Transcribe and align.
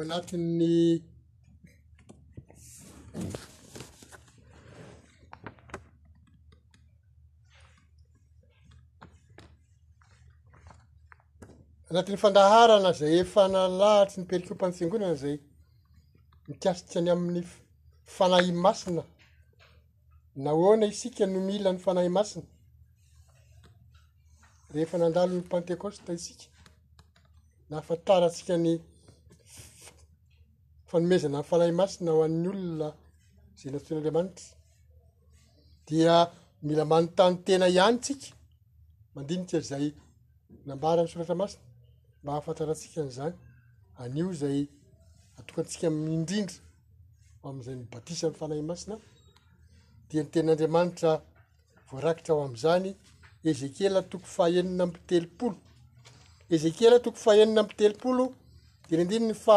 anatin'ny 0.00 1.02
anatin'ny 11.90 12.16
fandaharana 12.16 12.92
zay 12.92 13.18
efa 13.20 13.48
nalahatsy 13.52 14.20
ny 14.20 14.24
perikompantsingonana 14.30 15.14
zay 15.22 15.36
nitiasitry 16.48 16.98
any 17.00 17.10
amin'ny 17.14 17.42
fanay 18.16 18.46
masina 18.64 19.02
na 20.44 20.50
oana 20.62 20.86
isika 20.92 21.24
no 21.32 21.38
miila 21.48 21.68
n'ny 21.72 21.82
fanay 21.86 22.08
masina 22.18 22.46
rehefa 24.72 24.96
nandalon 25.02 25.42
pentecoste 25.50 26.08
isika 26.18 26.46
na 27.68 27.74
hafa 27.76 27.94
tarantsika 28.06 28.56
ny 28.66 28.72
fanomezana 30.92 31.36
nfanahy 31.44 31.72
masina 31.80 32.10
ho 32.14 32.20
ann'ny 32.26 32.46
olona 32.52 32.88
zay 33.60 33.68
natoin'andriamanitra 33.72 34.44
dia 35.88 36.14
mila 36.66 36.84
manotany 36.92 37.36
tena 37.46 37.66
ihanytsika 37.76 38.28
mandinika 39.14 39.58
zay 39.70 39.84
lambara 40.68 41.00
nysoratra 41.04 41.36
masina 41.42 41.64
mba 42.20 42.30
hahafantarantsika 42.32 43.00
n'zany 43.08 43.34
anio 44.02 44.28
zay 44.42 44.58
atokaantsika 45.38 45.88
mindrindra 46.06 46.58
o 47.42 47.44
am'izay 47.52 47.76
nibatisa 47.80 48.24
ny 48.28 48.36
fanay 48.40 48.62
masina 48.70 48.94
dia 50.08 50.20
ny 50.22 50.28
teniandriamanitra 50.32 51.10
voarakitra 51.88 52.32
ho 52.36 52.40
am'zany 52.48 52.90
ezekiel 53.50 53.94
toko 54.12 54.26
faenina 54.36 54.82
ampitelopolo 54.86 55.54
ezekiel 56.54 56.94
toko 57.04 57.18
fahenina 57.24 57.60
ampitelopolo 57.64 58.24
de 58.88 58.92
ny 58.96 59.02
andininy 59.04 59.36
fa 59.46 59.56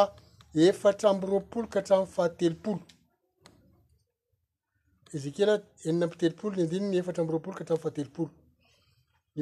efatra 0.55 1.09
amby 1.09 1.27
ropolo 1.27 1.67
ka 1.67 1.79
atramiy 1.79 2.07
fahatelopolo 2.07 2.79
ezekiel 5.13 5.49
enina 5.85 6.05
ambitelopolo 6.05 6.55
ny 6.55 6.61
andinny 6.63 6.97
efatra 6.97 7.21
amby 7.21 7.31
roapolo 7.31 7.55
kahtramy 7.57 7.79
fahatelooloy 7.79 8.29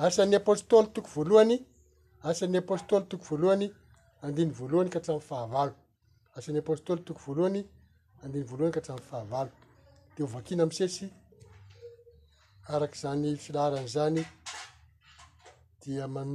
asan'ny 0.04 0.34
apstôly 0.38 0.86
toko 0.94 1.08
voloanyasa'yptly 1.16 3.02
toko 3.10 3.30
loanyandiny 3.42 4.52
voloany 4.58 4.90
ka 4.90 4.96
hatramy 4.98 5.20
fahavalo 5.30 5.74
asin'ny 6.36 6.58
apostoly 6.58 7.02
toko 7.08 7.20
voalohany 7.26 7.60
andiny 8.24 8.44
voalohany 8.50 8.74
ka 8.74 8.80
atraminy 8.82 9.08
fahavalo 9.10 9.50
de 10.14 10.20
hovakiana 10.22 10.62
amisesy 10.66 11.06
araky 12.74 12.96
zany 13.02 13.26
filaharany 13.44 13.88
zany 13.96 14.22
dia 15.80 16.04
man 16.14 16.30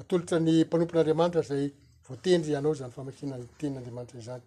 atolotra 0.00 0.36
ny 0.46 0.50
mpanompon'andriamanitra 0.64 1.42
zay 1.50 1.64
voatendry 2.06 2.50
ianao 2.52 2.74
zany 2.80 2.92
famakina 2.96 3.34
tenin'andriamanitra 3.58 4.16
iny 4.20 4.26
zany 4.28 4.44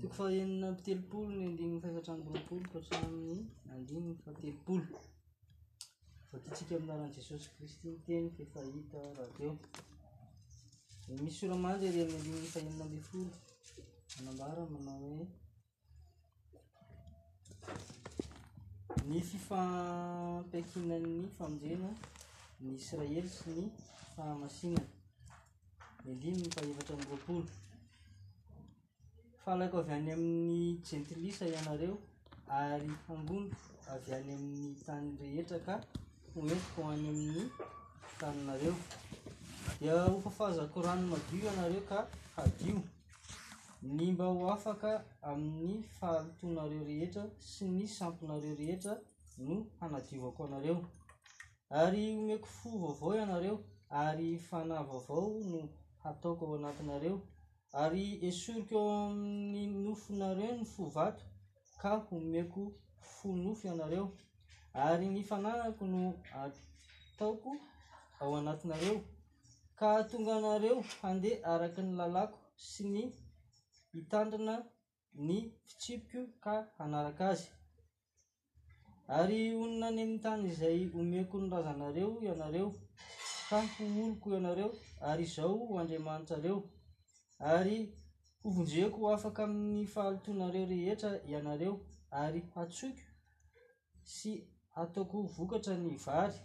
toko 0.00 0.08
faenina 0.16 0.66
telopolo 0.84 1.28
ny 1.32 1.40
andinyny 1.46 1.78
faevatra 1.82 2.12
nbroapolo 2.16 2.66
kasaminy 2.72 3.40
andinony 3.72 4.12
fatelopolo 4.24 4.86
vakitsika 6.30 6.72
ami'nylarany 6.74 7.14
jesosy 7.16 7.46
kristy 7.54 7.84
ny 7.90 7.98
teniko 8.06 8.42
fahita 8.52 8.98
rahateo 9.16 9.52
misy 11.22 11.36
soramanjy 11.38 11.86
re 11.94 12.02
my 12.08 12.12
andinyny 12.18 12.48
faenina 12.54 12.82
ambi 12.86 13.00
folo 13.08 13.32
manambara 14.14 14.62
manao 14.72 14.96
hoe 15.08 15.26
ny 19.08 19.16
fifampiakina'ny 19.30 21.14
famonjena 21.36 21.88
ny 22.62 22.68
israely 22.80 23.26
sy 23.36 23.50
ny 23.62 23.68
fahamasinany 24.14 24.88
ny 26.02 26.06
andiny 26.12 26.38
ny 26.42 26.50
fahevatra 26.56 26.94
nbroapolo 26.98 27.44
fa 29.44 29.52
alaiko 29.54 29.76
avy 29.78 29.92
any 29.98 30.10
amin'ny 30.12 30.78
jentilisa 30.88 31.44
ianareo 31.52 31.94
ary 32.60 32.90
hangoniko 33.08 33.54
avy 33.92 34.08
any 34.16 34.30
amin'ny 34.34 34.74
tany 34.86 35.08
rehetra 35.20 35.58
ka 35.66 35.74
hometiko 36.34 36.78
hoany 36.86 37.06
amin'ny 37.12 37.44
taninareo 38.20 38.74
dia 39.80 39.94
hofafahazako 40.14 40.76
rano 40.86 41.04
madio 41.10 41.38
ianareo 41.48 41.82
ka 41.90 41.98
hadio 42.36 42.76
ny 43.94 44.12
mba 44.12 44.26
ho 44.34 44.44
afaka 44.56 44.90
amin'ny 45.30 45.74
fahaotonareo 45.98 46.82
rehetra 46.90 47.24
sy 47.50 47.64
ny 47.74 47.82
sampinareo 47.96 48.52
rehetra 48.60 48.94
no 49.44 49.54
hanadio 49.80 50.18
vaoko 50.24 50.40
anareo 50.48 50.78
ary 51.80 52.04
omeko 52.18 52.46
fo 52.58 52.70
vaovao 52.78 53.16
ianareo 53.18 53.56
ary 54.02 54.30
fanavavao 54.48 55.24
no 55.50 55.60
hataoko 56.04 56.42
ao 56.46 56.54
anatinareo 56.56 57.18
ary 57.80 58.04
esoriko 58.28 58.74
eo 58.84 58.90
aminn'ny 59.04 59.64
nofonareo 59.84 60.52
ny 60.58 60.64
fo 60.74 60.82
vato 60.96 61.24
ka 61.80 61.90
homeko 62.06 62.62
fonofo 63.14 63.62
ianareo 63.70 64.06
ary 64.88 65.06
ny 65.14 65.20
fananako 65.30 65.82
no 65.92 66.00
ataoko 66.42 67.50
ao 68.20 68.32
anatinareo 68.40 68.94
ka 69.78 69.88
tonga 70.10 70.34
nareo 70.46 70.76
handeha 71.00 71.38
araky 71.54 71.80
ny 71.86 71.90
lalako 72.00 72.38
sy 72.68 72.82
ny 72.94 73.04
hitandrina 73.94 74.54
ny 75.26 75.36
fitsipoko 75.66 76.20
ka 76.44 76.54
anarak' 76.84 77.22
azy 77.30 77.44
ary 79.18 79.38
onina 79.62 79.88
nynytany 79.96 80.48
zay 80.60 80.80
omeko 80.98 81.36
nyrazanareo 81.42 82.10
ianareo 82.28 82.68
ka 83.48 83.56
hooloko 83.72 84.26
ianareo 84.36 84.68
ary 85.08 85.24
zao 85.34 85.56
andriamanitrareo 85.80 86.58
ary 87.42 87.92
hovonjeako 88.42 89.08
afaka 89.14 89.42
amin'ny 89.44 89.86
fahalotonareo 89.92 90.66
rehetra 90.72 91.10
ianareo 91.30 91.74
ary 92.10 92.42
atsoko 92.62 93.06
sy 94.14 94.32
ataoko 94.82 95.16
vokatra 95.36 95.74
ny 95.82 95.96
vary 96.04 96.38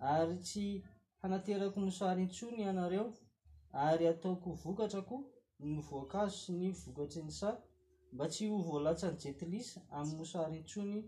ary 0.00 0.36
tsy 0.44 0.82
hanaterako 1.22 1.78
mosaryntsony 1.86 2.56
ianareo 2.62 3.06
ary 3.72 4.04
ataoko 4.08 4.50
vokatrako 4.64 5.16
mivoankazo 5.62 6.34
sy 6.42 6.52
ny 6.52 6.68
vokatry 6.84 7.22
ny 7.22 7.30
sa 7.40 7.48
mba 8.12 8.24
tsy 8.32 8.44
ho 8.50 8.58
voalatsany 8.68 9.16
jetylis 9.22 9.68
amy 9.98 10.12
mosaryntsony 10.20 10.98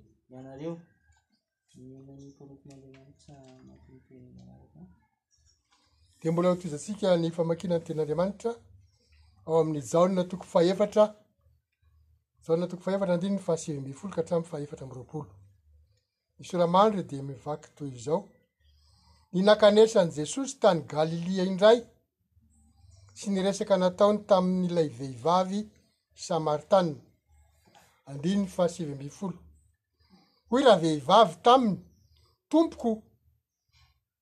eombola 6.24 6.50
a 7.12 7.16
ny 7.16 7.30
fakinantenamaa 7.36 8.32
ao 9.46 9.60
amin'ny 9.60 9.80
jaona 9.92 10.24
toko 10.28 10.44
faefatra 10.44 11.14
jaona 12.46 12.66
toko 12.68 12.82
faefatra 12.82 13.14
andiny 13.14 13.34
ny 13.36 13.42
fahasivyambi 13.46 13.92
folo 13.98 14.12
ka 14.14 14.20
hatramiy 14.22 14.48
fahefatra 14.50 14.84
amroapolo 14.86 15.30
ny 16.38 16.42
soramandry 16.48 17.02
di 17.10 17.18
mivaky 17.28 17.68
toyzao 17.76 18.20
nynakanesany 19.32 20.10
jesosy 20.18 20.52
tany 20.62 20.80
galilia 20.94 21.44
indray 21.50 21.78
sy 23.18 23.28
nyresaka 23.30 23.76
nataony 23.76 24.18
tami'nyilay 24.30 24.88
vehivavy 24.98 25.60
samaritan 26.26 26.88
andiny 28.10 28.40
ny 28.42 28.48
fahasivyambifolo 28.56 29.38
hoy 30.50 30.62
raha 30.66 30.80
vehivavy 30.84 31.34
taminy 31.46 31.76
tompoko 32.50 32.90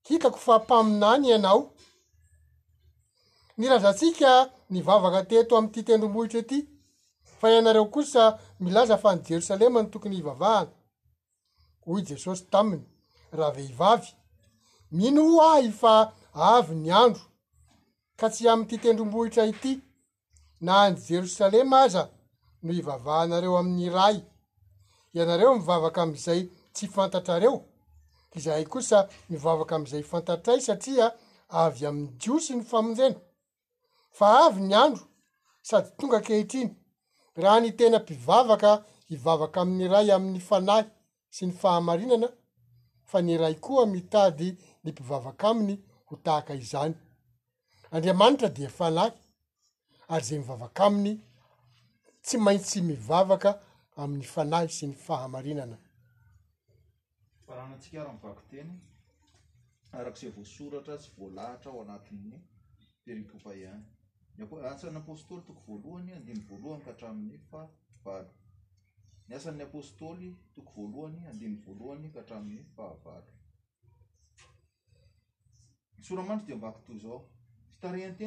hikako 0.06 0.38
fa 0.46 0.54
mpaminany 0.58 1.26
ianao 1.28 1.62
nirazantsika 3.56 4.30
nyvavaka 4.74 5.22
teto 5.30 5.56
amy 5.56 5.68
ty 5.74 5.82
tendrombohitra 5.86 6.40
ity 6.40 6.60
fa 7.40 7.50
ianareo 7.52 7.86
kosa 7.86 8.38
milaza 8.60 8.98
fa 8.98 9.14
ny 9.16 9.22
jerosalema 9.22 9.82
no 9.82 9.88
tokony 9.88 10.16
ivavahana 10.18 10.70
hoy 11.86 12.02
jesosy 12.08 12.44
taminy 12.50 12.84
raha 13.32 13.50
vehivavy 13.52 14.08
mino 14.92 15.22
o 15.36 15.40
ahy 15.52 15.70
fa 15.70 16.12
avy 16.34 16.74
ny 16.74 16.90
andro 16.92 17.22
ka 18.16 18.28
tsy 18.30 18.48
amy 18.48 18.66
ty 18.66 18.78
tendrombohitra 18.82 19.46
ity 19.46 19.80
na 20.60 20.82
any 20.84 20.96
jerosalema 21.08 21.82
aza 21.82 22.08
no 22.62 22.72
ivavahanareo 22.72 23.58
amin'ny 23.58 23.88
ray 23.90 24.22
ianareo 25.14 25.54
mivavaka 25.54 26.02
am'izay 26.02 26.48
tsy 26.72 26.86
fantatrareo 26.86 27.62
izahay 28.34 28.64
kosa 28.64 29.08
mivavaka 29.30 29.74
am'izay 29.76 30.02
fantatray 30.02 30.60
satria 30.60 31.12
avy 31.48 31.86
ami'ny 31.86 32.08
jiosy 32.20 32.54
ny 32.56 32.64
famonjena 32.64 33.20
fa 34.18 34.26
avy 34.46 34.60
ny 34.68 34.74
andro 34.78 35.04
sady 35.68 35.88
tonga 35.98 36.20
kehitriny 36.26 36.70
raha 37.42 37.60
ny 37.60 37.70
tena 37.78 37.98
mpivavaka 37.98 38.72
hivavaka 39.08 39.60
amin'ny 39.60 39.88
ray 39.94 40.10
amin'ny 40.16 40.40
fanahy 40.50 40.84
sy 41.36 41.46
ny 41.46 41.52
fahamarinana 41.62 42.28
fa 43.10 43.22
ny 43.22 43.36
ray 43.42 43.54
koa 43.64 43.86
mitady 43.86 44.50
ny 44.84 44.90
mpivavaka 44.92 45.48
aminy 45.50 45.76
ho 46.08 46.16
tahaka 46.24 46.54
izany 46.54 46.94
andriamanitra 47.90 48.48
dia 48.48 48.68
fanahy 48.78 49.12
ary 50.12 50.24
zay 50.24 50.38
mivavaka 50.38 50.84
aminy 50.86 51.14
tsy 52.22 52.38
mainstsy 52.38 52.80
mivavaka 52.82 53.60
amin'ny 53.96 54.24
fanahy 54.34 54.68
sy 54.76 54.86
ny 54.86 54.92
fahamarinana 55.06 55.78
faranaatsik 57.46 57.92
rahamivakiteny 57.98 58.72
arak'izay 59.98 60.30
voasoratra 60.38 60.94
sy 61.02 61.10
voalahtra 61.18 61.70
ho 61.74 61.82
anatin'ny 61.82 62.38
tepopayany 63.04 63.84
an'yostoytoo 64.42 65.54
loanyonyahayan'ysttooyoyfitnteny 65.84 67.72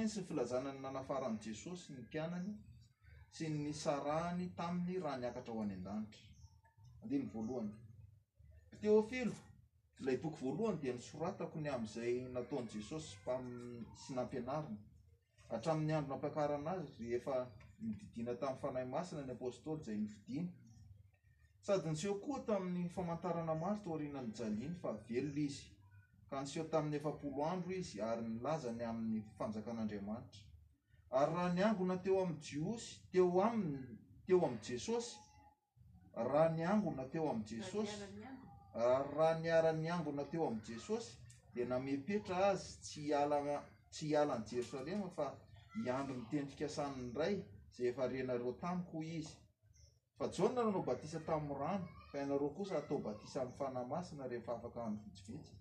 sy 0.08 0.20
ny 0.20 0.24
filazanany 0.28 0.80
nanafara 0.80 1.26
ami 1.28 1.40
jesosy 1.46 1.94
ny 1.94 2.04
kanany 2.14 2.54
sy 3.32 3.48
ny 3.50 3.74
sarahany 3.74 4.48
tamin'ny 4.56 5.00
raha 5.04 5.18
nyakatra 5.24 5.54
ho 5.54 5.62
any 5.64 5.74
andanitraandy 5.78 7.18
voalohanyteofil 7.34 9.30
laboky 10.06 10.38
voalohany 10.44 10.78
di 10.82 10.88
nsoratako 10.98 11.58
ny 11.62 11.70
amzay 11.76 12.16
nataony 12.36 12.70
jesosymasy 12.76 14.10
nampianariny 14.16 14.80
atramin'ny 15.56 15.94
andro 15.96 16.16
napiakaranaazy 16.16 16.88
rehefa 17.00 17.36
mididina 17.82 18.34
tamin'ny 18.40 18.60
fanahy 18.62 18.86
masina 18.96 19.22
ny 19.26 19.34
apôstoly 19.38 19.82
zay 19.84 20.00
ividina 20.06 20.52
sady 21.66 21.90
nyseho 21.90 22.16
koa 22.26 22.40
tamin'ny 22.48 22.90
famantarana 22.96 23.56
maro 23.62 23.78
torinany 23.86 24.32
jaliany 24.38 24.76
fa 24.82 24.90
velona 25.08 25.42
izy 25.48 25.64
ka 26.30 26.36
nseho 26.44 26.66
tamin'ny 26.74 26.96
efapoloandro 27.00 27.72
izy 27.82 27.98
ary 28.10 28.22
nylazany 28.34 28.82
amin'ny 28.92 29.20
fanjakan'andriamanitra 29.38 30.42
ary 31.20 31.32
raha 31.36 31.50
ny 31.56 31.62
angona 31.68 31.96
teo 32.04 32.18
am'y 32.24 32.36
jios 32.48 32.84
teo 33.12 33.28
aminy 33.46 33.80
teo 34.26 34.40
am' 34.48 34.60
jesosy 34.68 35.10
raa 36.32 36.50
ny 36.56 36.64
angona 36.72 37.04
teo 37.12 37.26
a'jesos 37.34 37.90
ary 38.94 39.10
raniarany 39.18 39.88
angona 39.96 40.24
teo 40.32 40.48
am' 40.48 40.62
jesosy 40.68 41.10
di 41.54 41.66
namepetra 41.66 42.36
azy 42.50 42.66
tsy 42.84 43.14
alan 43.22 43.46
y 44.04 44.16
alan'ny 44.16 44.46
jerosaema 44.46 45.10
fa 45.16 45.28
iangy 45.86 46.14
mitendrikaasanny 46.14 47.14
ray 47.16 47.46
zay 47.76 47.88
efa 47.88 48.06
enareo 48.06 48.52
tamiko 48.62 49.02
izy 49.02 49.34
fa 50.18 50.26
onarno 50.46 50.82
batisa 50.84 51.20
tami 51.20 51.54
rano 51.60 51.88
fa 52.12 52.18
aarkosa 52.20 52.78
atao 52.78 52.98
batisa 52.98 53.42
ayfanamaina 53.42 54.28
refa 54.30 54.54
afakao 54.56 54.92
vitsivitsy 55.06 55.54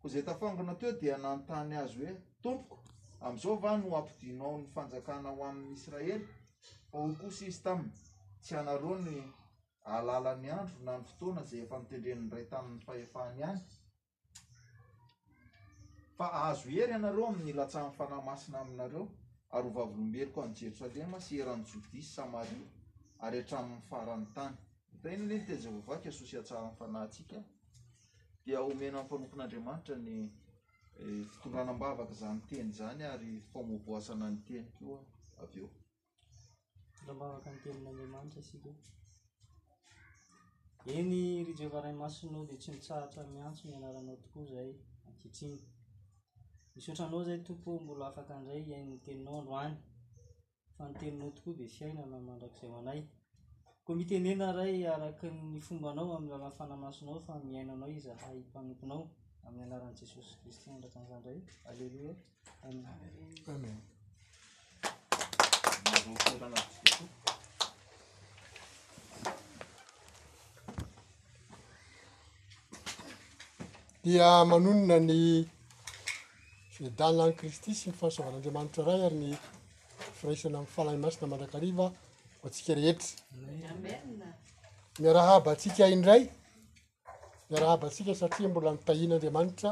ko 0.00 0.08
zay 0.08 0.22
tafangana 0.22 0.74
teo 0.74 0.92
di 0.92 1.06
nanotany 1.10 1.76
azy 1.78 1.96
hoe 1.98 2.12
tompoko 2.42 2.84
amzao 3.20 3.56
va 3.56 3.76
no 3.76 3.96
apidinaony 3.96 4.66
fanjakana 4.74 5.30
hoan'nyisraely 5.38 6.26
fa 6.90 6.98
o 6.98 7.04
osa 7.26 7.44
izy 7.46 7.62
tami 7.62 7.88
tsy 8.42 8.54
anar 8.56 8.80
ny 9.04 9.16
alalan'ny 9.94 10.50
andro 10.50 10.78
na 10.86 10.94
y 10.98 11.04
ftoana 11.12 11.42
zay 11.50 11.60
efaitendrennray 11.64 12.44
tainyfehyay 12.50 13.56
fa 16.16 16.32
azo 16.46 16.68
hery 16.70 16.92
ianareo 16.94 17.26
amin'ny 17.26 17.52
latsahan'ny 17.56 17.94
fanahy 17.98 18.24
masina 18.24 18.58
aminareo 18.60 19.04
ary 19.54 19.68
ho 19.68 19.74
vavylombelyko 19.76 20.38
aminny 20.42 20.58
jerosalema 20.60 21.18
sy 21.20 21.34
erany 21.42 21.64
jodisy 21.64 22.02
samaria 22.14 22.68
ary 23.24 23.38
atramin'ny 23.38 23.82
faran'ny 23.90 24.26
tanyineny 25.02 25.38
tzayvavaksosyasaanfanahsika 25.46 27.38
omena 28.62 28.98
ayfanokon'adriamanitrany 29.02 30.16
eh, 31.00 31.24
fitondranambavaka 31.30 32.14
zanyteny 32.14 32.72
zany 32.72 33.04
ary 33.04 33.42
misotranao 46.74 47.22
zay 47.24 47.38
topo 47.46 47.70
mbola 47.84 48.04
afaka 48.08 48.34
ndray 48.40 48.62
iain'ny 48.70 48.96
teninao 49.04 49.38
androany 49.42 49.76
fa 50.76 50.84
ny 50.88 50.94
teninao 51.00 51.30
tokoa 51.36 51.54
de 51.60 51.64
fy 51.74 51.80
aina 51.86 52.02
m 52.10 52.12
mandrak'zay 52.28 52.70
ho 52.72 52.76
anay 52.82 53.00
ko 53.84 53.90
mitenena 53.98 54.46
ray 54.58 54.76
arakyny 54.94 55.58
fombanao 55.66 56.10
amylalayfanamasonao 56.16 57.18
fa 57.26 57.32
miainanao 57.46 57.90
izhay 57.98 58.38
mpanompinao 58.46 59.04
amn'ny 59.46 59.62
anaran' 59.66 59.96
jesosy 59.98 60.32
christion 60.40 60.72
andratan'zandray 60.76 61.40
aleloiaa 61.70 62.18
dia 74.04 74.28
manonona 74.50 74.96
ny 75.08 75.14
fdanany 76.74 77.32
kristy 77.38 77.70
sy 77.74 77.92
yfahasovan'andriamanitra 77.92 78.82
ray 78.86 79.04
ary 79.06 79.16
ny 79.18 79.30
firaisana 80.18 80.58
ayfalany 80.58 80.98
masina 81.04 81.26
mandrakariva 81.30 81.86
oatsikarehetra 82.44 83.10
miarahabatsika 85.02 85.84
indraymiarahabasika 85.94 88.12
satria 88.22 88.48
mbola 88.48 88.72
mitahin'andriamanitra 88.76 89.70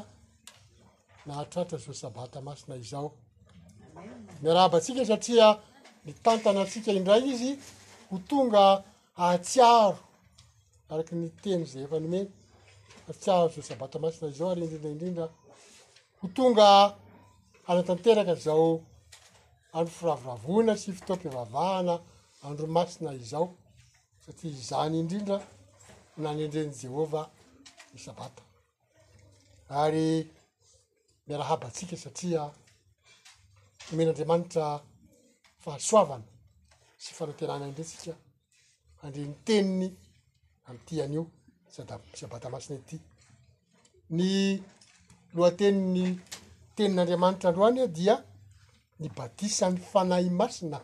nahatratra 1.27 1.77
zosabata 1.87 2.39
masina 2.49 2.75
izao 2.83 3.09
miarahabasika 4.43 5.03
satria 5.11 5.47
nasika 6.61 6.91
indray 6.93 7.23
izy 7.33 7.51
ho 8.11 8.17
tonga 8.29 8.65
atiaro 9.17 9.99
araky 10.91 11.15
ny 11.19 11.27
teny 11.43 11.63
zay 11.73 11.83
efanome 11.85 12.21
asiarozoosabata 13.11 13.97
masina 14.05 14.27
izao 14.33 14.49
ary 14.53 14.61
indrindraindrindra 14.63 15.27
ho 16.23 16.29
tonga 16.29 16.97
hanatanteraka 17.67 18.35
zao 18.39 18.81
andro 19.73 19.93
firavoravona 19.99 20.73
sy 20.83 20.93
fitom-pivavahana 20.97 21.95
andro 22.47 22.67
masina 22.67 23.13
izao 23.15 23.47
satria 24.27 24.57
zany 24.71 24.95
indrindra 25.01 25.39
na 26.17 26.31
nyendreny 26.35 26.73
jehova 26.83 27.23
ny 27.93 27.99
sabata 28.05 28.43
ary 29.83 30.07
miarahabatsika 31.27 31.97
satria 32.05 32.41
omen'andriamanitra 33.93 34.67
fahasoavana 35.65 36.29
sy 37.03 37.11
fanotenana 37.19 37.65
indretsika 37.71 38.13
handreni 39.03 39.35
teniny 39.47 39.89
amty 40.69 40.95
anio 41.05 41.25
sady 41.75 41.95
misabata 42.11 42.47
masina 42.55 42.77
ity 42.81 42.97
ny 44.19 44.23
lohateniny 45.37 46.07
tenin'andriamanitra 46.77 47.51
ndroany 47.51 47.79
aho 47.81 47.89
e, 47.91 47.95
dia 47.99 48.15
ny 49.01 49.07
batisan'ny 49.17 49.79
fanay 49.93 50.27
masina 50.41 50.79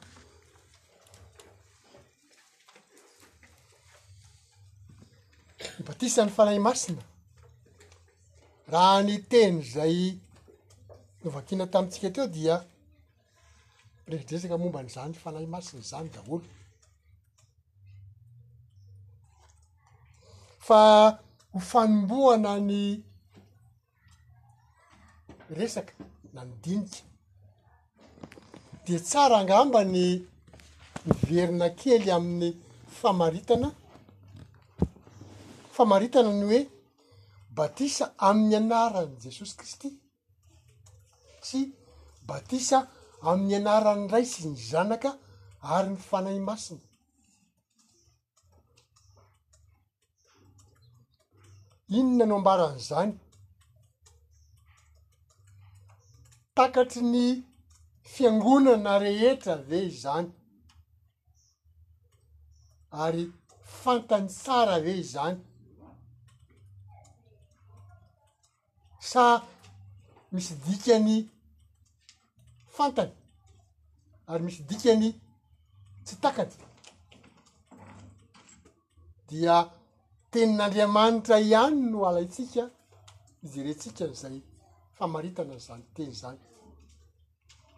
ny 5.78 5.84
batisan'ny 5.88 6.32
fanay 6.36 6.58
masina 6.66 7.02
raha 8.72 9.02
ny 9.06 9.14
teny 9.32 9.58
zay 9.72 9.96
novakina 11.24 11.64
tamitsika 11.72 12.06
atreo 12.10 12.26
dia 12.36 12.56
residresaka 14.12 14.56
momba 14.60 14.80
n'izany 14.82 15.14
fanahy 15.24 15.46
masina 15.54 15.82
zany 15.90 16.08
daholo 16.14 16.44
fa 20.68 20.80
hofanomboana 21.52 22.52
ny 22.70 22.80
resaka 25.56 25.92
nandinika 26.34 26.96
de 28.86 28.96
tsara 29.04 29.36
angambany 29.38 30.22
miverina 31.06 31.68
kely 31.80 32.06
amin'ny 32.16 32.50
famaritana 33.00 33.68
famaritana 35.76 36.30
ny 36.40 36.44
hoe 36.50 36.60
batisa 37.58 38.04
amin'ny 38.28 38.54
anarany 38.60 39.12
jesosy 39.24 39.54
kristy 39.60 39.88
sy 41.48 41.58
batisa 42.30 42.78
amin'ny 43.30 43.54
anarany 43.60 44.04
ray 44.12 44.24
sy 44.32 44.42
ny 44.48 44.56
zanaka 44.70 45.10
ary 45.74 45.88
ny 45.92 45.98
fanahy 46.08 46.40
masina 46.48 46.84
inona 51.98 52.24
no 52.28 52.34
ambaran'zany 52.40 53.12
takatry 56.58 57.02
ny 57.14 57.28
fiangonana 58.12 58.94
rehetra 59.00 59.56
ve 59.70 59.80
zany 60.02 60.26
ary 63.04 63.24
fantany 63.82 64.28
tsara 64.28 64.76
ve 64.84 64.94
zany 65.12 65.36
sa 69.10 69.24
misy 70.34 70.54
dikany 70.66 71.12
fantany 72.76 73.12
ary 74.30 74.42
misy 74.48 74.60
dikany 74.68 75.08
tsy 76.06 76.14
takaty 76.24 76.56
dia 79.28 79.56
tenin'andriamanitra 80.32 81.36
ihany 81.50 81.78
no 81.92 81.98
alaitsika 82.10 82.64
izy 83.44 83.58
retsika 83.66 84.04
n'zay 84.12 84.36
famaritananzany 84.98 85.84
teny 85.96 86.14
zany 86.22 86.38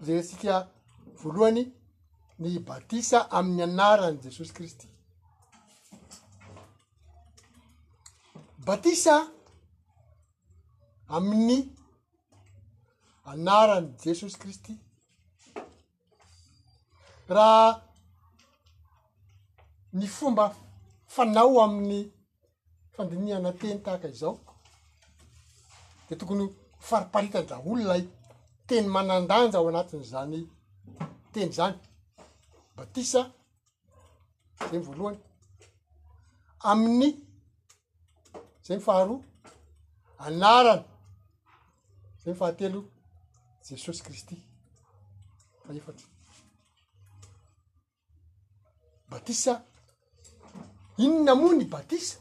za 0.01 0.19
asika 0.19 0.69
voalohany 1.23 1.73
ny 2.39 2.59
batisa 2.61 3.31
amin'ny 3.31 3.67
anarany 3.73 4.23
jesosy 4.33 4.53
kristy 4.53 4.87
batisa 8.67 9.15
amin'ny 11.17 11.59
anaran' 13.31 13.91
jesosy 14.05 14.37
kristy 14.41 14.73
raha 17.35 17.71
ny 19.99 20.07
fomba 20.17 20.45
fanao 21.15 21.57
amin'ny 21.65 22.01
fandiniana 22.97 23.51
teny 23.61 23.79
tahaka 23.85 24.09
izao 24.15 24.35
de 26.09 26.15
tokony 26.19 26.45
fariparitanra 26.87 27.57
olonay 27.71 28.05
teny 28.71 28.89
manandanja 28.97 29.59
ao 29.59 29.69
anatin' 29.71 30.03
zany 30.13 30.41
teny 31.33 31.53
zany 31.59 31.79
batisa 32.77 33.21
zay 34.59 34.71
ny 34.73 34.79
voalohany 34.87 35.19
amin'ny 36.71 37.09
zay 38.65 38.77
my 38.79 38.85
faharoa 38.87 39.19
anarany 40.27 40.85
zay 42.23 42.33
mifahatelo 42.33 42.81
jesosy 43.67 44.03
kristy 44.07 44.37
fa 45.63 45.71
efatsy 45.79 46.07
batisa 49.11 49.53
inonamoa 51.05 51.55
ny 51.59 51.65
batisa 51.75 52.17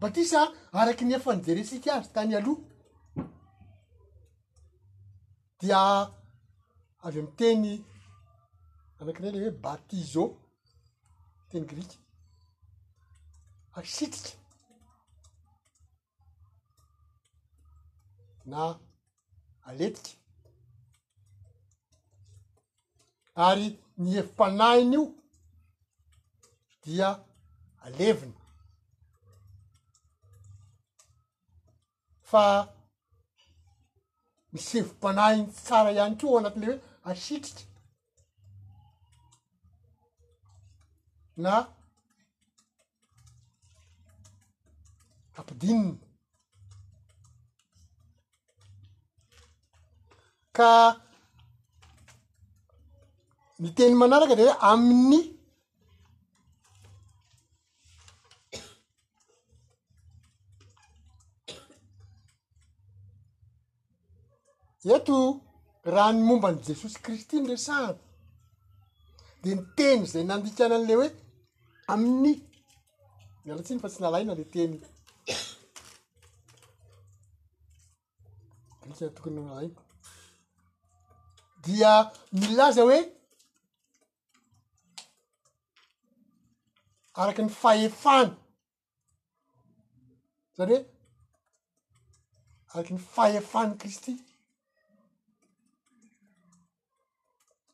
batisa 0.00 0.38
araky 0.80 1.04
ny 1.04 1.12
efanyjeresiky 1.18 1.88
azy 1.96 2.10
tany 2.16 2.34
aloha 2.40 2.67
dia 5.60 6.10
avy 7.06 7.18
amteny 7.24 7.66
anakire 9.00 9.28
ley 9.32 9.42
hoe 9.44 9.56
batizo 9.64 10.22
teny 11.50 11.64
griky 11.70 11.98
asitiky 13.78 14.32
na 18.50 18.60
aletiky 19.68 20.12
ary 23.46 23.66
ni 24.00 24.08
hevim-panainy 24.16 24.96
io 24.98 25.06
dia 26.82 27.08
aleviny 27.86 28.34
fa 32.30 32.44
sevim-panahiny 34.58 35.46
tsara 35.64 35.90
ihany 35.90 36.14
keo 36.20 36.36
anati' 36.38 36.60
ley 36.60 36.68
hoe 36.68 36.80
asitriky 37.10 37.64
na 41.44 41.54
ampidininy 45.38 45.94
ka 50.56 50.68
miteny 53.62 53.94
manaraka 54.00 54.38
da 54.38 54.42
hoe 54.44 54.58
aminy 54.72 55.22
eto 64.96 65.16
rahany 65.94 66.20
mombany 66.28 66.58
jesosy 66.66 66.98
kristy 67.04 67.36
nresany 67.40 67.96
de 69.42 69.50
ny 69.54 69.62
teny 69.78 70.00
zay 70.12 70.24
nandikana 70.24 70.74
an'le 70.78 70.94
hoe 70.98 71.08
amin'ny 71.92 72.32
nyalatsiny 73.44 73.80
fa 73.80 73.88
tsy 73.90 74.00
nalaina 74.02 74.32
le 74.38 74.44
teny 74.54 74.72
likana 78.88 79.14
tokony 79.16 79.36
lalaina 79.46 79.80
dia 81.64 81.92
milaza 82.40 82.82
hoe 82.86 83.00
araky 87.20 87.42
ny 87.44 87.52
fahefana 87.60 88.34
zany 90.56 90.74
hoe 90.76 90.86
araky 92.76 92.92
ny 92.96 93.02
fahefany 93.14 93.72
kristy 93.82 94.12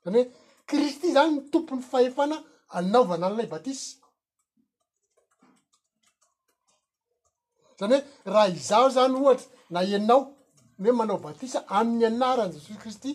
zany 0.05 0.21
oe 0.21 0.31
kristy 0.69 1.13
zany 1.15 1.33
ny 1.35 1.43
tompony 1.53 1.83
fahefana 1.91 2.37
anaovana 2.79 3.27
an'ilay 3.29 3.47
batisa 3.55 3.97
zany 7.79 7.95
hoe 7.95 8.05
raha 8.33 8.47
izaho 8.59 8.87
zany 8.97 9.15
ohatra 9.21 9.47
na 9.75 9.81
ianao 9.91 10.21
ny 10.81 10.87
hoe 10.89 10.97
manao 10.99 11.19
batisa 11.27 11.59
amin'ny 11.79 12.07
anaran' 12.11 12.53
jesosy 12.55 12.77
kristy 12.83 13.11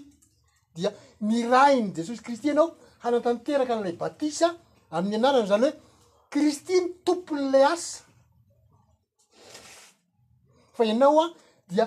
dia 0.75 0.91
nirainy 1.29 1.89
jesosy 1.97 2.21
kristy 2.25 2.47
ianao 2.51 2.67
hanatanteraka 3.03 3.73
n'ilay 3.75 3.95
batisa 4.03 4.47
ami'ny 4.95 5.15
anarany 5.19 5.47
zany 5.51 5.67
hoe 5.69 5.75
kristy 6.33 6.75
ny 6.81 6.85
tompon'lay 7.05 7.65
asa 7.73 8.01
fa 10.77 10.83
ianao 10.91 11.15
a 11.23 11.25
dia 11.71 11.85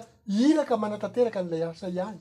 iraka 0.49 0.75
manatanteraka 0.85 1.39
an'ilay 1.41 1.65
asa 1.73 1.87
ihany 1.99 2.21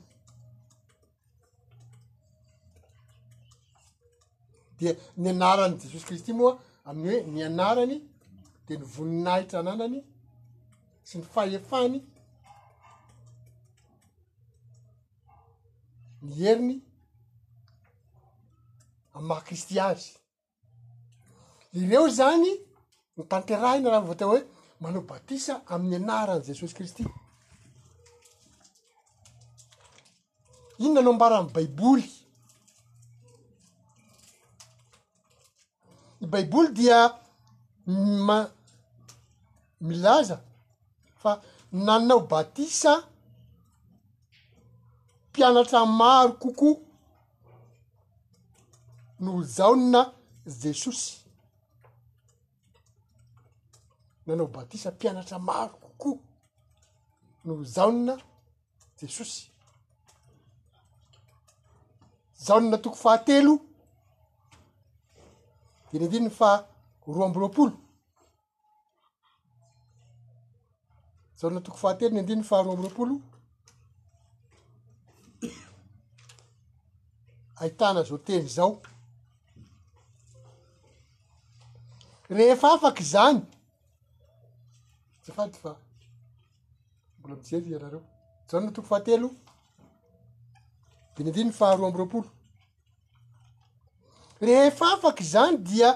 e 4.86 4.94
ny 5.16 5.28
anaran' 5.30 5.78
jesosy 5.80 6.04
kristy 6.06 6.32
moa 6.32 6.58
amin'ny 6.90 7.10
hoe 7.20 7.26
nianarany 7.34 7.96
de 8.68 8.74
ny 8.78 8.82
voninahitra 8.94 9.60
nanany 9.62 9.98
sy 11.06 11.20
ny 11.20 11.26
faefany 11.34 12.00
ny 16.24 16.32
heriny 16.40 16.78
amy 19.14 19.26
maha 19.28 19.46
kristy 19.46 19.78
azy 19.86 20.10
ireo 21.78 22.02
zany 22.18 22.50
ny 23.16 23.26
tanteraina 23.32 23.90
raha 23.94 24.06
vo 24.08 24.18
teo 24.18 24.32
hoe 24.34 24.42
manao 24.82 25.04
batisa 25.10 25.60
amin'ny 25.74 26.02
anaran' 26.02 26.42
jesosy 26.48 26.74
kristy 26.74 27.06
ino 30.78 30.92
na 30.94 31.00
ano 31.06 31.12
mbaran' 31.18 31.52
baiboly 31.54 32.10
ny 36.22 36.28
baiboly 36.32 36.72
dia 36.76 37.12
ma 37.86 38.48
milaza 39.80 40.36
fa 41.22 41.40
nanao 41.72 42.20
batisa 42.30 42.92
mpianatra 45.30 45.86
maro 45.86 46.32
kokoa 46.42 46.76
no 49.20 49.42
zaona 49.56 50.00
jesosy 50.46 51.12
nanao 54.26 54.46
batisa 54.46 54.90
mpianatra 54.90 55.38
maro 55.38 55.74
kokoa 55.84 56.18
no 57.44 57.52
zaona 57.64 58.14
jesosy 58.98 59.42
zaona 62.44 62.78
toko 62.78 62.96
fahatelo 62.96 63.58
iny 65.92 66.04
indininy 66.04 66.30
fa 66.30 66.66
roambolopolo 67.06 67.72
zaho 71.38 71.52
natoko 71.54 71.76
fahatelo 71.76 72.12
ny 72.14 72.20
indininy 72.20 72.44
fa 72.48 72.62
roambolopolo 72.62 73.14
ahitana 77.60 78.02
zao 78.08 78.18
teny 78.26 78.46
zao 78.56 78.74
rehefa 82.36 82.68
afaky 82.74 83.04
zany 83.14 83.40
syfady 85.22 85.58
fa 85.62 85.72
mbola 87.18 87.34
mizevy 87.36 87.68
ianareo 87.70 88.02
zahon 88.48 88.64
natoko 88.66 88.88
fahatelo 88.88 89.28
dinyindininy 91.14 91.52
faroa 91.58 91.88
ambolopolo 91.88 92.28
rehefa 94.42 94.86
afaky 94.92 95.24
zany 95.24 95.56
dia 95.68 95.90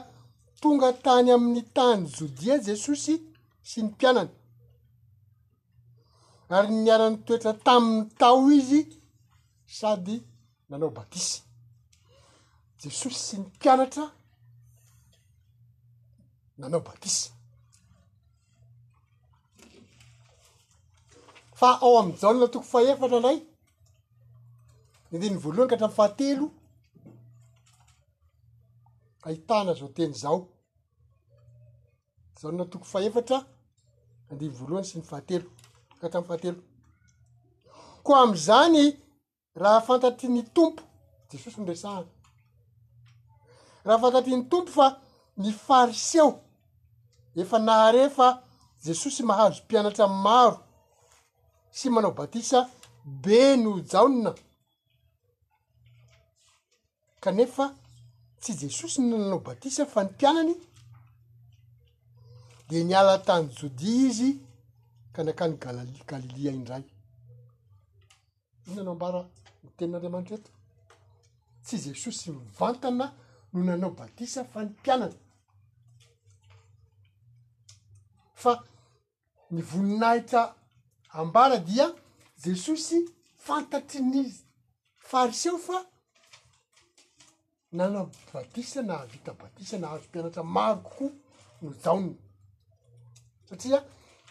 tonga 0.62 0.92
tany 1.04 1.30
amin'ny 1.34 1.62
tany 1.76 2.00
jodia 2.16 2.54
jesosy 2.66 3.14
sy 3.62 3.82
ny 3.82 3.88
mpianany 3.90 4.30
ary 6.54 6.68
niaran'ny 6.74 7.18
toetra 7.26 7.52
tamin'ny 7.66 8.08
tao 8.20 8.38
izy 8.58 8.80
sady 9.78 10.16
nanao 10.70 10.90
batisy 10.98 11.42
jesosy 12.82 13.20
sy 13.28 13.36
ny 13.40 13.44
mpianatra 13.50 14.04
nanao 16.58 16.80
batisy 16.90 17.30
fa 21.58 21.70
ao 21.82 21.98
am'y 21.98 22.14
jaolna 22.20 22.46
toko 22.52 22.66
faefatra 22.72 23.18
nday 23.20 23.38
indenny 25.12 25.38
voalohany 25.42 25.70
katran 25.70 25.96
fahatelo 25.98 26.46
ahitana 29.26 29.72
zao 29.74 29.88
teny 29.88 30.12
zao 30.22 30.40
jaona 32.40 32.64
toko 32.72 32.84
fahevatra 32.92 33.38
andimy 34.30 34.54
voalohany 34.58 34.86
sy 34.90 34.96
ny 34.98 35.04
fahatelo 35.10 35.48
ka 35.98 36.04
atamny 36.06 36.26
fahatelo 36.28 36.60
koa 38.04 38.18
am'zany 38.26 38.82
raha 39.62 39.80
fantatry 39.86 40.28
ny 40.34 40.42
tompo 40.56 40.82
jesosy 41.30 41.58
nyresahana 41.60 42.10
raha 43.86 44.02
fantatry 44.02 44.32
ny 44.38 44.44
tompo 44.52 44.70
fa 44.78 44.86
ny 45.42 45.48
fariseo 45.66 46.28
efa 47.42 47.56
naharehafa 47.66 48.26
jesosy 48.86 49.22
mahazo 49.30 49.58
mpianatra 49.64 50.04
a 50.08 50.12
maro 50.26 50.56
sy 51.78 51.86
manao 51.90 52.12
batisa 52.18 52.58
be 53.24 53.40
no 53.62 53.70
jaona 53.92 54.32
kanefa 57.22 57.64
tsy 58.40 58.52
jesosy 58.58 59.00
no 59.02 59.18
nanao 59.18 59.38
batisa 59.40 59.86
fa 59.86 60.04
nimpianany 60.04 60.54
de 62.68 62.84
nialatany 62.84 63.48
jodia 63.56 64.06
izy 64.08 64.30
kanakany 65.12 65.56
galli- 65.56 66.04
galilia 66.06 66.52
indray 66.52 66.82
inona 68.66 68.82
no 68.86 68.90
ambara 68.96 69.20
no 69.64 69.68
tenin'andriamantitreta 69.76 70.50
tsy 71.64 71.76
jesosy 71.84 72.30
mivantana 72.30 73.06
no 73.52 73.60
nanao 73.68 73.90
batisa 74.00 74.40
fa 74.44 74.60
nimpianany 74.64 75.16
fa 78.42 78.52
ny 79.50 79.60
voninahitra 79.70 80.42
ambara 81.20 81.56
dia 81.68 81.86
jesosy 82.44 82.98
fantatry 83.44 84.00
ny 84.12 84.32
fariseo 85.10 85.58
fa 85.58 85.78
nanao 87.78 88.10
batisa 88.32 88.80
na 88.82 88.94
vita 89.12 89.32
batisa 89.40 89.76
na 89.78 89.88
azo 89.92 90.04
mpianatra 90.08 90.42
maro 90.56 90.76
kokoa 90.86 91.10
no 91.62 91.68
jaona 91.84 92.12
satria 93.48 93.78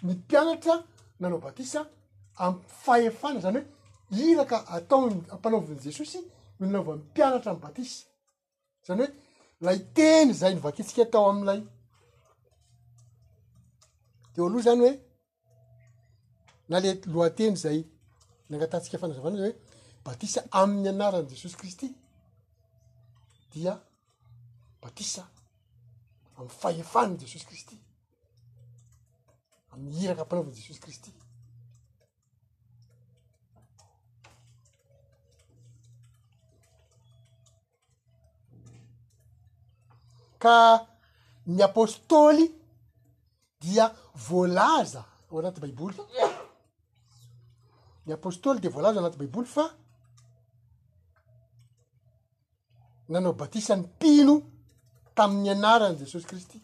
ny 0.03 0.11
mpianatra 0.19 0.73
nanao 1.21 1.39
batisa 1.45 1.79
amfahefana 2.45 3.39
zany 3.45 3.61
hoe 4.13 4.23
iraka 4.33 4.57
atao 4.75 5.01
ampanaoviny 5.35 5.79
jesosy 5.85 6.19
no 6.57 6.63
nanaova 6.67 6.93
mimpianatra 6.99 7.49
am 7.53 7.59
batisa 7.65 7.99
zany 8.87 9.01
hoe 9.05 9.11
lay 9.65 9.77
teny 9.97 10.29
zay 10.41 10.51
novaketsika 10.57 11.01
atao 11.07 11.23
am'ilay 11.31 11.61
de 14.33 14.37
o 14.41 14.45
aloha 14.47 14.63
zany 14.67 14.81
hoe 14.85 14.93
na 16.71 16.77
le 16.83 16.89
loateny 17.13 17.55
zay 17.63 17.79
ny 18.47 18.53
angatantsika 18.55 18.97
fanazavana 19.01 19.37
zay 19.43 19.51
oe 19.53 19.59
batisa 20.05 20.39
am'ny 20.61 20.87
anaran' 20.93 21.29
jesosy 21.33 21.57
kristy 21.61 21.87
batisa 24.81 25.29
amy 26.37 26.49
fahefan 26.49 27.17
jesosy 27.19 27.45
kristy 27.45 27.77
amhiraka 29.73 30.25
panova 30.25 30.51
jesosy 30.51 30.79
kristy 30.79 31.11
ka 40.37 40.87
ny 41.47 41.59
apôstoly 41.63 42.45
dia 43.63 43.85
voalaza 44.27 45.03
oanaty 45.31 45.59
baiboly 45.63 45.95
ny 48.05 48.11
apostoly 48.13 48.59
de 48.59 48.69
volaza 48.75 48.99
o 48.99 49.01
anaty 49.01 49.17
baiboly 49.19 49.47
fa 49.47 49.65
nanao 53.09 53.33
batisany 53.33 53.83
pino 53.99 54.35
tamin'ny 55.17 55.49
anarany 55.55 55.95
jesosy 56.01 56.25
kristy 56.31 56.59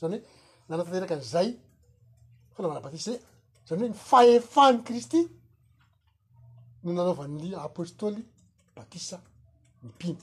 zany 0.00 0.16
hoe 0.16 0.24
nanaotanteraka 0.68 1.14
an'izay 1.18 1.48
fala 2.54 2.66
malabatise 2.70 3.12
zany 3.68 3.78
hoe 3.82 3.90
ny 3.90 3.98
faefany 4.10 4.78
kristy 4.88 5.20
no 6.82 6.90
nanaovan'y 6.96 7.48
apostoly 7.68 8.22
batisa 8.76 9.16
ny 9.84 9.90
pino 10.00 10.22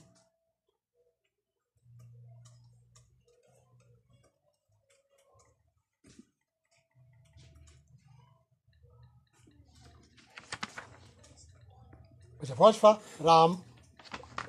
zavao 12.48 12.66
azy 12.70 12.78
fa 12.84 12.90
raha 13.26 13.48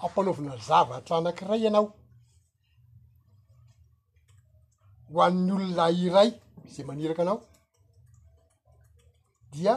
ampanaovana 0.05 0.53
zava 0.67 0.93
hatra 0.97 1.15
anakiray 1.17 1.61
ianao 1.65 1.85
hoann'ny 5.13 5.51
olona 5.57 5.85
iray 6.05 6.29
zay 6.73 6.85
maniraka 6.89 7.21
anao 7.25 7.39
dia 9.53 9.73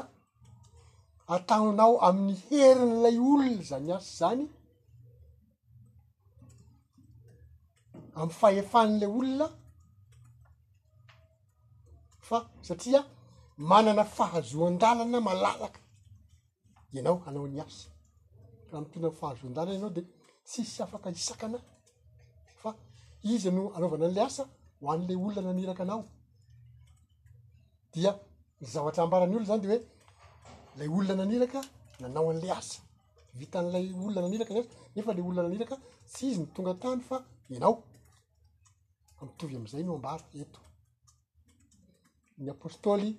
ataonao 1.34 1.94
amin'ny 2.08 2.34
herin'lay 2.46 3.16
olona 3.28 3.62
zany 3.68 3.90
asa 3.98 4.08
zany 4.18 4.44
amy 8.20 8.32
fahefan'lay 8.40 9.10
olona 9.18 9.46
fa 12.28 12.36
satria 12.68 13.00
manana 13.70 14.04
fahazoan-dalana 14.16 15.18
malalaka 15.28 15.80
ianao 16.94 17.18
hanao 17.26 17.46
ny 17.54 17.58
asy 17.66 17.86
raha 18.72 18.82
mitona 18.84 19.08
fahazondaryny 19.20 19.76
anao 19.78 19.90
de 19.96 20.02
tsisy 20.48 20.78
afaka 20.86 21.08
isakana 21.20 21.58
fa 22.60 22.70
izy 23.32 23.50
no 23.56 23.62
alovana 23.76 24.04
an'lay 24.08 24.24
asa 24.30 24.42
hoan'lay 24.84 25.16
olona 25.26 25.40
naniraka 25.54 25.82
anao 25.86 26.02
dia 27.94 28.10
ny 28.60 28.66
zavatra 28.74 29.00
ambarany 29.04 29.34
ollo 29.36 29.46
zany 29.50 29.62
de 29.62 29.66
hoe 29.72 29.80
lay 30.78 30.88
olona 30.96 31.14
naniraka 31.22 31.58
nanao 32.02 32.26
an'la 32.34 32.54
asa 32.60 32.78
vitan'lay 33.40 33.84
olona 34.04 34.20
naniraka 34.26 34.50
asa 34.60 34.64
nefa 34.94 35.10
le 35.16 35.20
olona 35.28 35.42
naniraka 35.46 35.76
tsy 36.12 36.24
izy 36.30 36.38
ny 36.42 36.46
tonga 36.54 36.72
tany 36.82 37.00
fa 37.08 37.16
ianao 37.52 37.74
amitovy 39.20 39.54
am'izay 39.58 39.82
no 39.86 39.92
ambara 39.98 40.24
eto 40.42 40.58
ny 42.42 42.46
apostôly 42.54 43.10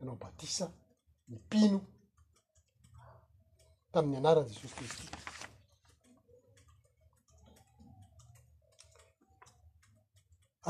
anao 0.00 0.16
batisa 0.22 0.66
ny 1.30 1.36
mpino 1.44 1.78
tamin'ny 3.92 4.16
anarany 4.20 4.48
jesosy 4.52 4.74
kristy 4.78 5.04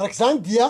arak'zany 0.00 0.38
dia 0.46 0.66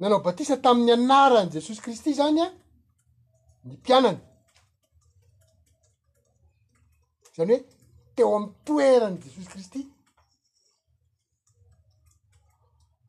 nanao 0.00 0.20
batisa 0.26 0.54
tamin'ny 0.64 0.92
anarany 0.98 1.48
jesosy 1.56 1.80
kristy 1.84 2.10
zany 2.20 2.40
a 2.44 2.48
ny 3.64 3.72
mpianany 3.78 4.20
zany 7.36 7.50
hoe 7.54 7.64
teo 8.14 8.28
amiy 8.38 8.52
toeran' 8.66 9.16
jesosy 9.24 9.48
kristy 9.52 9.80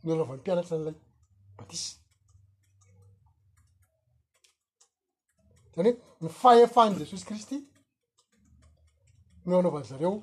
noalaova 0.04 0.34
mimpianatra 0.36 0.76
n'ilay 0.78 0.98
batise 1.60 1.94
zany 5.74 5.74
hoe 5.76 5.94
ny 6.22 6.30
fahefahan' 6.30 6.98
jesosy 7.00 7.26
kristy 7.26 7.58
no 9.46 9.58
anaovan' 9.60 9.84
zareo 9.90 10.14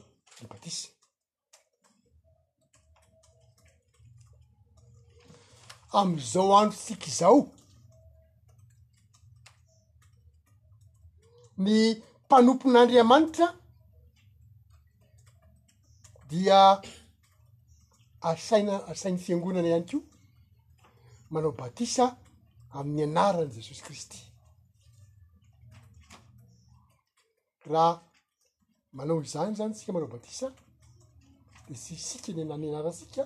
ny 0.40 0.46
batisa 0.48 0.88
ami'izao 5.98 6.52
andro 6.58 6.78
sikaizao 6.86 7.40
ny 11.64 11.74
mpanompon'andriamanitra 12.24 13.46
dia 16.30 16.60
asaina 18.30 18.74
asain'ny 18.92 19.18
fiangonana 19.24 19.68
ihany 19.70 19.86
ko 19.90 19.98
manao 21.32 21.52
batisa 21.60 22.04
amin'ny 22.76 23.02
anaran' 23.06 23.52
jesosy 23.58 23.82
kristy 23.86 24.29
raha 27.72 27.94
manao 28.98 29.20
izany 29.28 29.54
zany 29.58 29.72
tsika 29.74 29.92
manao 29.94 30.08
batisa 30.16 30.46
de 31.68 31.74
sy 31.82 31.92
isika 32.00 32.30
nyna 32.36 32.54
nyanarasika 32.62 33.22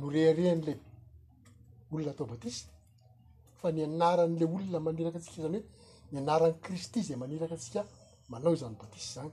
norearehan'la 0.00 0.72
olona 1.92 2.10
atao 2.12 2.26
batisa 2.32 2.66
fa 3.60 3.66
ny 3.74 3.80
anaran'lay 3.88 4.48
olona 4.56 4.78
maniraka 4.86 5.18
antsika 5.20 5.40
zany 5.46 5.58
hoe 5.62 6.10
ni 6.10 6.16
anaran'ny 6.22 6.58
kristy 6.64 7.00
zay 7.06 7.18
maniraka 7.22 7.54
atsika 7.58 7.80
manao 8.32 8.52
izany 8.56 8.76
batisy 8.82 9.08
zany 9.16 9.32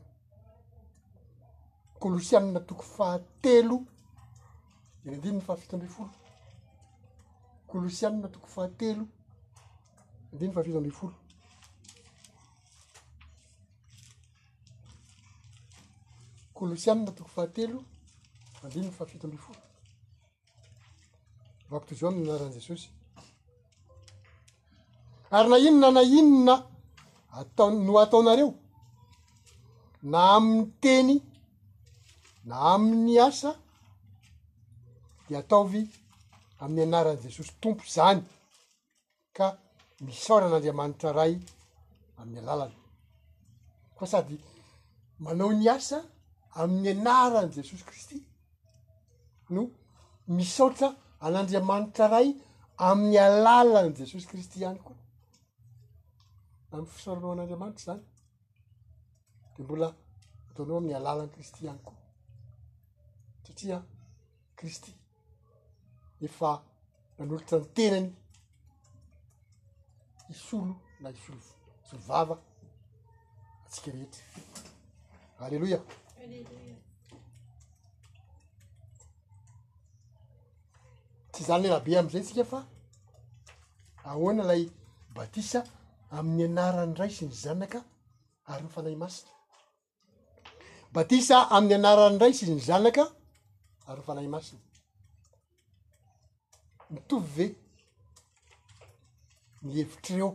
kolosianna 2.01 2.59
toko 2.69 2.83
fahatelo 2.95 3.77
de 5.01 5.05
ny 5.09 5.15
andiny 5.17 5.35
ny 5.39 5.43
fahafito 5.47 5.73
ambe 5.75 5.89
folo 5.95 6.15
kolosianna 7.69 8.27
toko 8.35 8.47
fahatelo 8.55 9.03
andinyny 10.31 10.53
fahafito 10.55 10.79
ambe 10.81 10.93
folo 11.01 11.15
kolosiane 16.59 17.01
matoko 17.07 17.29
fahatelo 17.35 17.79
mandiniko 18.59 18.93
faafito 18.97 19.23
amle 19.27 19.39
folo 19.45 19.61
makoto 21.69 21.93
zao 21.99 22.07
amin'ny 22.13 22.29
anaran'i 22.31 22.55
jesosy 22.57 22.87
ary 25.35 25.47
na 25.51 25.57
inona 25.67 25.89
na 25.95 26.01
inona 26.19 26.55
atao 27.39 27.67
no 27.85 27.91
ataonareo 28.03 28.49
na 30.11 30.19
amin'ny 30.37 30.67
teny 30.83 31.11
na 32.49 32.55
amin'ny 32.73 33.15
asa 33.27 33.51
de 35.27 35.33
ataovy 35.41 35.81
amin'ny 36.63 36.81
anaran'i 36.89 37.19
jesosy 37.25 37.51
tompo 37.63 37.83
zany 37.95 38.21
ka 39.37 39.45
misaoran'andriamanitra 40.05 41.09
ray 41.19 41.33
amin'ny 42.19 42.39
alalana 42.43 42.77
koa 43.97 44.07
sady 44.11 44.35
manao 45.23 45.51
ny 45.61 45.67
asa 45.77 45.99
amin'ny 46.61 46.89
anaran' 46.97 47.49
jesosy 47.57 47.83
kristy 47.89 48.17
no 49.55 49.61
misoatra 50.35 50.89
an'andriamanitra 51.25 52.05
ray 52.13 52.27
amin'ny 52.89 53.17
alàlan' 53.27 53.93
jesosy 53.99 54.27
kristy 54.31 54.57
ihany 54.63 54.79
koa 54.87 54.97
amin'ny 56.71 56.89
fisaoranao 56.95 57.31
an'andriamanitra 57.35 57.83
zany 57.87 58.03
di 59.55 59.59
mbola 59.65 59.89
ataonao 60.49 60.77
amin'ny 60.81 60.95
alalany 60.99 61.31
kristy 61.35 61.59
ihany 61.65 61.81
koa 61.87 61.99
satria 63.43 63.77
kristy 64.59 64.91
efa 66.25 66.51
nanolotra 67.17 67.57
ny 67.61 67.65
tenany 67.77 68.09
isolo 70.33 70.73
na 71.01 71.09
isolo 71.17 71.41
solovava 71.87 72.35
atsika 73.65 73.89
rehetra 73.95 74.23
alleloia 75.45 75.79
tsy 81.31 81.43
zany 81.43 81.63
le 81.63 81.69
lahabe 81.69 81.91
am'izay 81.99 82.23
tsika 82.27 82.43
fa 82.51 82.59
ahoana 84.09 84.41
ilay 84.43 84.63
batisa 85.15 85.59
amin'ny 86.15 86.43
anarany 86.47 86.93
ray 86.99 87.09
sy 87.15 87.25
ny 87.25 87.33
zanaka 87.43 87.79
ary 88.51 88.67
fanay 88.73 88.95
masiny 89.01 89.31
batisa 90.95 91.37
amin'ny 91.55 91.75
anarany 91.79 92.17
ray 92.21 92.33
sy 92.37 92.45
ny 92.51 92.59
zanaka 92.69 93.03
ary 93.89 94.01
fanay 94.07 94.27
masiny 94.33 94.61
mitovy 96.93 97.29
ve 97.35 97.45
mihevitryreo 99.65 100.29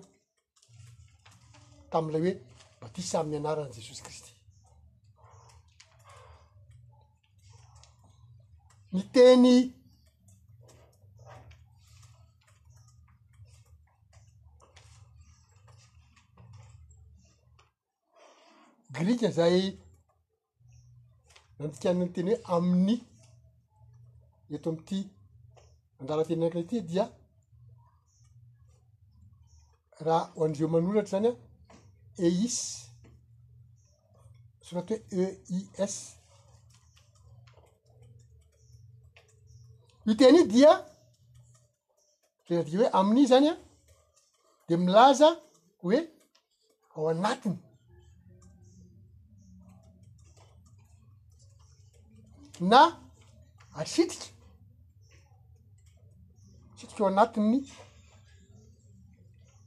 tami'ilay 1.93 2.23
hoe 2.27 2.35
batisa 2.83 3.15
amin'ny 3.21 3.39
anaran' 3.41 3.75
jesosy 3.79 4.03
kristy 4.07 4.32
ny 8.93 9.01
teny 9.15 9.47
grika 18.93 19.31
zay 19.37 19.61
nandikanna 21.57 22.05
ny 22.05 22.13
teny 22.17 22.31
hoe 22.33 22.41
amin'ny 22.55 22.97
eto 24.55 24.69
amty 24.73 24.99
andarateny 26.01 26.45
aka 26.49 26.61
ty 26.71 26.77
dia 26.89 27.05
raha 30.07 30.23
hoanzeo 30.39 30.69
manolatry 30.73 31.11
zany 31.13 31.31
a 32.25 32.27
es 32.45 32.57
soraty 34.67 34.95
hoe 35.15 35.27
eis 35.81 35.97
iteny 40.07 40.38
i 40.41 40.49
dia 40.51 40.71
zenadika 42.49 42.79
hoe 42.79 42.88
amin'i 42.99 43.27
zany 43.31 43.49
a 43.53 43.57
de 44.69 44.77
milaza 44.77 45.29
hoe 45.83 45.99
ao 46.97 47.09
anatiny 47.09 47.57
na 52.71 52.83
asitika 53.81 54.27
asitika 56.75 57.01
ao 57.03 57.09
anatin 57.12 57.45
ny 57.53 57.59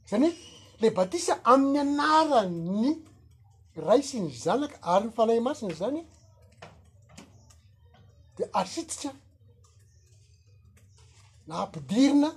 zany 0.09 0.27
hoe 0.29 0.35
le 0.81 0.89
batisa 0.97 1.33
amin'ny 1.51 1.79
anaran'ny 1.83 2.89
raisiny 3.85 4.29
zanaka 4.43 4.77
ary 4.91 5.05
nyfahlay 5.07 5.39
masiny 5.47 5.73
zany 5.79 6.01
de 8.37 8.43
asititra 8.61 9.11
nahampidirina 11.49 12.29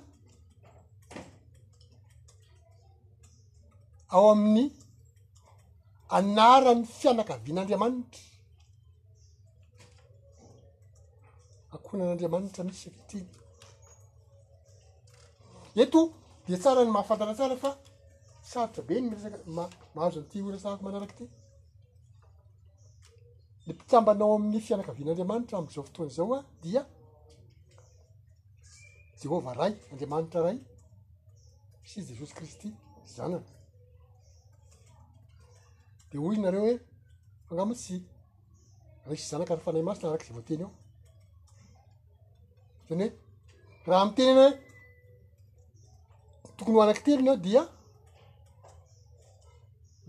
ao 4.14 4.24
amin'ny 4.34 4.64
anaran'ny 6.18 6.86
fianakavian'andriamanitra 6.98 8.22
akohnan'andriamanitra 11.76 12.62
misy 12.68 12.84
akyty 12.92 13.18
eto 15.84 16.00
dia 16.46 16.58
tsara 16.62 16.80
ny 16.84 16.90
mahafantara 16.96 17.32
tsara 17.38 17.56
fa 17.62 17.70
sarotra 18.50 18.82
be 18.88 18.94
ny 19.00 19.06
mresakaa 19.10 19.44
mahazo 19.96 20.16
an'ity 20.20 20.36
orasaako 20.48 20.80
manaraka 20.86 21.14
ity 21.16 21.26
ny 23.66 23.70
mpitsambanaao 23.74 24.32
amin'ny 24.38 24.58
fianakavian'andriamanitra 24.66 25.54
am'izao 25.58 25.82
fotoany 25.86 26.12
zao 26.16 26.32
a 26.38 26.40
dia 26.64 26.82
jehova 29.22 29.52
ray 29.60 29.74
andriamanitra 29.92 30.40
ray 30.46 30.58
sy 31.90 31.98
jesosy 32.08 32.34
kristy 32.38 32.68
zanany 33.14 33.44
de 36.10 36.16
hoy 36.22 36.34
ionareo 36.36 36.62
hoe 36.66 36.76
fangamo 37.46 37.74
tsy 37.82 37.96
sy 39.16 39.26
zanaka 39.30 39.52
raha 39.54 39.64
fanay 39.66 39.84
masina 39.88 40.06
araka 40.08 40.24
zay 40.26 40.36
voateny 40.38 40.62
ao 40.66 40.72
zany 42.88 43.00
hoe 43.82 43.88
raha 43.92 44.06
miteny 44.08 44.32
ny 44.34 44.40
hoe 44.44 44.50
tokony 46.56 46.76
ho 46.76 46.80
anaky 46.84 47.02
telona 47.06 47.34
dia 47.46 47.62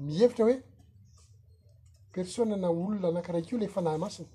mihevitra 0.05 0.43
hoe 0.47 0.57
personnena 2.15 2.67
olona 2.81 3.07
anakiraikyio 3.09 3.57
ile 3.57 3.67
fanahy 3.75 3.99
masina 4.03 4.29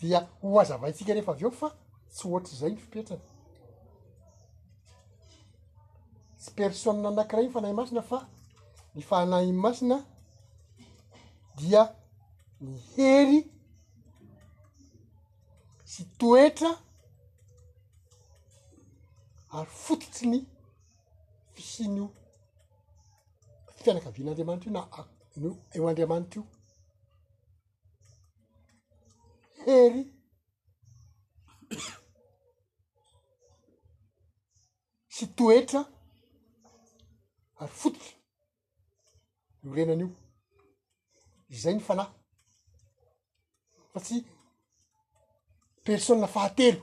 dia 0.00 0.26
hoazavaintsika 0.42 1.14
rehefa 1.14 1.32
av 1.34 1.42
eo 1.44 1.50
fa 1.52 1.68
tsy 2.10 2.28
ohatra 2.30 2.56
zay 2.58 2.72
ny 2.72 2.80
fipetrany 2.80 3.22
tsy 6.40 6.52
persone 6.56 7.12
nakiraha 7.16 7.44
i 7.44 7.46
ny 7.48 7.52
fanahy 7.52 7.72
masina 7.78 8.02
fa 8.12 8.20
ny 8.94 9.02
fanay 9.10 9.48
masina 9.62 9.98
dia 11.60 11.82
ni 12.64 12.72
hery 12.94 13.40
sy 15.92 16.02
toetra 16.20 16.70
ary 19.58 19.72
fototsiny 19.84 20.38
fisin'io 21.58 22.08
fianakavian'andriamanitra 23.82 24.70
io 24.72 24.72
na 24.72 25.04
ano 25.36 25.54
eo 25.76 25.88
andriamanitra 25.88 26.40
io 26.40 26.59
hery 29.66 30.04
sy 35.16 35.26
toetra 35.36 35.82
ary 37.60 37.74
fotota 37.80 38.14
orenan'io 39.70 40.08
zay 41.62 41.74
ny 41.74 41.82
fanahy 41.88 42.10
fa 43.92 43.98
tsy 44.04 44.18
persone 45.84 46.26
fahatelo 46.34 46.80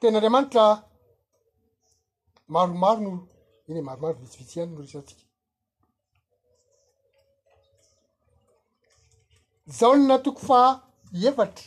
tenaandriamanitra 0.00 0.66
maromaro 2.48 3.00
no 3.00 3.28
inye 3.68 3.82
maromaro 3.82 4.18
vitsivitsy 4.22 4.56
iany 4.58 4.70
no 4.72 4.82
resatsika 4.82 5.24
zaonna 9.78 10.14
toko 10.24 10.40
fa 10.48 10.58
efatra 11.28 11.66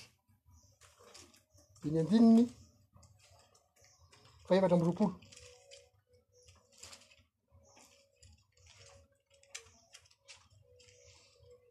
diny 1.83 1.97
andininy 1.99 2.41
fa 4.45 4.51
efatra 4.55 4.75
am' 4.77 4.85
roapolo 4.87 5.15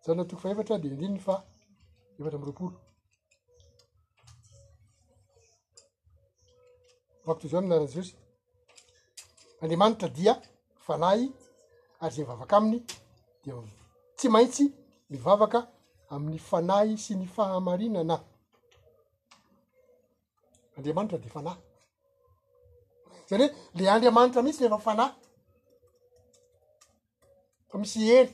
zahonna 0.04 0.28
toko 0.28 0.42
faevatra 0.42 0.74
beny 0.82 0.92
andininy 0.94 1.20
fa 1.26 1.34
efatra 2.18 2.36
am' 2.38 2.46
roapolo 2.48 2.76
fako 7.24 7.38
toy 7.40 7.50
zao 7.50 7.60
aminara' 7.60 7.92
zory 7.94 8.12
andriamanitra 9.60 10.08
dia 10.08 10.34
fanahy 10.86 11.30
ary 12.00 12.14
zay 12.14 12.24
mivavaka 12.24 12.52
aminy 12.56 12.82
dia 13.44 13.54
tsy 14.16 14.28
maintsy 14.28 14.64
mivavaka 15.10 15.60
amin'ny 16.10 16.38
fanahy 16.38 16.96
sy 16.98 17.14
ny 17.16 17.26
fahamarinana 17.26 18.16
andriamanitra 20.76 21.18
de 21.22 21.28
fanahy 21.28 21.60
zany 23.28 23.42
hoe 23.44 23.48
le 23.82 23.90
andriamanitra 23.90 24.42
mihitsy 24.42 24.62
refa 24.64 24.78
fanahy 24.78 25.12
fa 27.68 27.76
misy 27.78 28.00
hely 28.10 28.28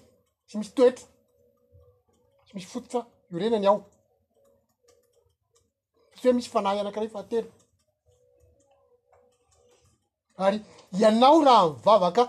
sy 0.48 0.54
misy 0.58 0.72
toetra 0.76 1.06
sy 2.46 2.50
misy 2.54 2.68
fototsa 2.72 3.00
io 3.30 3.38
renany 3.40 3.66
ao 3.66 3.80
fitsy 6.10 6.26
hoe 6.28 6.36
misy 6.36 6.50
fanahy 6.54 6.78
anak'iray 6.80 7.08
fahately 7.14 7.46
ary 10.42 10.58
ianao 11.00 11.38
raha 11.46 11.64
mivavaka 11.72 12.24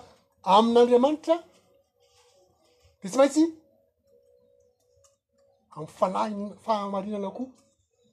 amin'andriamanitra 0.54 1.36
de 3.02 3.08
tsy 3.10 3.18
maintsy 3.20 3.44
ami'ny 5.76 5.89
fanahy 6.00 6.34
fahamarinana 6.65 7.30
koa 7.38 7.50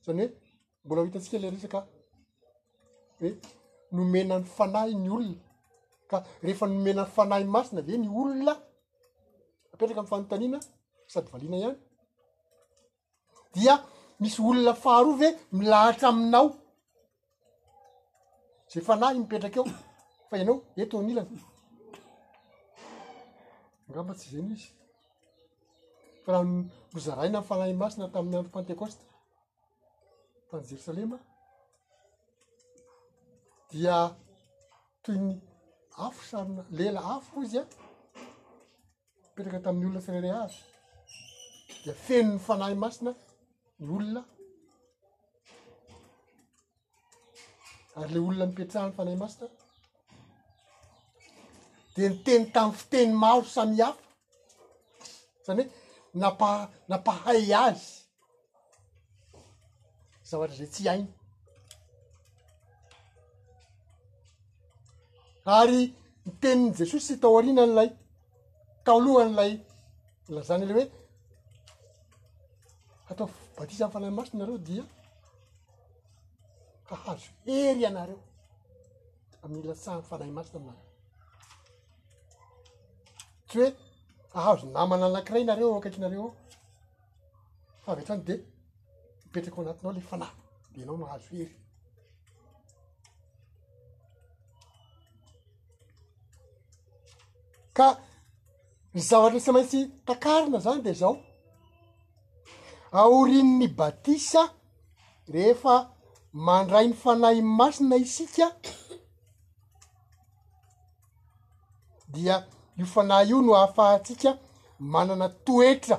zany 0.04 0.18
hoe 0.24 0.28
mbola 0.84 1.00
o 1.02 1.06
itantsika 1.08 1.36
le 1.42 1.48
resaka 1.54 1.78
hoe 3.18 3.28
nomenany 3.94 4.44
fanahy 4.56 4.92
ny 5.04 5.08
olona 5.16 5.42
ka 6.10 6.16
rehefa 6.44 6.66
nomenany 6.72 7.10
fanahyn 7.16 7.50
masina 7.54 7.80
ve 7.86 7.94
ny 8.02 8.08
olona 8.20 8.52
mapetraka 9.70 10.00
amn'y 10.00 10.10
fanontaniana 10.12 10.58
sady 11.12 11.28
valiana 11.32 11.56
ihany 11.60 11.78
dia 13.54 13.74
misy 14.20 14.38
olona 14.48 14.72
faharov 14.84 15.20
e 15.26 15.28
milahatra 15.58 16.06
aminao 16.12 16.46
zay 18.74 18.82
fanahy 18.88 19.14
mipetraka 19.20 19.56
eo 19.60 19.66
fa 20.28 20.34
ianao 20.40 20.56
eto 20.82 20.96
milany 21.08 21.34
angambatsy 23.86 24.26
zanyo 24.32 24.52
izy 24.56 24.68
fa 26.22 26.28
raha 26.32 26.44
mozaraina 26.92 27.38
nyfanahy 27.40 27.74
masina 27.82 28.12
tamin'ny 28.14 28.36
andro 28.38 28.50
pentecoste 28.56 29.04
tany 30.48 30.64
jerosalema 30.68 31.18
dia 33.70 33.96
toyny 35.04 35.30
afo 36.06 36.22
sarina 36.30 36.62
lela 36.78 37.00
afoo 37.16 37.40
izy 37.46 37.58
a 37.62 37.64
mipetraka 39.28 39.60
tamin'y 39.66 39.86
olona 39.88 40.04
sireire 40.06 40.30
azy 40.44 40.58
dia 41.82 41.94
feno 42.06 42.30
ny 42.34 42.40
fanahy 42.46 42.74
masina 42.84 43.10
ny 43.84 43.88
olona 43.96 44.22
ary 47.96 48.10
le 48.14 48.20
olona 48.26 48.44
mipitrahan'ny 48.46 48.94
fanay 48.98 49.16
masina 49.22 49.48
de 51.94 52.02
niteny 52.12 52.44
tamn'y 52.54 52.74
fiteny 52.78 53.10
maro 53.22 53.42
samyhafa 53.56 54.02
zany 55.46 55.62
hoe 55.62 55.66
napa 56.20 56.48
napahay 56.90 57.40
azy 57.64 57.82
zavatra 60.28 60.56
zay 60.62 60.70
tsy 60.74 60.82
ainy 60.92 61.06
ary 65.58 65.80
ni 66.26 66.32
tenin' 66.42 66.74
jesosy 66.78 67.04
sy 67.06 67.14
tao 67.22 67.34
arinan'lay 67.38 67.88
kalohan'lay 68.86 69.52
lazany 70.34 70.64
ley 70.66 70.76
hoe 70.76 70.88
hatao 73.08 73.26
batisa 73.56 73.84
any 73.86 73.92
fanay 73.94 74.10
masina 74.18 74.44
areo 74.44 74.58
dia 74.68 74.84
mahazo 76.92 77.26
hery 77.48 77.86
anareo 77.90 78.18
amlasa 79.46 79.92
fanahy 80.08 80.32
masina 80.38 80.72
tsy 83.48 83.56
hoe 83.60 83.68
mahazo 84.34 84.66
namana 84.74 85.04
anakiray 85.10 85.44
nareo 85.50 85.68
ao 85.70 85.78
akaikianareo 85.80 86.22
ao 86.28 86.34
fa 87.84 87.88
avy 87.94 88.04
trany 88.06 88.22
de 88.28 88.34
mipetraky 89.24 89.56
o 89.58 89.62
anatinao 89.64 89.92
le 89.98 90.02
fanay 90.10 90.32
de 90.72 90.78
enao 90.84 90.96
mahazo 91.04 91.28
hery 91.36 91.54
ka 97.76 97.88
zao 99.08 99.22
aresa 99.26 99.50
maintsy 99.56 99.80
takarina 100.08 100.58
zany 100.66 100.80
de 100.86 100.92
zao 101.02 101.14
aorin''ny 103.00 103.66
batisa 103.78 104.42
rehefa 105.34 105.74
mandray 106.32 106.86
ny 106.88 106.94
fanay 106.94 107.42
masina 107.42 107.96
isika 107.96 108.48
dia 112.08 112.46
io 112.78 112.86
fanay 112.86 113.28
io 113.28 113.40
no 113.42 113.54
ahafahatsika 113.54 114.38
manana 114.80 115.28
toetra 115.44 115.96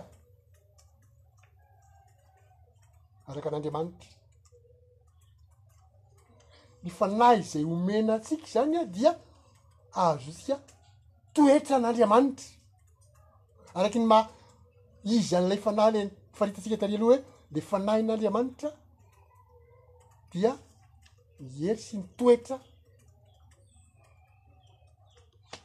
arak'an'andriamanitra 3.29 4.09
ny 6.83 6.89
fanay 6.97 7.37
zay 7.51 7.63
omena 7.73 8.13
tsika 8.23 8.47
zany 8.53 8.75
a 8.77 8.83
dia 8.85 9.11
ahazo 9.93 10.31
tsika 10.31 10.55
toetra 11.33 11.75
an'andriamanitra 11.77 12.47
araky 13.77 13.99
ny 13.99 14.05
ma 14.07 14.19
izan'lay 15.03 15.59
fanahy 15.65 15.91
le 15.95 16.01
faritatsika 16.37 16.77
taria 16.77 16.97
aloha 16.97 17.11
hoe 17.15 17.23
de 17.53 17.61
fanahy 17.61 18.01
n'andriamanitra 18.03 18.69
dia 20.33 20.53
ny 21.39 21.49
hery 21.67 21.77
sy 21.81 21.97
nitoetra 21.99 22.57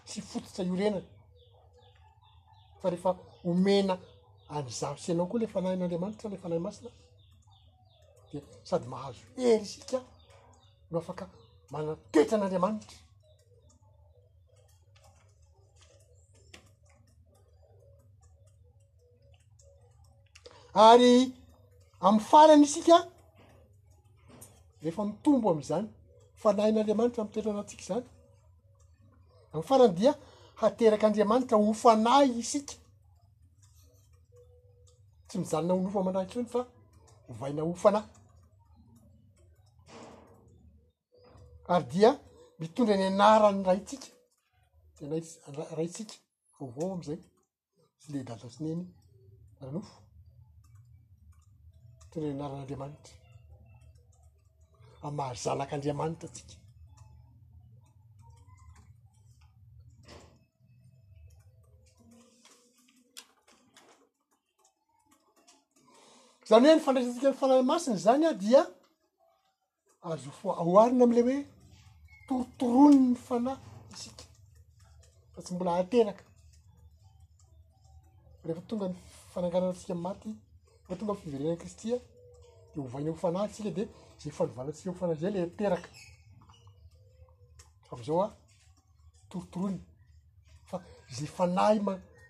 sy 0.08 0.20
fototra 0.24 0.66
io 0.66 0.76
renany 0.76 1.06
fa 2.82 2.92
rehefa 2.92 3.14
omena 3.52 3.96
anyzarosyanao 4.60 5.26
koa 5.30 5.40
ilay 5.40 5.52
fanahin'andriamanitra 5.54 6.30
ley 6.30 6.40
fanahy 6.44 6.60
masina 6.66 6.90
de 8.32 8.38
sady 8.68 8.86
mahazo 8.92 9.22
ery 9.50 9.64
isika 9.70 9.98
no 10.90 10.96
afaka 11.02 11.24
manana 11.72 11.94
toetra 12.12 12.34
an'andriamanitra 12.36 12.96
ary 20.88 21.12
amiy 22.06 22.24
farany 22.30 22.64
isika 22.68 22.96
rehefa 24.82 25.04
mitombo 25.04 25.50
amzany 25.50 25.86
fanahin'andriamanitra 26.42 27.22
mitoetranantsika 27.26 27.82
zany 27.88 28.06
afarany 29.56 29.92
dia 29.98 30.12
haterak'andriamanitra 30.60 31.56
ofanay 31.70 32.26
isika 32.42 32.74
tsy 35.28 35.36
mizalina 35.42 35.72
ho 35.74 35.80
nofo 35.84 36.00
mandrahakany 36.06 36.46
fa 36.54 36.60
hovaina 37.28 37.62
ofanahy 37.72 38.08
ary 41.72 41.84
dia 41.92 42.10
mitondra 42.60 42.94
ny 43.00 43.06
anarany 43.10 43.60
raitsika 43.68 44.08
tenaraysika 44.96 46.14
ao 46.60 46.66
avao 46.70 46.90
am'izay 46.94 47.20
sy 48.00 48.06
le 48.12 48.20
dadasineny 48.28 48.82
ranofo 49.60 49.94
mitondra 52.00 52.28
ny 52.28 52.34
anaran'andriamanitra 52.38 53.17
amahazanak' 55.02 55.72
andriamanita 55.74 56.24
atsika 56.28 56.54
zany 66.48 66.66
hoe 66.66 66.76
ny 66.76 66.80
fandraisantsika 66.84 67.28
ny 67.30 67.38
fana 67.40 67.54
masiny 67.70 67.96
zany 68.04 68.24
a 68.26 68.32
dia 68.42 68.62
azofo 70.08 70.46
aoharina 70.60 71.02
am'lay 71.06 71.24
hoe 71.26 71.44
torotorony 72.28 72.98
ny 73.10 73.14
fanay 73.26 73.58
isika 73.94 74.24
fa 75.32 75.40
tsy 75.42 75.52
mbola 75.54 75.70
atenaka 75.82 76.24
rehefa 78.44 78.68
tonga 78.68 78.86
ny 78.90 78.96
fanangarana 79.32 79.70
antsika 79.72 79.94
maty 80.06 80.30
fa 80.86 80.92
tonga 80.98 81.12
ny 81.14 81.18
fiverenan 81.22 81.60
kristya 81.62 81.96
ovahinahofanahysika 82.84 83.70
de 83.76 83.88
zay 84.20 84.30
fanovalatsika 84.32 84.90
hfanah 84.94 85.16
zay 85.22 85.30
le 85.34 85.40
eraka 85.66 85.88
fzaoa 87.90 88.28
torotorony 89.30 89.80
fa 90.70 90.76
zay 91.16 91.26
fanahy 91.36 91.78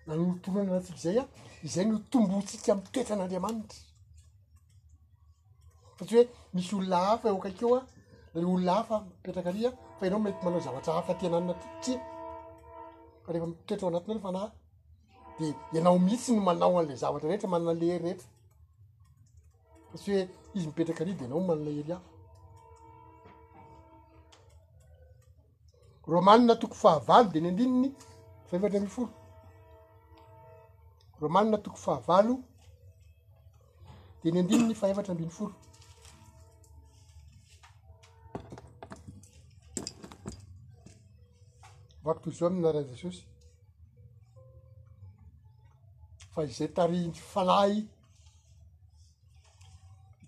manorotorona 0.07 0.71
natsika 0.75 0.99
zay 1.05 1.17
a 1.21 1.25
zay 1.73 1.85
no 1.89 1.97
tombotsika 2.11 2.71
mitoetran'andriamanitra 2.79 3.79
fa 5.97 6.03
tsy 6.05 6.13
hoe 6.17 6.25
misy 6.55 6.71
olona 6.77 6.97
hafa 7.09 7.25
eokakeoa 7.31 7.81
e 8.35 8.37
olona 8.45 8.73
hafa 8.77 8.95
mipetraka 9.07 9.51
rya 9.57 9.69
fa 9.97 10.03
ianao 10.05 10.19
mety 10.25 10.43
manao 10.45 10.59
zavatra 10.65 10.93
hafatanannat 10.97 11.85
fa 13.25 13.29
refa 13.33 13.47
mitoera 13.51 13.83
ao 13.83 13.89
anatiny 13.91 14.13
anyfanah 14.15 14.49
de 15.39 15.47
ianao 15.73 15.99
mihitsy 16.05 16.29
no 16.33 16.41
manao 16.49 16.73
ala 16.79 16.95
zavatra 17.03 17.27
rehetra 17.29 17.49
manana 17.53 17.73
lehry 17.81 17.99
reetra 18.05 18.27
fa 19.91 19.97
tsy 20.01 20.07
oe 20.13 20.23
izy 20.53 20.65
mipetraka 20.67 21.01
ary 21.03 21.13
di 21.13 21.27
nao 21.27 21.39
manana 21.47 21.69
heri 21.75 21.91
hafa 21.93 22.11
romanina 26.13 26.55
toko 26.55 26.75
fahavalo 26.75 27.29
dia 27.31 27.41
ny 27.41 27.49
andininy 27.49 27.89
faevatra 28.39 28.63
ambiny 28.73 28.91
foro 28.91 29.13
romanina 31.21 31.57
toko 31.63 31.77
fahavalo 31.85 32.35
dia 34.21 34.31
ny 34.31 34.39
andininy 34.39 34.75
fahevatra 34.79 35.11
ambiny 35.13 35.29
folo 35.37 35.55
vako 42.03 42.19
toy 42.23 42.33
zao 42.33 42.47
aminna 42.47 42.71
rany 42.73 42.87
zesosy 42.89 43.23
fa 46.33 46.41
izay 46.43 46.69
tariny 46.77 47.13
falay 47.33 47.75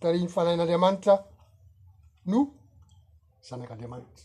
tarihiny 0.04 0.30
fanahin'andriamanitra 0.36 1.16
no 2.32 2.40
zanak'andriamanitra 3.50 4.24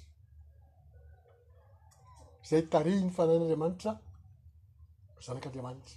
zay 2.50 2.62
tarii 2.74 2.98
ny 3.06 3.10
fanahin'andriamanitra 3.16 3.92
zanak'andriamanitra 5.26 5.94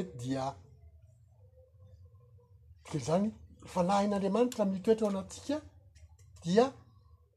ety 0.00 0.12
dia 0.20 0.44
dtzany 2.88 3.26
fanahin'andriamanitra 3.74 4.62
mitoetra 4.74 5.04
oana 5.08 5.20
antsika 5.24 5.56
dia 6.44 6.64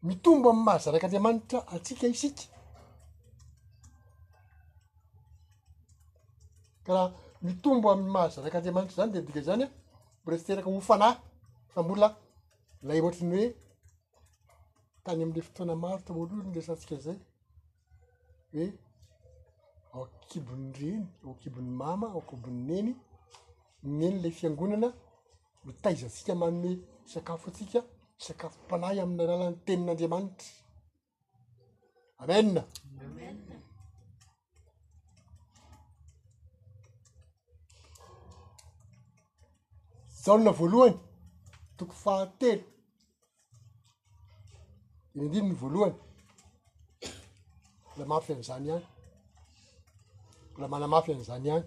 mitombo 0.09 0.47
ami'ny 0.53 0.67
mahazanak'andriamanitra 0.67 1.57
atsika 1.75 2.05
isika 2.15 2.45
karaha 6.85 7.07
mitombo 7.47 7.87
ami'ny 7.93 8.11
mahazanak'andriamanitra 8.15 8.97
zany 8.99 9.11
de 9.15 9.21
dika 9.29 9.41
zany 9.49 9.65
a 9.67 9.69
mboretsy 10.23 10.45
teraka 10.47 10.69
hofanahy 10.75 11.17
famboo 11.73 11.97
la 12.03 12.09
lay 12.87 12.99
ohatrany 13.03 13.33
hoe 13.35 13.49
tany 15.03 15.21
am'le 15.23 15.41
fotoana 15.47 15.73
maro 15.83 15.99
tamoalohany 16.07 16.47
ny 16.47 16.53
lesantsika 16.57 16.95
zay 17.05 17.17
hoe 18.53 18.67
aokibon'ny 19.95 20.69
reny 20.81 21.01
aokibon'ny 21.25 21.71
mama 21.81 22.07
ao 22.13 22.21
kibon'ny 22.29 22.59
neny 22.69 22.91
neny 23.99 24.15
lay 24.23 24.31
fiangonana 24.37 24.89
mitaizantsika 25.65 26.33
mannhoe 26.41 26.75
sakafo 27.11 27.47
ntsika 27.51 27.79
sakafo 28.25 28.57
mpanay 28.63 28.97
amin'na 29.03 29.23
ralan'ny 29.29 29.57
tenin'andriamanitra 29.65 30.49
amena 32.21 32.61
jaholna 40.25 40.51
voalohany 40.59 40.97
toko 41.77 41.93
fahatelo 42.03 42.63
deny 45.13 45.25
andinony 45.27 45.55
voalohany 45.61 45.95
la 47.97 48.05
mafy 48.05 48.33
an'izany 48.33 48.69
any 48.71 48.81
la 50.59 50.67
mana 50.67 50.87
mafy 50.93 51.11
an'izany 51.13 51.49
any 51.51 51.63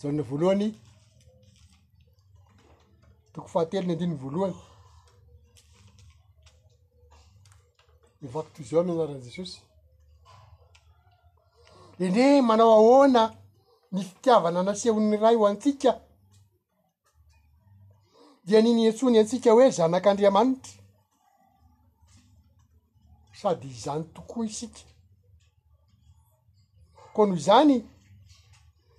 jaholna 0.00 0.22
voalohany 0.28 0.66
toko 3.32 3.48
fahatelo 3.52 3.86
ny 3.86 3.92
andinony 3.92 4.18
voalohany 4.22 4.56
nivako 8.20 8.50
tozy 8.54 8.76
ao 8.76 8.84
manaran' 8.84 9.24
jesosy 9.24 9.58
dendre 11.98 12.42
manao 12.42 12.72
ahoana 12.78 13.22
ny 13.92 14.00
fitiavana 14.08 14.58
anasiahon'ny 14.60 15.16
ray 15.22 15.34
io 15.36 15.46
antsika 15.46 15.90
dia 18.44 18.60
niniantsony 18.62 19.18
antsika 19.18 19.52
hoe 19.52 19.70
zanak'andriamanitra 19.70 20.72
sady 23.40 23.66
izany 23.68 24.04
tokoa 24.14 24.44
isika 24.46 24.80
koa 27.12 27.26
noho 27.26 27.38
izany 27.40 27.76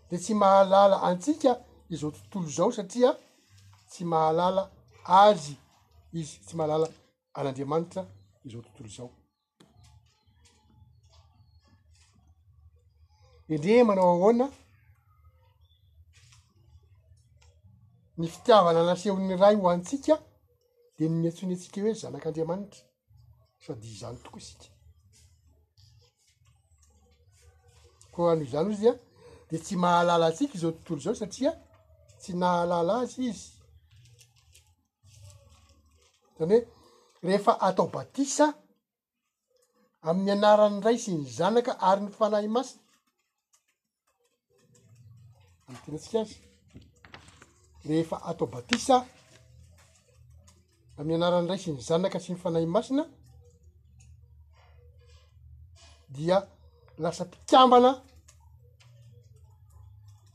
de 0.09 0.17
tsy 0.17 0.33
mahalala 0.33 0.95
antsika 1.09 1.49
izao 1.89 2.11
tontolo 2.11 2.49
zao 2.55 2.71
satria 2.71 3.11
tsy 3.89 4.03
mahalala 4.11 4.63
azy 5.23 5.55
izy 6.19 6.35
tsy 6.45 6.53
mahalala 6.57 6.87
an'andriamanitra 7.37 8.01
izao 8.45 8.61
tontolo 8.65 8.89
zao 8.97 9.09
indrena 13.49 13.83
manao 13.87 14.11
ahoana 14.15 14.45
ny 18.17 18.27
fitiavana 18.29 18.83
nasehon'ny 18.85 19.33
ray 19.41 19.55
ho 19.57 19.67
antsika 19.71 20.15
de 20.99 21.05
nmyantsony 21.11 21.53
atsika 21.55 21.79
hoe 21.81 21.93
zanak'andriamanitra 22.01 22.81
sady 23.65 23.85
izany 23.93 24.17
tokosika 24.25 24.65
ko 28.13 28.19
anoho 28.29 28.45
izany 28.49 28.69
izy 28.75 28.87
a 28.91 28.93
de 29.49 29.57
tsy 29.63 29.75
mahalala 29.85 30.25
antsika 30.29 30.55
zao 30.61 30.71
tontolo 30.75 31.01
zao 31.05 31.15
satria 31.21 31.51
tsy 32.19 32.31
nahalala 32.41 32.93
azy 33.03 33.17
izy 33.31 33.47
zany 36.37 36.53
hoe 36.53 36.57
rehefa 37.25 37.53
atao 37.67 37.87
batisa 37.95 38.45
ami'ny 40.07 40.31
anarany 40.35 40.77
ray 40.85 40.97
sy 41.03 41.11
ny 41.17 41.23
zanaka 41.39 41.73
ary 41.89 42.01
ny 42.05 42.11
fanahy 42.19 42.47
masia 42.55 42.79
am'y 45.67 45.79
tena 45.83 45.97
antsika 45.97 46.19
azy 46.25 46.37
rehefa 47.87 48.21
atao 48.23 48.47
batisa 48.47 49.05
da 50.97 51.03
mianarany 51.03 51.45
dray 51.47 51.59
sy 51.63 51.71
ny 51.71 51.81
zanaka 51.87 52.19
sy 52.19 52.31
my 52.33 52.39
fanahy 52.39 52.65
masina 52.67 53.03
dia 56.09 56.37
lasa 56.97 57.23
mpikambana 57.25 57.91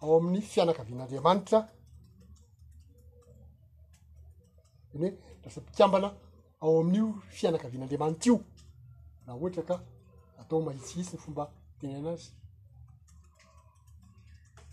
ao 0.01 0.11
amin'ny 0.19 0.43
fianakavian'andriamanitra 0.53 1.59
any 4.95 5.09
hoe 5.11 5.19
lasampikambana 5.45 6.09
ao 6.63 6.73
amin'io 6.81 7.07
fianakavian'andriamanitra 7.39 8.27
io 8.29 8.37
naha 9.27 9.37
ohatra 9.41 9.63
ka 9.71 9.77
atao 10.41 10.59
mahitsihitsy 10.67 11.15
ny 11.17 11.21
fomba 11.25 11.45
tenaianazy 11.81 12.29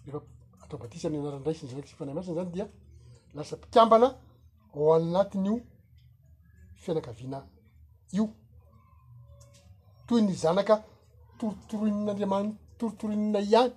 eefa 0.08 0.20
atobatisy 0.66 1.08
amin'ny 1.08 1.24
anaranydraisiny 1.24 1.70
zaraky 1.72 1.88
sy 1.90 1.94
ifay 1.96 2.14
masina 2.18 2.36
zany 2.40 2.52
dia 2.56 2.66
lasampikambana 3.38 4.08
ao 4.76 4.88
annatiny 4.98 5.50
io 5.50 5.60
fianakaviana 6.82 7.40
io 8.18 8.26
toy 10.08 10.22
ny 10.24 10.34
zanaka 10.44 10.76
torotoroinn'andriamany 11.40 12.50
torotoroinna 12.78 13.40
yhany 13.52 13.74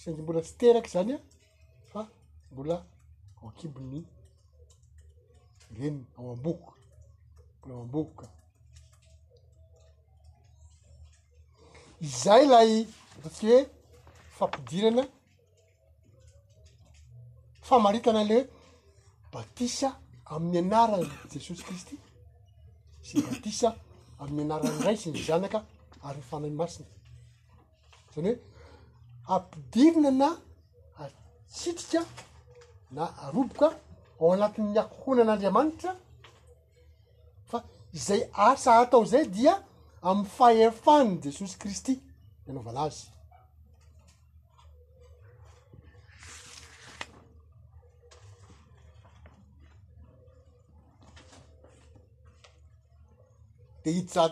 saingy 0.00 0.22
mbola 0.22 0.40
tsy 0.46 0.52
teraky 0.60 0.90
zany 0.94 1.10
a 1.14 1.18
fa 1.92 2.00
mbola 2.52 2.76
ao 3.38 3.46
akibony 3.52 4.00
reniny 5.76 6.00
ao 6.18 6.26
ambokok 6.34 6.68
mbola 7.58 7.72
ao 7.76 7.82
ambokoka 7.86 8.26
izay 12.00 12.48
lay 12.48 12.70
draty 13.22 13.46
hoe 13.48 13.60
fampidirana 14.38 15.04
famaritana 17.68 18.22
ley 18.32 18.42
hoe 18.42 18.50
batisa 19.32 19.88
amin'ny 20.34 20.56
anarany 20.60 21.08
jesosy 21.32 21.62
kristy 21.66 21.94
sy 23.06 23.16
batisa 23.26 23.68
amin'ny 24.22 24.50
anarany 24.56 24.78
ray 24.86 24.96
sy 25.02 25.08
ny 25.10 25.20
zanaka 25.26 25.58
ary 26.06 26.20
nyfanay 26.22 26.52
masina 26.60 26.88
zany 28.14 28.30
hoe 28.32 28.38
ampidirina 29.34 30.10
na 30.20 30.28
atsitrika 31.02 32.00
na 32.96 33.02
aroboka 33.24 33.68
ao 34.20 34.28
anatin'n'miakohona 34.34 35.20
an'andriamanitra 35.24 35.92
fa 37.50 37.58
izay 37.98 38.22
asa 38.48 38.70
atao 38.82 39.04
zay 39.12 39.24
dia 39.36 39.54
am'y 40.02 40.26
fahefanyny 40.28 41.22
jesosy 41.22 41.58
kristy 41.58 41.94
anaovalazy 42.48 43.06
de 53.84 53.92
hida 53.94 54.24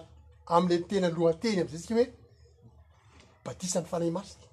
am'la 0.57 0.79
tena 0.89 1.09
loateny 1.16 1.59
amzay 1.62 1.81
tsika 1.83 1.95
hoe 2.01 2.07
batisan'ny 3.45 3.89
fanahy 3.91 4.11
masiky 4.19 4.47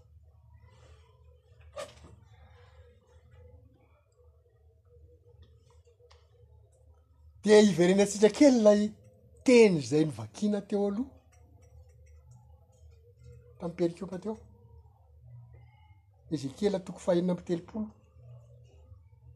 de 7.46 7.60
iverena 7.72 8.06
tsitrakelynay 8.08 8.82
teny 9.46 9.82
zay 9.90 10.06
ny 10.06 10.12
vakiana 10.18 10.60
teo 10.70 10.82
aloha 10.90 11.12
tramperikopteo 13.58 14.36
ezekiely 16.34 16.80
toko 16.86 17.00
fahina 17.06 17.32
amb 17.34 17.44
telopolo 17.50 17.86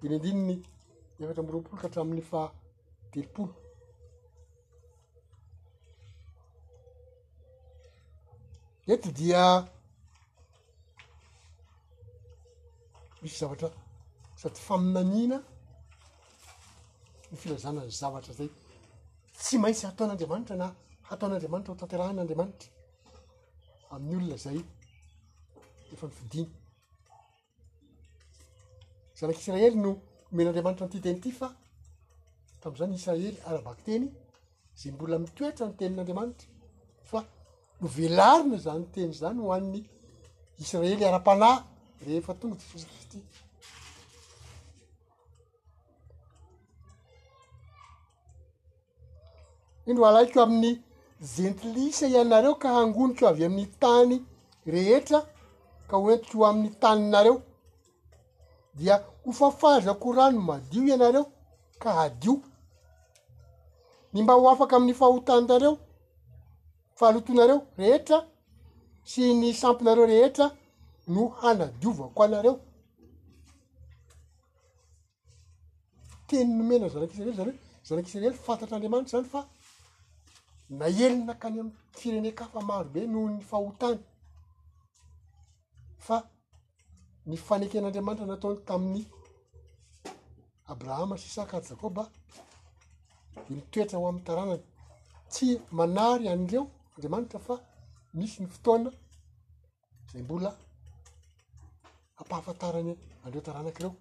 diny 0.02 0.14
indininy 0.16 0.56
efatra 1.22 1.44
mbyroapolo 1.44 1.76
ka 1.82 1.88
atramin'ny 1.90 2.24
fa 2.32 2.42
telopolo 3.12 3.54
ety 8.94 9.08
dia 9.18 9.44
misy 13.22 13.38
zavatra 13.42 13.70
sady 14.42 14.60
faminanina 14.68 15.38
ny 17.30 17.36
firazana 17.42 17.82
zavatra 18.02 18.34
zay 18.40 18.50
tsy 19.40 19.58
maintsy 19.64 19.84
hataon'andriamanitra 19.90 20.56
na 20.62 20.68
hataon'andriamanitra 21.10 21.72
ho 21.74 21.78
tanterahan'andriamanitra 21.82 22.70
amin'ny 23.96 24.16
olona 24.26 24.38
zay 24.46 24.60
ehfa 25.94 26.06
nyfidiny 26.12 26.46
zanak'israely 29.20 29.76
no 29.84 29.92
omen'andriamanitra 30.32 30.84
n'tyteny 30.88 31.18
ity 31.22 31.32
fa 31.40 31.48
tam'zany 32.62 32.94
israely 33.00 33.36
arabaky 33.50 33.82
teny 33.88 34.06
zay 34.80 34.92
mbola 34.94 35.16
mitoetra 35.24 35.64
no 35.70 35.74
tenin'andriamanitra 35.80 36.48
fa 37.10 37.20
no 37.82 37.88
velarina 37.98 38.58
zany 38.66 38.84
teny 38.94 39.14
zany 39.22 39.40
hoan'ny 39.48 39.82
israely 40.64 41.02
ara-pana 41.10 41.50
rehefa 42.06 42.32
tonga 42.40 42.56
tifisikifyty 42.62 43.20
indro 49.90 50.04
alaikoo 50.10 50.42
amin'ny 50.48 50.76
zentlisa 51.34 52.06
ianareo 52.14 52.54
ka 52.62 52.68
hangonikoo 52.78 53.28
avy 53.32 53.44
amin'ny 53.50 53.70
tany 53.84 54.14
rehetra 54.74 55.20
ka 55.90 55.94
ho 56.02 56.06
entikoho 56.14 56.46
amin'ny 56.52 56.72
taninareo 56.84 57.36
dia 58.78 58.96
hofafazako 59.26 60.08
rano 60.18 60.40
madio 60.50 60.82
ianareo 60.94 61.24
ka 61.82 61.90
adio 62.06 62.34
ny 64.14 64.20
mba 64.24 64.34
ho 64.42 64.46
afaka 64.54 64.74
amin'ny 64.78 64.96
fahotaninareo 65.02 65.74
fahalotonareo 67.00 67.58
rehetra 67.82 68.18
sy 69.12 69.22
ny 69.42 69.48
sampynareo 69.62 70.06
rehetra 70.14 70.46
no 71.14 71.22
hanadio 71.40 71.90
vaoko 72.00 72.20
anareo 72.26 72.54
teny 76.28 76.50
nomena 76.58 76.86
zarakisreely 76.94 77.34
zany 77.38 77.52
hoe 77.52 77.60
zarakis 77.88 78.16
reely 78.24 78.38
fantatr' 78.46 78.76
andriamanitra 78.76 79.18
zany 79.18 79.30
fa 79.34 79.42
na 80.70 80.86
elonakany 80.86 81.60
am'y 81.60 81.72
tirenekafa 81.98 82.60
maro 82.62 82.90
be 82.94 83.02
noho 83.08 83.28
ny 83.34 83.42
fahotany 83.50 84.00
fa 86.06 86.18
ny 87.28 87.36
faneken'andriamanitra 87.46 88.26
nataony 88.30 88.60
tamin'ny 88.68 89.04
abrahama 90.72 91.16
sy 91.18 91.28
isaka 91.30 91.58
a 91.58 91.62
zakoba 91.68 92.04
de 93.48 93.54
mitoetra 93.56 93.98
ho 94.00 94.06
amn'ny 94.08 94.24
taranany 94.28 94.64
tsy 95.32 95.48
manary 95.78 96.26
an'ireo 96.34 96.64
andriamanitra 96.96 97.40
fa 97.48 97.56
misy 98.18 98.38
ny 98.44 98.48
fotoana 98.56 98.90
zay 100.12 100.22
mbola 100.24 100.52
ampahafantarany 102.20 102.94
andreo 103.26 103.42
taranaka 103.46 103.80
reo 103.84 103.96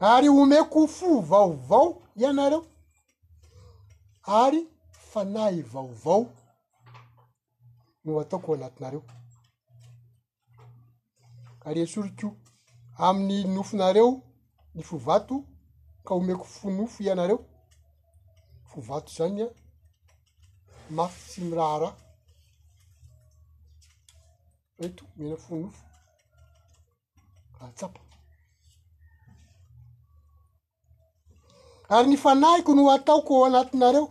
ary 0.00 0.28
omeko 0.30 0.86
fovaovao 0.86 1.94
ianareo 2.20 2.60
ary 4.42 4.60
fanay 5.10 5.56
vaovao 5.72 6.20
no 8.04 8.20
ataoko 8.20 8.48
anatinareo 8.54 9.02
kareasoroko 11.62 12.26
amin'ny 13.06 13.54
nofonareo 13.56 14.08
ny 14.74 14.82
fo 14.88 14.96
vato 15.06 15.36
ka 16.04 16.10
homeko 16.14 16.44
fonofo 16.56 16.98
ianareo 17.04 17.38
fo 18.70 18.78
vato 18.88 19.08
zany 19.16 19.40
a 19.46 19.48
mafy 20.96 21.20
sy 21.30 21.40
miraha 21.48 21.76
raha 21.82 21.96
eto 24.86 25.02
mena 25.16 25.36
fonofo 25.46 25.82
aatsapa 27.62 28.00
ary 31.94 32.10
ny 32.10 32.16
fanahiko 32.18 32.72
no 32.74 32.82
ataoko 32.96 33.32
anatinareo 33.46 34.04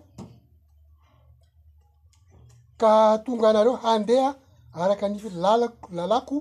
ka 2.81 2.89
tonga 3.23 3.47
anareo 3.49 3.75
handeha 3.83 4.29
araky 4.83 5.05
ny 5.11 5.17
lalako 5.43 5.87
lalako 5.97 6.35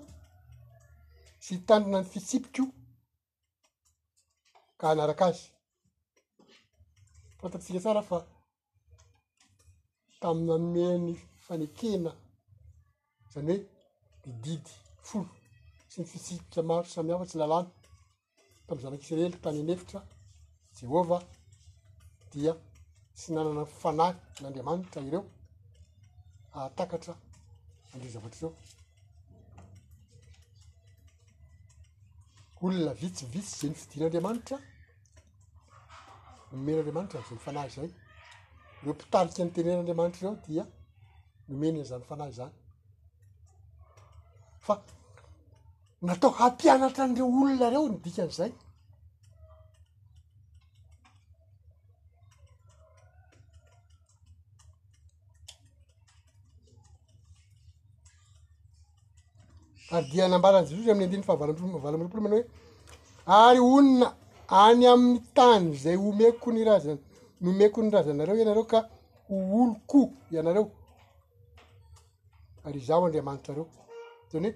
sy 1.45 1.55
tandina 1.67 1.99
ny 2.01 2.09
fitsipiko 2.13 2.65
ka 4.79 4.85
hanarak' 4.91 5.25
azy 5.29 5.45
fantakotsika 7.39 7.81
tsara 7.85 8.03
fa 8.09 8.17
taminy 10.21 10.51
ame 10.57 10.83
ny 11.07 11.13
fanekena 11.47 12.11
zany 13.33 13.55
hoe 14.21 14.33
mididy 14.35 14.73
folo 15.09 15.33
sy 15.91 15.97
ny 16.01 16.07
fitsipika 16.13 16.61
maro 16.69 16.87
samihafatsy 16.95 17.37
lalàna 17.41 17.71
tamy 18.67 18.81
zanakisy 18.83 19.13
reely 19.19 19.39
tany 19.45 19.61
enevitra 19.63 20.01
jehovah 20.81 21.23
dia 22.33 22.53
sy 23.19 23.33
nanana 23.35 23.61
ny 23.63 23.67
fanahy 23.81 24.15
n'andriamanitra 24.41 25.01
ireo 25.09 25.25
ahatakatra 26.55 27.15
andreo 27.93 28.13
zavatrareo 28.15 28.53
olona 32.67 32.93
vitsivitsy 33.03 33.55
zay 33.61 33.69
ny 33.71 33.75
fidin'andriamanitra 33.83 34.57
nomenaandriamanitra 36.51 37.21
za 37.27 37.33
ny 37.35 37.39
fanahy 37.47 37.71
zay 37.77 37.89
reo 38.83 38.93
mpitarika 38.95 39.45
ny 39.45 39.51
teren'andriamanitra 39.55 40.21
ireo 40.27 40.37
dia 40.47 40.65
nomeny 41.49 41.85
zany 41.91 42.05
fanahy 42.11 42.33
zany 42.41 42.53
fa 44.67 44.75
natao 46.09 46.31
hampianatra 46.41 47.05
an'ireo 47.05 47.29
olona 47.39 47.71
reo 47.73 47.89
nodikan'zay 47.89 48.53
ary 59.97 60.07
dia 60.11 60.29
nambalanyi 60.29 60.69
jesos 60.69 60.85
iy 60.87 60.93
ami'y 60.93 61.07
ndin 61.09 61.23
fahavavalam-droapolo 61.29 62.23
manao 62.25 62.41
oe 62.41 62.45
ary 63.47 63.61
onina 63.77 64.07
any 64.67 64.85
amin'ny 64.93 65.19
tany 65.37 65.69
zay 65.85 65.97
homeko 66.03 66.49
nyrazany 66.57 67.01
noomeko 67.43 67.79
ny 67.83 67.91
razanareo 67.95 68.37
ianareo 68.41 68.65
ka 68.73 68.79
hoolokoa 69.29 70.09
ianareo 70.35 70.65
ary 72.67 72.81
zaho 72.87 73.03
andriamanitrareo 73.07 73.65
zany 74.31 74.49
hoe 74.51 74.55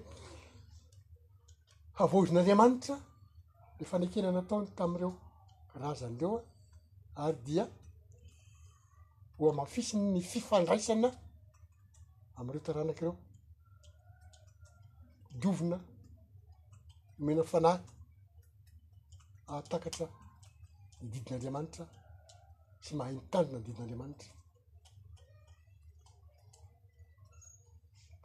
avaozin'andriamanitra 2.03 2.95
de 3.77 3.83
fanakenanataony 3.91 4.67
tami'ireo 4.79 5.11
razanyreoa 5.81 6.41
ary 7.23 7.37
dia 7.45 7.63
hoamafisi 9.37 9.93
ny 10.13 10.19
fifandraisana 10.31 11.09
am'ireo 12.39 12.61
taranakyreo 12.67 13.13
dovina 15.41 15.77
nomenay 17.19 17.45
fanahy 17.53 17.81
aatakatra 19.55 20.05
nididin'andriamanitra 21.03 21.83
sy 22.85 22.91
mahayny 22.97 23.21
tandrona 23.31 23.59
nididin'andriamanitra 23.63 24.29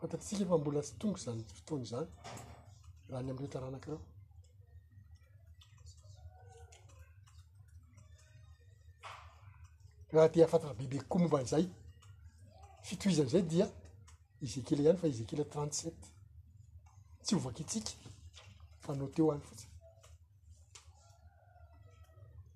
fatanitsika 0.00 0.44
fa 0.50 0.56
mbola 0.60 0.80
tsy 0.84 0.94
tongo 1.00 1.18
zany 1.24 1.42
fotony 1.56 1.84
zany 1.92 2.08
raha 3.10 3.22
ny 3.22 3.28
ami'dreo 3.30 3.50
traranakareo 3.52 4.00
raha 10.14 10.28
di 10.32 10.38
afantatra 10.42 10.78
bebe 10.80 10.98
koa 11.08 11.20
momban'izay 11.22 11.64
fitoizanyzay 12.86 13.44
dia 13.50 13.66
izekely 14.46 14.80
ihany 14.82 14.98
fa 15.00 15.06
izekely 15.14 15.44
trentesept 15.52 16.04
tsy 17.24 17.34
hovakyitsika 17.34 17.90
fanao 18.84 19.08
teo 19.14 19.30
any 19.32 19.44
fotsiny 19.48 19.72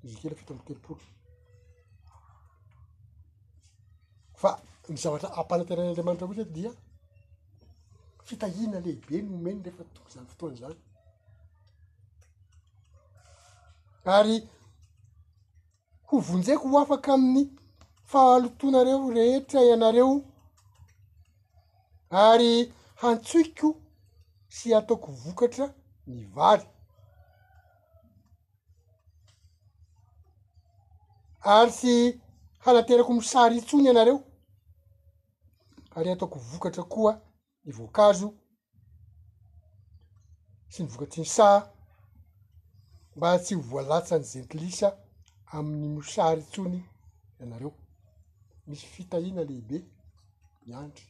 izakela 0.04 0.34
fito 0.38 0.52
am 0.54 0.60
telopolo 0.66 1.02
fa 4.40 4.50
mizavatra 4.92 5.28
ampalanteranyandriamanitra 5.38 6.26
ohtsa 6.26 6.44
dia 6.56 6.70
fitahiana 8.26 8.78
lehibe 8.84 9.14
nomeny 9.28 9.58
nrefa 9.60 9.82
toko 9.94 10.08
zany 10.12 10.28
fotoana 10.32 10.56
zany 10.60 10.76
ary 14.16 14.34
ho 16.08 16.14
vonjako 16.26 16.66
ho 16.72 16.76
afaka 16.84 17.10
amin'ny 17.14 17.46
fahalotoanareo 18.10 19.06
rehetra 19.16 19.60
ianareo 19.68 20.12
ary 22.26 22.50
hantsoiko 23.00 23.68
sy 24.58 24.70
ataoko 24.78 25.08
vokatra 25.24 25.66
ny 26.12 26.20
vary 26.36 26.66
ary 31.56 31.72
sy 31.80 31.94
hanaterako 32.64 33.10
mosary 33.18 33.56
ntsony 33.60 33.84
ianareo 33.88 34.18
ary 35.96 36.08
ataoko 36.12 36.38
vokatra 36.50 36.82
koa 36.94 37.12
ny 37.64 37.70
voankazo 37.78 38.28
sy 40.72 40.78
ny 40.82 40.88
vokatryny 40.94 41.30
sa 41.38 41.46
mba 43.16 43.28
tsy 43.42 43.54
voalatsa 43.70 44.14
ny 44.18 44.24
zentilisa 44.32 44.88
amin'ny 45.56 45.88
mosaryntsony 45.96 46.80
anareo 47.42 47.70
misy 48.68 48.86
fitahina 48.94 49.42
lehibe 49.48 49.78
ni 50.64 50.72
andro 50.82 51.06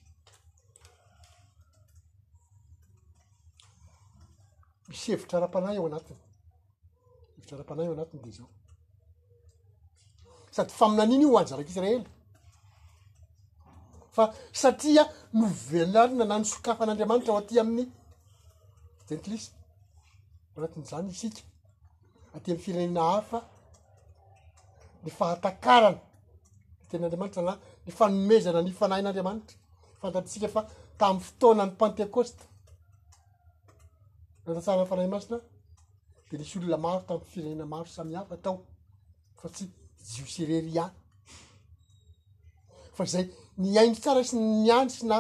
misy 4.89 5.09
hevitra 5.12 5.39
ara-panay 5.39 5.76
eo 5.78 5.86
anatiny 5.89 6.18
hevitra 7.36 7.57
ara-panay 7.59 7.86
eo 7.86 7.93
anatiny 7.97 8.22
de 8.26 8.30
zao 8.39 8.49
sady 10.57 10.72
faminan'iny 10.80 11.24
io 11.26 11.36
anjarak'israely 11.41 12.07
fa 14.16 14.24
satria 14.62 15.05
novelarina 15.41 16.24
na 16.30 16.36
nysokafan'andriamanitra 16.43 17.32
o 17.34 17.39
aty 17.43 17.61
amin'ny 17.62 17.86
jentlis 19.09 19.45
o 20.55 20.57
anatin'zany 20.59 21.09
isika 21.14 21.43
aty 22.36 22.49
m'y 22.53 22.61
firenena 22.66 23.03
hafa 23.12 23.39
ne 25.05 25.11
fahatakarany 25.18 25.99
ny 25.99 26.86
tenn'andriamanitra 26.91 27.43
na 27.49 27.55
ne 27.86 27.93
fanomezana 27.99 28.61
ny 28.66 28.72
fanahin'andriamanitra 28.80 29.57
fantatrysika 30.03 30.49
fa 30.57 30.61
tamin'ny 31.01 31.24
fotoana 31.26 31.64
ny 31.68 31.74
pentecoste 31.80 32.45
natatsara 34.49 34.82
y 34.82 34.86
fanay 34.90 35.07
masina 35.14 35.38
de 36.30 36.34
nisy 36.38 36.59
olona 36.59 36.76
maro 36.84 37.01
tam 37.09 37.20
firenena 37.32 37.66
maro 37.72 37.86
samiafa 37.96 38.34
atao 38.36 38.57
fa 39.40 39.46
tsy 39.55 39.64
jy 40.11 40.20
oserery 40.26 40.70
ihany 40.72 40.92
fa 42.96 43.05
zay 43.12 43.24
ni 43.61 43.68
aindry 43.80 44.01
tsara 44.03 44.22
sy 44.30 44.36
niany 44.38 44.90
sy 44.96 45.03
na 45.07 45.18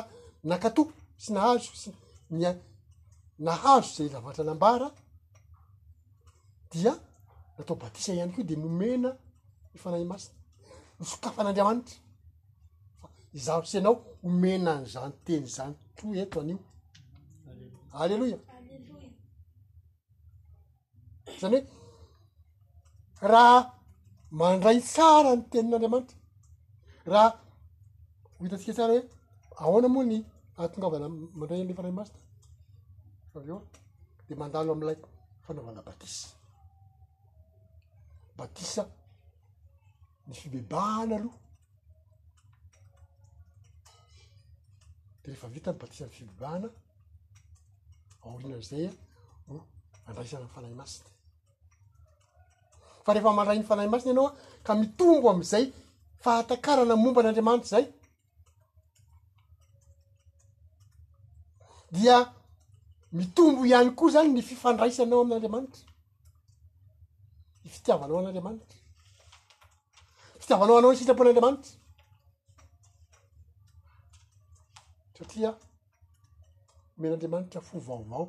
nakato 0.50 0.82
sy 1.22 1.28
nahazo 1.32 1.58
sy 1.82 1.90
na 2.40 2.50
nahazo 3.46 3.88
zay 3.96 4.08
zavatra 4.12 4.44
lambara 4.48 4.88
dia 6.70 6.92
natao 7.58 7.76
batisa 7.76 8.12
iany 8.14 8.32
ko 8.34 8.42
de 8.42 8.56
nomena 8.56 9.10
ny 9.72 9.76
fanahy 9.82 10.04
masina 10.10 10.34
nosokafan'andriamanitra 11.00 11.96
fa 13.00 13.06
zahosianao 13.46 13.94
homena 14.22 14.70
any 14.78 14.88
zany 14.94 15.14
teny 15.24 15.46
zany 15.56 15.74
koa 15.96 16.16
eto 16.24 16.40
anio 16.40 16.58
alleloia 18.00 18.38
zany 21.40 21.58
hoe 23.20 23.28
raha 23.32 23.58
mandray 24.40 24.78
tsara 24.92 25.30
ny 25.36 25.42
tenin'andriamanitra 25.52 26.18
raha 27.12 27.30
ho 28.36 28.40
itantsika 28.46 28.72
tsara 28.78 28.92
hoe 28.96 29.02
ahoana 29.62 29.88
moa 29.94 30.04
ny 30.10 30.16
aatongavana 30.60 31.06
mandray 31.38 31.60
ale 31.62 31.74
fanay 31.78 31.94
masta 32.00 32.18
avo 33.36 33.56
di 34.26 34.34
mandalo 34.40 34.70
am'ilay 34.74 34.98
fanaovana 35.46 35.80
batisa 35.88 36.28
batisa 38.38 38.82
ny 40.28 40.32
fibebahana 40.40 41.14
aloha 41.20 41.38
dea 45.20 45.24
rehefa 45.30 45.48
vita 45.54 45.70
ny 45.74 45.78
batisany 45.82 46.12
fibebahana 46.18 46.68
aorina 48.26 48.56
zay 48.70 48.84
a 48.88 48.92
andray 50.08 50.28
sara 50.30 50.44
ny 50.48 50.52
fanahy 50.56 50.76
masta 50.82 51.08
ka 53.08 53.14
refa 53.16 53.32
mandray 53.32 53.56
ny 53.56 53.64
fanahy 53.64 53.88
masiny 53.88 54.10
ianao 54.12 54.26
a 54.28 54.60
ka 54.62 54.74
mitombo 54.76 55.30
am'izay 55.32 55.70
fahatankarana 56.24 56.92
momba 56.96 57.22
an'andriamanitra 57.24 57.70
zay 57.72 57.84
dia 61.90 62.18
mitombo 63.16 63.64
ihany 63.64 63.94
koa 63.96 64.12
zany 64.12 64.28
ny 64.36 64.42
fifandraisanao 64.44 65.20
amin'n'andriamanitra 65.24 65.84
ny 67.64 67.68
fitiavanao 67.76 68.18
an'andriamanitra 68.20 68.76
fitiavanao 70.40 70.76
anao 70.80 70.90
ny 70.92 70.98
sitrapoan'andriamanitra 71.00 71.72
satria 75.20 75.50
men'andriamanitra 77.00 77.60
fo 77.70 77.80
vaovao 77.88 78.24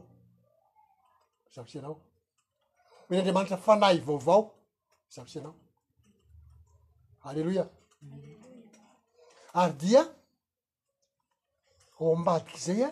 zavosianao 1.57 1.95
men'andriamanitra 3.11 3.59
fanay 3.67 3.97
vaovao 4.07 4.41
zavosianao 5.15 5.55
alleloia 7.29 7.65
ary 9.59 9.73
dia 9.81 10.03
ao 11.99 12.15
ambadiky 12.15 12.59
zay 12.65 12.83
a 12.87 12.89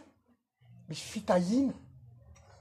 misy 0.87 1.03
fitahina 1.13 1.73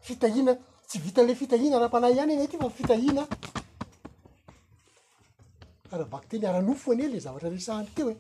fitahina 0.07 0.53
tsy 0.89 0.97
vitan'le 1.05 1.35
fitahina 1.43 1.77
nam-panahy 1.83 2.13
ihany 2.17 2.33
enay 2.35 2.47
aty 2.49 2.57
fa 2.63 2.69
fitahina 2.79 3.23
kara 5.91 6.05
bakteny 6.15 6.47
ara 6.47 6.61
nofo 6.69 6.89
any 6.93 7.05
e 7.05 7.09
le 7.13 7.19
zavatra 7.27 7.51
resaany 7.57 7.89
teo 7.95 8.09
e 8.15 8.17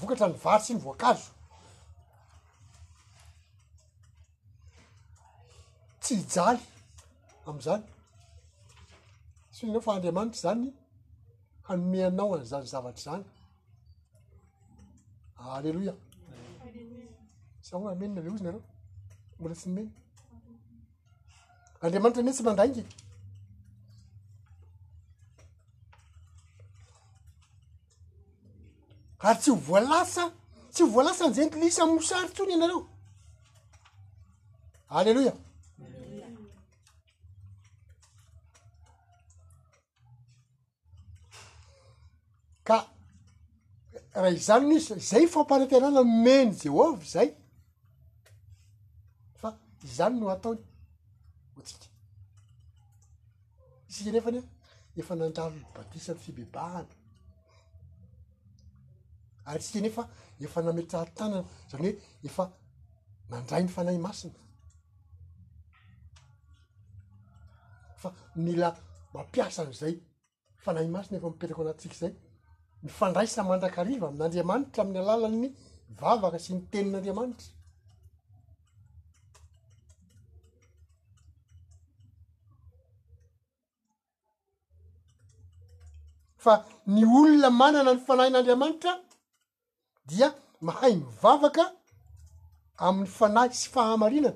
vokatra 0.00 0.26
ny 0.28 0.36
vary 0.44 0.62
tsy 0.62 0.72
ny 0.74 0.80
voankazo 0.86 1.28
tsy 6.02 6.12
hijaly 6.20 6.60
am'izany 7.48 7.91
nao 9.70 9.80
fa 9.86 9.90
andriamanitra 9.94 10.40
zany 10.44 10.68
hanome 11.66 11.98
anao 12.08 12.30
anzany 12.38 12.66
zavatry 12.72 13.02
zany 13.08 13.24
aleloia 15.56 15.94
saoanmenina 17.68 18.20
le 18.22 18.28
izy 18.30 18.42
anareo 18.42 18.62
mbola 19.38 19.58
tsy 19.60 19.68
nomen 19.68 19.88
andriamanitra 21.84 22.20
ane 22.22 22.32
tsy 22.36 22.42
mandaingy 22.48 22.84
kary 29.20 29.38
tsy 29.42 29.52
voalasa 29.68 30.22
tsy 30.72 30.82
voalasa 30.94 31.24
n'zeny 31.28 31.48
tlisa 31.52 31.82
mosary 31.92 32.28
ntsony 32.28 32.50
ianareo 32.54 32.82
aleloia 34.96 35.34
ka 42.64 42.78
raha 44.22 44.30
izany 44.40 44.66
no 44.66 44.76
izy 44.80 44.98
zay 45.10 45.26
fampanateanana 45.34 45.94
nomeny 45.96 46.50
jehova 46.62 47.04
zay 47.14 47.28
fa 49.42 49.50
izany 49.90 50.16
no 50.20 50.30
ataony 50.34 50.60
otsika 51.60 51.86
sika 53.92 54.10
nefany 54.14 54.40
efa 55.00 55.14
nandavo 55.20 55.54
ny 55.56 55.62
badisany 55.74 56.20
fibebahany 56.24 56.90
ary 59.48 59.60
itsika 59.60 59.80
nefa 59.84 60.02
efa 60.46 60.60
nametra 60.66 60.98
hantanana 61.02 61.44
zany 61.70 61.84
hoe 61.84 61.92
efa 62.30 62.44
nandray 63.30 63.62
ny 63.66 63.72
fanay 63.76 63.98
masiny 64.06 64.36
fa 68.02 68.08
mila 68.44 68.68
mampiasan'zay 69.14 69.94
fanahy 70.64 70.88
masiny 70.96 71.16
efa 71.18 71.28
mipetaky 71.32 71.60
o 71.60 71.64
anattsika 71.64 71.96
zay 72.02 72.14
ny 72.82 72.88
fandraisa 72.90 73.42
mandrak'ariva 73.48 74.06
amin'andriamanitra 74.10 74.80
amin'ny 74.82 75.00
alalan'ny 75.04 75.48
vavaka 76.00 76.38
sy 76.44 76.52
ny 76.54 76.60
tenin'andriamanitra 76.72 77.48
fa 86.44 86.54
ny 86.94 87.02
olona 87.20 87.50
manana 87.60 87.92
ny 87.96 88.00
fanahin'andriamanitra 88.08 88.92
dia 90.08 90.28
mahay 90.66 90.94
mivavaka 91.04 91.64
amin'ny 92.86 93.10
fanahy 93.18 93.52
sy 93.60 93.66
fahamarinana 93.74 94.32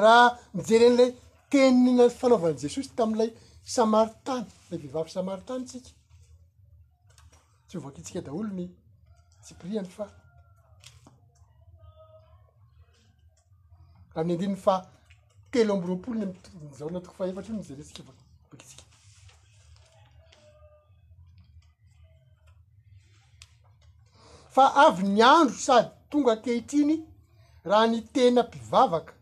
raha 0.00 0.38
mijeren'lay 0.56 1.10
tenyna 1.50 2.04
fanaovany 2.20 2.56
jesosy 2.64 2.90
tami'ilay 2.98 3.30
samaritana 3.76 4.46
lay 4.70 4.78
vehivavy 4.82 5.10
samaritana 5.16 5.64
tsika 5.68 5.90
tsy 7.68 7.74
hovakitsika 7.78 8.20
daolony 8.26 8.66
tsipriany 9.44 9.90
fa 9.96 10.04
amin'ny 14.18 14.34
andrininy 14.34 14.62
fa 14.66 14.74
telo 15.52 15.72
amboroapolony 15.76 16.24
amtozaonatoko 16.62 17.14
fa 17.18 17.24
efatra 17.30 17.50
i 17.54 17.58
mijerentsika 17.58 18.02
vakitsika 18.52 18.82
fa 24.54 24.64
avy 24.84 25.02
ny 25.16 25.20
andro 25.34 25.58
sady 25.66 25.90
tonga 26.10 26.34
kehitriny 26.44 26.94
raha 27.70 27.86
ny 27.92 27.98
tena 28.14 28.42
mpivavaka 28.48 29.12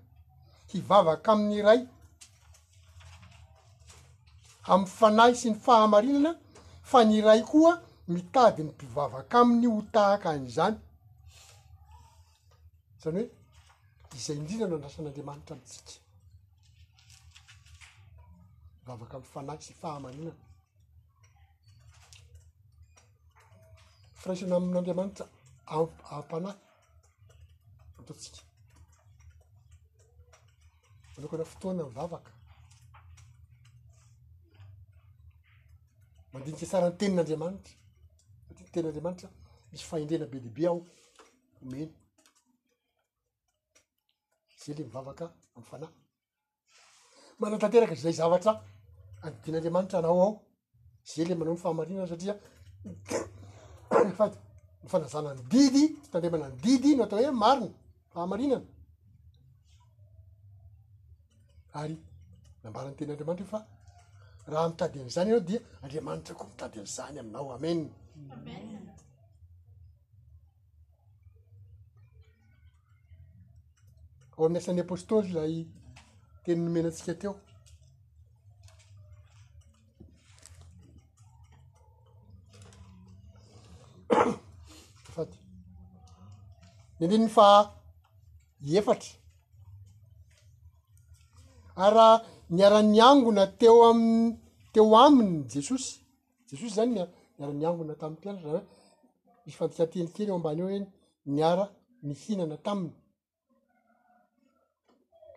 hivavaka 0.72 1.32
amin'ny 1.32 1.60
ray 1.68 1.80
ami'y 4.72 4.90
fanahy 4.98 5.34
sy 5.40 5.48
ny 5.50 5.56
fahamarinana 5.66 6.32
fa 6.90 6.98
ny 7.08 7.14
ray 7.26 7.42
koa 7.50 7.72
mitavy 8.14 8.62
ny 8.64 8.70
mpivavaka 8.74 9.36
amin'ny 9.42 9.66
o 9.68 9.80
tahaka 9.94 10.28
an'izany 10.36 10.76
zany 13.02 13.22
hoe 13.22 14.18
izay 14.18 14.36
indrindrano 14.40 14.74
andrasan'andriamanitra 14.76 15.52
amitsika 15.56 15.92
ivavaka 18.82 19.14
ami'ny 19.16 19.30
fanahy 19.32 19.60
sy 19.66 19.72
ny 19.74 19.80
fahamarinana 19.82 20.34
firaisana 24.20 24.54
amin'n'andriamanitra 24.60 25.24
a- 25.76 25.96
ampanahy 26.20 26.56
atatsika 28.04 28.40
lokana 31.20 31.44
fotoana 31.44 31.82
nivavaka 31.82 32.32
mandinika 36.32 36.66
sara 36.66 36.90
ny 36.90 36.96
tenin'andriamanitra 37.00 37.72
aria 38.50 38.66
ntenin'andriamanitra 38.68 39.28
misy 39.70 39.84
fahindrena 39.90 40.26
be 40.30 40.38
debe 40.44 40.64
ao 40.68 40.78
omeny 41.62 41.90
ze 44.62 44.72
le 44.76 44.82
mivavaka 44.84 45.24
amiy 45.54 45.66
fana 45.70 45.86
manatanteraka 47.40 47.94
zay 47.94 48.12
zavatra 48.20 48.52
agokin'andriamanitra 49.24 49.96
anao 50.00 50.16
ao 50.24 50.34
zey 51.12 51.24
ley 51.26 51.36
manao 51.36 51.54
nyfahamarinana 51.54 52.08
satria 52.12 52.34
efady 54.12 54.36
myfanazana 54.84 55.30
ny 55.34 55.42
didy 55.52 55.82
ftandrehmana 56.06 56.46
ny 56.54 56.58
didy 56.64 56.90
no 56.96 57.02
atao 57.04 57.18
hoe 57.20 57.30
mariny 57.42 57.70
fahamarinana 58.12 58.66
ary 61.74 61.96
nambarany 62.62 62.94
tenyandriamanitra 62.98 63.46
fa 63.52 63.60
raha 64.52 64.68
mitady 64.70 65.00
an'izany 65.02 65.28
ianao 65.30 65.46
dia 65.48 65.60
andriamanitra 65.82 66.34
koa 66.34 66.48
mitady 66.50 66.80
an'zany 66.80 67.20
aminao 67.20 67.52
amen 67.56 67.80
ao 74.36 74.44
ami'naisan'ny 74.46 74.80
apostôly 74.84 75.30
lay 75.36 75.54
tenynomena 76.44 76.88
antsika 76.88 77.14
tyo 77.20 77.30
faty 85.14 85.38
indenin 87.02 87.28
fa 87.36 87.46
iefatra 88.72 89.19
raha 91.88 92.24
niarani 92.50 93.00
angona 93.00 93.46
teo 93.58 93.82
aminy 93.90 94.36
teo 94.72 94.96
aminy 95.06 95.44
jesosy 95.52 95.92
jesosy 96.46 96.74
zany 96.76 96.98
m 97.00 97.06
miara-niangona 97.38 97.94
tamin'y 98.00 98.16
mpianatra 98.20 98.50
zah 98.52 98.62
hoe 98.62 98.68
izy 99.46 99.56
fandikateny 99.58 100.08
kely 100.14 100.26
eo 100.30 100.34
ambany 100.38 100.60
eo 100.62 100.68
eny 100.76 100.86
niara 101.34 101.64
mihinana 102.06 102.56
taminy 102.66 102.94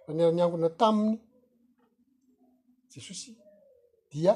fa 0.06 0.10
niara-niangona 0.16 0.70
taminy 0.82 1.16
jesosy 2.92 3.32
dia 4.12 4.34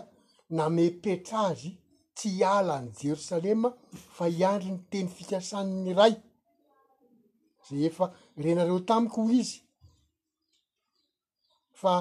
namepetrazy 0.57 1.71
tsy 2.15 2.29
hiala 2.37 2.75
ny 2.81 2.89
jerosalema 2.99 3.69
fa 4.15 4.25
hiandri 4.35 4.69
ny 4.71 4.79
teny 4.91 5.07
fikasanny 5.17 5.93
ray 5.97 6.13
zay 7.69 7.83
efa 7.89 8.05
renareo 8.43 8.79
tamiko 8.89 9.21
izy 9.41 9.66
fa 11.81 11.93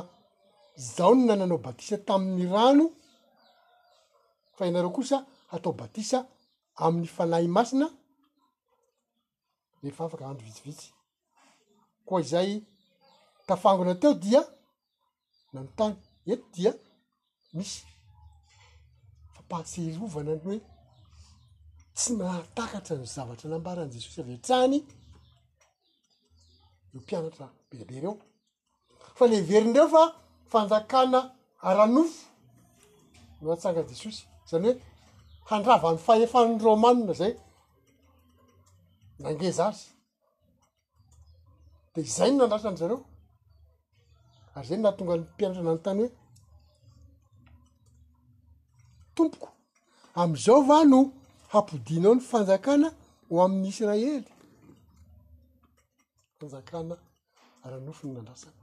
zaho 0.94 1.14
ny 1.14 1.22
nananao 1.26 1.58
batisa 1.58 1.96
tamin'ny 2.06 2.46
rano 2.54 2.84
fa 4.56 4.62
ianareo 4.66 4.92
kosa 4.96 5.16
atao 5.54 5.72
batisa 5.80 6.18
amin'ny 6.84 7.08
fanay 7.16 7.46
masina 7.56 7.86
rehefa 9.82 10.02
afaka 10.06 10.24
andro 10.30 10.46
vitsivitsy 10.48 10.88
koa 12.06 12.20
izay 12.24 12.50
tafangona 13.46 13.94
teo 14.00 14.12
dia 14.24 14.40
nanotany 15.52 15.94
ety 16.32 16.46
dia 16.54 16.70
misy 17.56 17.78
fampahaserovana 19.34 20.30
anrohoe 20.32 20.58
tsy 21.96 22.10
mahatakatra 22.18 22.94
ny 23.00 23.06
zavatra 23.14 23.46
nambaranyi 23.50 23.92
jesosy 23.94 24.18
avya-trany 24.22 24.78
eo 26.92 26.98
mpianatra 27.02 27.46
beibe 27.68 27.94
reo 28.02 28.14
fa 29.14 29.28
ne 29.28 29.38
iverindreo 29.40 29.88
fa 29.88 30.02
fanjakana 30.52 31.20
aranofo 31.68 32.20
no 33.42 33.48
atsanga 33.54 33.82
jesosy 33.90 34.22
zany 34.50 34.66
hoe 34.70 34.76
handrava 35.50 35.86
am'fahefan'ny 35.92 36.54
romanina 36.66 37.12
zay 37.20 37.34
nangezaazy 39.22 39.82
de 41.94 42.00
zay 42.16 42.30
no 42.32 42.36
nandrasany 42.40 42.76
zareo 42.80 42.98
ary 44.56 44.66
zayy 44.68 44.80
naha 44.80 44.96
tonga 44.98 45.14
ny 45.18 45.22
mpianatra 45.26 45.62
na 45.64 45.70
any 45.72 45.82
tany 45.86 46.00
hoe 46.02 46.10
tompoko 49.16 49.48
am'izao 50.22 50.60
va 50.68 50.78
no 50.92 51.00
hapodinao 51.52 52.14
ny 52.16 52.22
fanjakana 52.30 52.88
ho 53.28 53.34
amin'ny 53.44 53.68
israely 53.72 54.26
fanjakana 56.40 56.94
aranofo 57.64 58.02
ny 58.06 58.14
nandrasany 58.18 58.58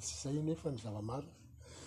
tsy 0.00 0.12
izay 0.18 0.36
nefa 0.48 0.66
nyzavamaro 0.74 1.28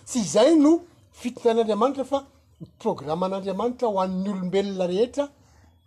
tsy 0.07 0.17
izay 0.25 0.51
no 0.63 0.71
fitinan'andriamanitra 1.19 2.05
fa 2.11 2.19
ny 2.61 2.65
programmaan'andriamanitra 2.81 3.87
ho 3.91 3.95
an'ny 4.05 4.27
olombelona 4.33 4.85
rehetra 4.91 5.25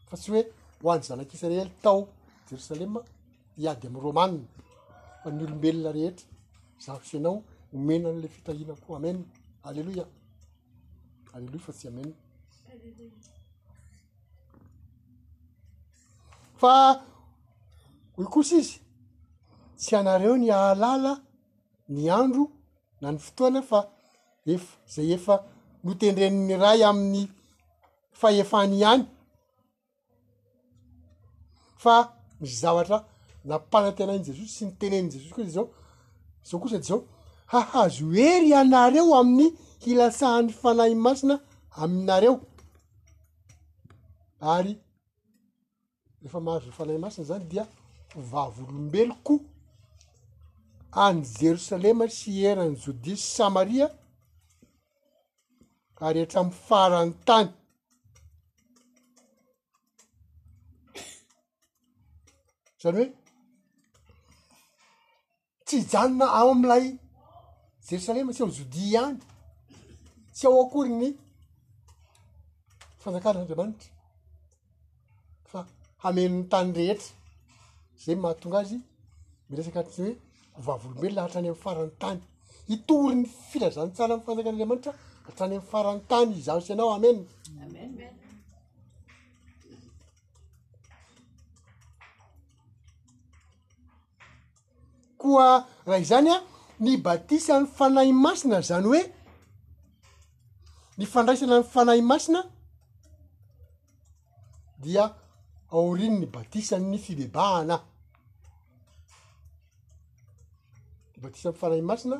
fa 0.08 0.14
tsy 0.20 0.28
hoe 0.32 0.42
ho 0.82 0.86
an'ny 0.92 1.04
zanak'israely 1.08 1.70
tao 1.84 1.98
jerosalema 2.48 3.00
iady 3.62 3.84
am'y 3.88 3.98
rômana 4.04 4.38
fa 5.22 5.28
ny 5.34 5.40
olombelona 5.46 5.90
rehetra 5.96 6.26
zaho 6.84 7.00
sy 7.08 7.14
ianao 7.16 7.36
omenan'la 7.76 8.26
fitahina 8.34 8.74
koa 8.82 8.96
amena 8.98 9.20
hallelouia 9.66 10.04
alleloia 11.34 11.64
fa 11.66 11.72
tsy 11.78 11.84
amena 11.90 12.12
fa 16.60 16.74
hoe 18.16 18.26
kosy 18.34 18.54
izy 18.62 18.74
tsy 19.80 19.92
anareo 19.98 20.34
ny 20.42 20.48
alala 20.68 21.14
ny 21.88 22.08
andro 22.10 22.50
na 23.00 23.12
ny 23.12 23.18
fotoana 23.18 23.62
fa 23.62 23.78
efa 24.52 24.68
zay 24.94 25.12
efa 25.16 25.34
notendreniny 25.84 26.54
ray 26.62 26.80
amin'ny 26.88 27.24
fahefany 28.20 28.74
iany 28.80 29.04
fa 31.78 31.94
mizavatra 32.40 32.98
napanate 33.44 34.00
na 34.06 34.14
iny 34.16 34.24
jesosy 34.26 34.54
sy 34.56 34.64
nyteneny 34.66 35.08
jesosy 35.08 35.30
koa 35.34 35.40
sa 35.42 35.42
dy 35.44 35.54
zao 35.54 35.68
zao 36.48 36.60
kosa 36.60 36.78
dy 36.80 36.88
zao 36.90 37.00
hahazo 37.52 38.06
ery 38.32 38.48
ianareo 38.52 39.14
amin'ny 39.20 39.48
hilasahan'ny 39.84 40.52
fanay 40.62 40.92
masina 41.04 41.34
aminareo 41.82 42.34
ary 44.52 44.72
efa 46.24 46.38
mahazo 46.44 46.70
fanay 46.78 46.98
masina 47.04 47.26
zany 47.30 47.44
dia 47.50 47.64
vavolombeloko 48.30 49.34
any 51.04 51.22
jerosalema 51.40 52.06
sy 52.18 52.30
erany 52.50 52.74
jodias 52.82 53.20
samaria 53.36 53.88
ka 55.98 56.06
rehetra 56.14 56.38
amy 56.42 56.54
farany 56.68 57.12
tany 57.28 57.48
zany 62.82 62.96
hoe 63.00 63.06
tsy 65.66 65.76
janona 65.92 66.26
ao 66.38 66.48
amlay 66.54 66.84
jerosalema 67.88 68.30
sy 68.34 68.40
amy 68.44 68.54
jodia 68.58 69.00
andy 69.08 69.26
tsy 70.34 70.44
ao 70.48 70.58
akoryny 70.64 71.08
fanjakana 73.02 73.36
n'andriamanitra 73.38 73.90
fa 75.50 75.60
hamenon'ny 76.02 76.46
tany 76.52 76.70
rehetra 76.78 77.10
zay 78.02 78.16
mahatonga 78.22 78.58
azy 78.62 78.78
miresaka 79.50 79.80
atzay 79.84 80.06
hoe 80.12 80.24
vavolombelona 80.64 81.22
hatrany 81.24 81.48
am'y 81.50 81.60
farany 81.64 81.90
tany 82.02 82.20
hitory 82.70 83.14
ny 83.16 83.24
firazantsara 83.50 84.16
ny 84.16 84.22
fantsakan'andriamanitra 84.26 84.92
hatrany 85.28 85.54
am'y 85.58 85.66
farany 85.72 86.00
tany 86.10 86.30
izaosy 86.40 86.70
ianao 86.70 86.90
amen 86.98 87.18
koa 95.20 95.46
raha 95.88 96.02
izany 96.06 96.30
a 96.34 96.36
ny 96.84 96.92
batisan'ny 97.06 97.66
fanay 97.76 98.10
masina 98.24 98.58
zany 98.68 98.86
hoe 98.90 99.02
ny 100.98 101.04
fandraisana 101.12 101.54
ny 101.60 101.66
fanay 101.74 102.00
masina 102.10 102.40
dia 104.82 105.04
aoriny 105.76 106.16
ny 106.20 106.26
batisany 106.36 106.98
fibebahana 107.04 107.76
batisa 111.26 111.48
am 111.48 111.54
fanay 111.60 111.82
masina 111.90 112.18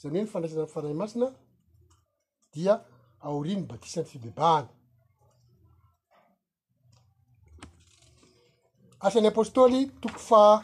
zany 0.00 0.12
hoe 0.18 0.22
ny 0.24 0.30
fanraisana 0.32 0.64
m 0.68 0.72
fanahy 0.74 0.96
masina 1.02 1.26
dia 2.54 2.74
aorino 3.28 3.62
y 3.64 3.68
badisa 3.70 3.98
n'ny 4.02 4.10
fibibahana 4.10 4.68
asan'ny 9.06 9.28
apôstôly 9.30 9.80
toko 10.02 10.20
fah 10.28 10.60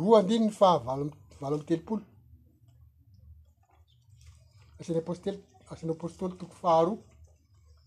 roa 0.00 0.16
andinyny 0.20 0.50
fahavalo 0.58 1.04
m 1.08 1.12
valo 1.42 1.54
amb 1.56 1.66
telopolo 1.68 2.02
asany 4.80 4.98
apostly 5.02 5.32
asan'ny 5.72 5.92
apôstôly 5.96 6.34
toko 6.40 6.54
faha 6.62 6.80
roa 6.88 6.98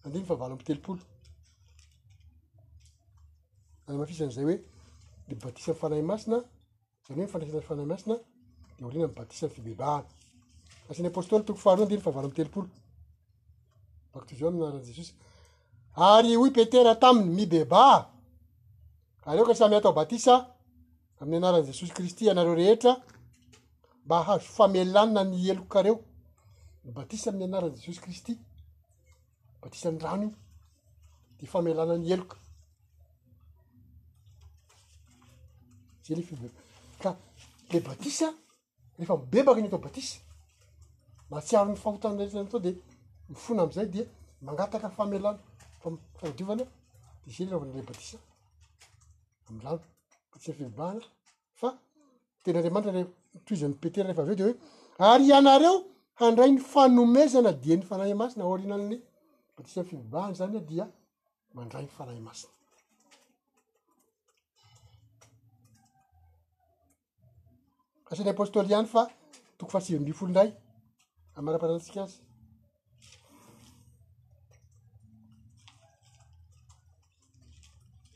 andinyny 0.05 0.27
fahavalo 0.29 0.53
amby 0.53 0.65
telopolo 0.69 1.03
any 3.87 3.97
mafisan'zay 4.01 4.45
hoe 4.47 4.57
dbatisa 5.29 5.73
fanahy 5.79 6.01
masina 6.07 6.37
y 7.09 7.27
fanafanay 7.27 7.85
mananbae'yyoahmne 7.85 9.01
ary 15.95 16.37
oy 16.37 16.51
petera 16.53 16.95
taminy 16.99 17.35
mibeba 17.35 18.11
areo 19.25 19.45
ka 19.45 19.55
samy 19.55 19.75
atao 19.75 19.93
batisa 19.93 20.33
ami'ny 21.21 21.37
anara' 21.37 21.63
jesosy 21.67 21.93
kristy 21.97 22.29
anareo 22.29 22.55
rehetra 22.55 22.91
mba 24.05 24.23
hazo 24.27 24.45
famelana 24.55 25.21
ny 25.29 25.47
elokareo 25.51 25.95
ybatisa 26.87 27.25
ami'ny 27.29 27.43
anaran' 27.49 27.75
jesosy 27.77 28.01
kristy 28.03 28.31
batisan'ny 29.61 29.99
rano 30.05 30.27
de 31.39 31.45
famelanany 31.51 32.11
eloka 32.13 32.35
ala 36.13 36.21
le 37.73 37.79
batisa 37.81 38.27
rehefa 38.97 39.17
mibebaky 39.17 39.61
ny 39.61 39.69
tao 39.69 39.79
batisa 39.79 40.19
matsiaro 41.31 41.67
ny 41.71 41.75
fahotanyet 41.83 42.33
atao 42.41 42.59
de 42.65 42.71
mifona 43.29 43.61
amzay 43.65 43.87
di 43.93 43.99
magataka 44.47 44.87
famlana 44.95 45.39
fadiovana 46.19 46.63
dzarale 47.27 47.57
bai'nyrary 54.17 54.53
ianareo 55.31 55.75
handray 56.21 56.49
'ny 56.51 56.59
fanomezana 56.73 57.51
dia 57.63 57.75
ny 57.79 57.83
fanahy 57.89 58.13
masina 58.21 58.43
orinanny 58.53 58.97
batisafivibahay 59.55 60.33
zany 60.39 60.57
dia 60.69 60.85
mandray 61.55 61.83
ny 61.85 61.89
fanay 61.97 62.19
masina 62.27 62.56
asan'ny 68.11 68.29
apostôly 68.31 68.69
ihany 68.71 68.87
fa 68.93 69.03
toko 69.57 69.71
fahasivam-byfolo 69.71 70.29
ndray 70.31 70.49
amaraparanantsika 71.37 72.01
azy 72.05 72.19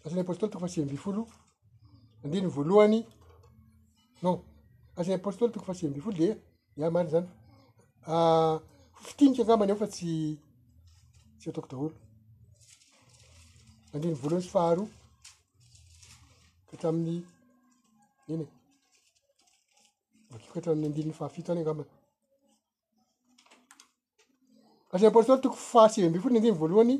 asan'ny 0.06 0.22
apostôly 0.26 0.50
toko 0.52 0.64
fahasivym-by 0.64 0.98
folo 1.04 1.22
andrinyy 2.24 2.52
voalohany 2.56 3.00
non 4.24 4.36
asan'ny 5.00 5.16
apostôly 5.22 5.52
toko 5.54 5.66
fah 5.68 5.78
sivamby 5.80 6.02
folo 6.06 6.18
de 6.20 6.28
iah 6.80 6.92
mariny 6.94 7.12
zanyf 7.14 7.30
ah, 8.16 8.56
fitinika 9.06 9.42
angaman 9.44 9.72
o 9.74 9.78
fa 9.82 9.88
tsytsy 9.94 11.46
atoko 11.50 11.68
daolo 11.72 11.96
andriny 13.94 14.16
volohany 14.22 14.44
sy 14.46 14.54
faharo 14.56 14.84
fatramin'ny 16.70 17.18
iny 18.34 18.44
e. 18.48 18.61
bakahatramn 20.34 20.94
dnfahafitoany 20.96 21.62
agambana 21.62 21.90
as 24.94 25.02
polo 25.14 25.24
toy 25.26 25.40
tokoy 25.42 25.62
fahasivy 25.72 26.10
mb 26.10 26.18
foo 26.24 26.30
nandiny 26.32 26.58
voalohany 26.62 26.96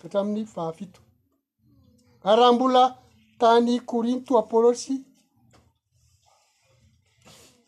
kahtramin'ny 0.00 0.44
fahafito 0.54 1.00
ar 2.28 2.36
raha 2.38 2.52
mbola 2.56 2.82
tany 3.40 3.74
korinto 3.90 4.32
apôlôsy 4.42 4.94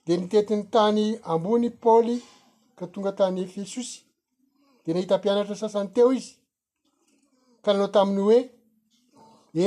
de 0.07 0.13
nitetiny 0.17 0.63
tany 0.75 1.05
ambony 1.31 1.69
paôly 1.83 2.17
ka 2.79 2.85
tonga 2.93 3.13
tany 3.19 3.39
efesos 3.45 3.91
de 4.85 4.89
nahita 4.93 5.15
ampianatra 5.17 5.55
sasany 5.63 5.89
teo 5.95 6.11
izy 6.19 6.31
ka 7.65 7.69
nanao 7.73 7.93
tamin'ny 7.97 8.21
hoe 8.27 8.39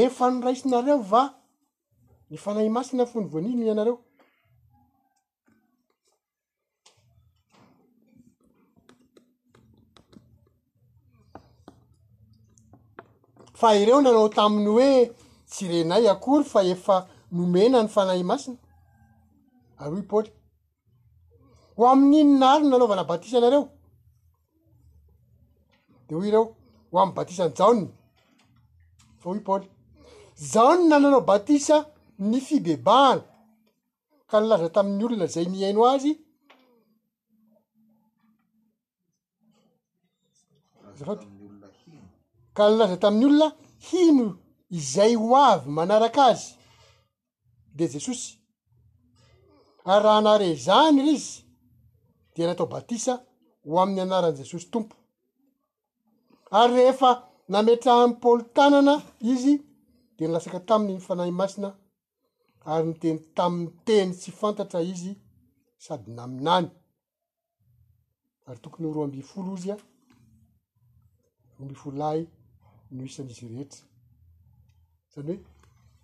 efa 0.05 0.25
nyraisinareo 0.31 0.97
va 1.11 1.21
ny 2.29 2.35
fanay 2.43 2.69
masina 2.75 3.03
fony 3.11 3.25
voanino 3.31 3.63
ianareo 3.67 3.97
fa 13.61 13.69
ireo 13.81 13.99
nanao 14.01 14.29
tamin'ny 14.37 14.69
hoe 14.75 14.93
tsirenay 15.51 16.05
akory 16.13 16.45
fa 16.53 16.59
efa 16.73 16.95
nomena 17.35 17.79
ny 17.83 17.89
fanay 17.95 18.21
masina 18.29 18.57
ary 19.81 19.91
oy 19.97 20.05
paôly 20.11 20.29
ho 21.77 21.83
amin'n'ny 21.93 22.33
naryn 22.41 22.69
nalovana 22.71 23.03
batisa 23.11 23.37
nareo 23.41 23.63
de 26.07 26.11
hoy 26.15 26.27
ireo 26.29 26.45
ho 26.91 26.95
ami'ny 27.01 27.15
batisany 27.17 27.53
jaona 27.57 27.85
fa 29.21 29.25
hoy 29.31 29.41
paly 29.47 29.67
jaonna 30.53 30.95
nanao 31.01 31.21
batisa 31.31 31.77
ny 32.29 32.37
fibebahana 32.47 33.23
ka 34.29 34.35
nilaza 34.41 34.69
tamin'ny 34.75 35.03
olona 35.07 35.25
zay 35.33 35.45
niaino 35.51 35.81
azy 35.93 36.11
zafat 40.99 41.21
ka 42.57 42.63
nilaza 42.69 42.97
tamin'ny 43.03 43.25
olona 43.31 43.47
hino 43.87 44.25
izay 44.77 45.13
hoavy 45.23 45.65
manaraka 45.77 46.21
azy 46.31 46.45
de 47.77 47.85
jesosy 47.93 48.27
ary 49.91 50.01
raha 50.05 50.21
naare 50.25 50.47
zany 50.65 50.97
rizy 51.05 51.31
de 52.33 52.41
natao 52.47 52.67
batisa 52.73 53.13
ho 53.67 53.71
amin'ny 53.81 54.01
anaran' 54.05 54.37
jesosy 54.41 54.65
tompo 54.73 54.95
ary 56.59 56.71
rehefa 56.77 57.09
nametra 57.51 57.91
amy 58.03 58.15
paôly 58.23 58.43
tanana 58.55 58.93
izy 59.33 59.53
de 60.15 60.21
nilasaka 60.25 60.59
taminy 60.67 60.93
nyfanahy 60.97 61.33
masina 61.41 61.69
ary 62.71 62.83
nyteni 62.89 63.19
taminy 63.37 63.69
teny 63.85 64.09
tsy 64.19 64.29
fantatra 64.39 64.79
izy 64.93 65.11
sady 65.85 66.07
naminany 66.17 66.67
ary 68.47 68.59
tokony 68.63 68.87
roa 68.95 69.05
ambyfolo 69.07 69.51
izy 69.57 69.69
a 69.73 69.77
roambifolo 71.57 72.03
ahy 72.11 72.23
no 72.91 73.03
isan'izy 73.07 73.45
rehetra 73.51 73.85
zany 75.13 75.35
hoe 75.35 75.43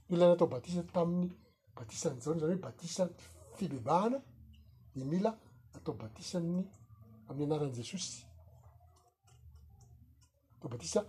milana 0.09 0.33
atao 0.37 0.47
batisa 0.55 0.81
tamin'ny 0.95 1.29
batisan' 1.77 2.19
zaony 2.23 2.39
zany 2.41 2.53
hoe 2.55 2.63
batisany 2.67 3.13
fibebahana 3.57 4.19
di 4.95 5.03
mila 5.11 5.31
atao 5.77 5.93
batisa 6.01 6.37
ny 6.39 6.57
amin'ny 7.29 7.47
anaran' 7.53 7.75
jesosy 7.79 8.13
atao 10.55 10.69
batisa 10.73 10.99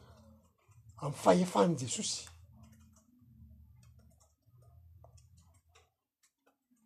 ami'y 1.02 1.18
fahefahany 1.24 1.76
jesosy 1.82 2.16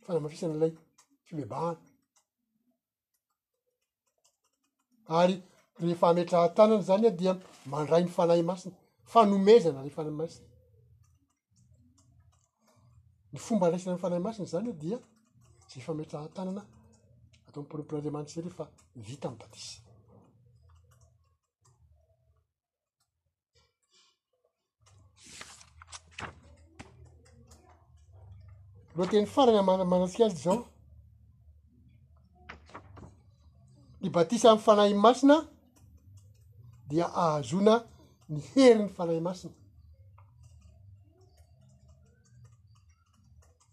fana 0.05 0.19
mafisan'ilay 0.25 0.73
fibebahana 1.27 1.81
ary 5.21 5.37
rehefa 5.81 6.15
metra 6.17 6.37
han-tanany 6.45 6.83
zany 6.89 7.05
ao 7.09 7.15
dia 7.21 7.33
mandray 7.71 8.03
'ny 8.03 8.13
fanahy 8.17 8.45
masiny 8.51 8.75
fanomezana 9.13 9.83
ny 9.85 9.91
fanay 9.93 10.13
masina 10.13 10.47
ny 13.33 13.39
fomba 13.41 13.69
raisina 13.71 13.93
ay 13.95 14.01
fanay 14.01 14.19
masina 14.21 14.47
zany 14.49 14.73
dia 14.73 14.99
zay 15.69 15.83
fa 15.85 15.95
metra 15.95 16.21
hatanana 16.23 16.63
atao 17.49 17.63
ay 17.63 17.69
polopola 17.69 18.01
nrea 18.01 18.13
manzare 18.13 18.51
fa 18.51 18.67
nivita 18.97 19.29
ami 19.29 19.37
batisy 19.39 19.77
loa 28.97 29.07
teny 29.11 29.27
farana 29.27 29.63
manatsika 29.85 30.25
azy 30.27 30.37
zao 30.45 30.65
ny 34.01 34.09
batisa 34.11 34.51
amy 34.51 34.61
fanahy 34.67 34.95
masina 34.95 35.37
dia 36.89 37.07
ahazona 37.15 37.92
ny 38.33 38.41
heri 38.55 38.81
ny 38.85 38.89
fanay 38.97 39.21
masina 39.21 39.53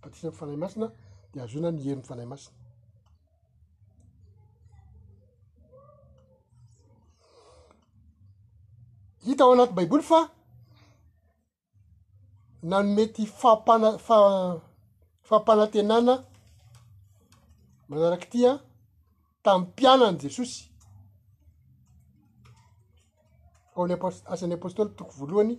fatisy 0.01 0.27
m 0.27 0.31
fanay 0.39 0.57
masina 0.63 0.87
de 1.33 1.37
azona 1.43 1.69
niherin'ny 1.71 2.05
fanay 2.07 2.27
masina 2.31 2.55
hita 9.25 9.43
ao 9.43 9.51
anaty 9.53 9.73
baiboly 9.77 10.05
fa 10.11 10.19
nanomety 12.69 13.23
fampana 13.39 13.89
fafampanantenana 14.07 16.13
manaraka 17.87 18.27
tya 18.33 18.51
tam'ny 19.43 19.65
pianany 19.77 20.17
jesosy 20.23 20.59
aon'ny 23.79 23.93
apos- 23.97 24.23
asan'ny 24.33 24.55
apôstôly 24.59 24.91
toko 24.99 25.11
voalohany 25.19 25.55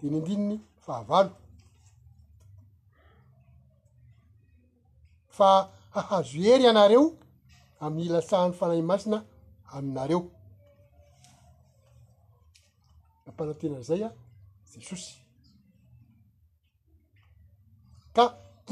de 0.00 0.06
nindininy 0.12 0.56
fahavalo 0.84 1.32
fa 5.36 5.48
hahazoery 5.94 6.64
ianareo 6.68 7.02
am'nyilatsahan'ny 7.84 8.54
fanay 8.60 8.82
masina 8.92 9.18
aminareo 9.76 10.20
ampanatena 13.28 13.78
zay 13.88 14.02
a 14.06 14.08
jesosy 14.82 15.12
ka 18.16 18.24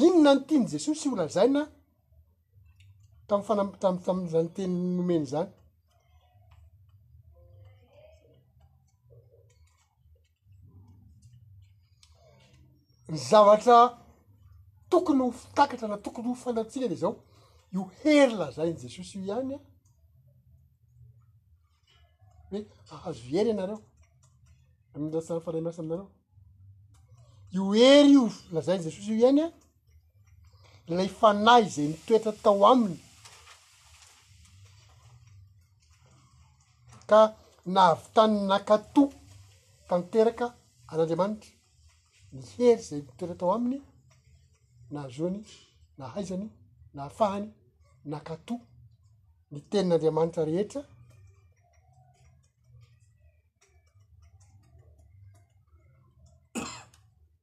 ino 0.07 0.19
na 0.25 0.31
no 0.35 0.41
tiny 0.49 0.65
jesosy 0.73 1.07
olazaina 1.15 1.63
tamy 3.29 3.43
fana 3.49 3.63
tam 3.83 3.95
tamzanyteny 4.07 4.75
nomeny 4.97 5.27
zany 5.33 5.51
ny 13.13 13.19
zavatra 13.19 13.99
tokony 14.91 15.19
ho 15.23 15.31
fitakatra 15.33 15.89
na 15.89 15.97
tokony 15.99 16.29
hofanatsika 16.29 16.87
ley 16.89 16.97
zao 16.97 17.15
io 17.75 17.85
hery 18.03 18.35
lazain' 18.37 18.77
jesosy 18.81 19.19
io 19.19 19.25
ihany 19.29 19.53
a 19.55 19.59
hoe 22.51 22.61
ahazoery 22.95 23.49
ianareo 23.53 23.79
amilasa'y 24.95 25.41
fanahy 25.45 25.63
miasa 25.65 25.81
aminareo 25.83 26.09
io 27.55 27.63
hery 27.77 28.09
io 28.17 28.25
lazain 28.53 28.81
jesosy 28.83 29.09
io 29.13 29.19
ihany 29.23 29.41
a 29.45 29.49
lay 30.97 31.09
fanay 31.21 31.63
zay 31.75 31.87
nitoetra 31.93 32.33
tao 32.43 32.65
aminy 32.73 32.97
ka 37.09 37.21
nahavy 37.75 38.07
tany 38.15 38.35
nakato 38.49 39.03
tanteraka 39.89 40.47
an'andriamanitra 40.91 41.62
ny 42.33 42.41
hery 42.57 42.81
zay 42.87 43.01
mitoera 43.07 43.33
atao 43.35 43.53
aminy 43.53 43.81
na 44.91 45.01
jony 45.15 45.41
na 45.99 46.05
haizany 46.09 46.49
na 46.95 47.03
afahany 47.05 47.49
na 48.11 48.21
kato 48.21 48.55
ny 49.51 49.61
tenin'andiamanitra 49.71 50.45
rehetra 50.49 50.83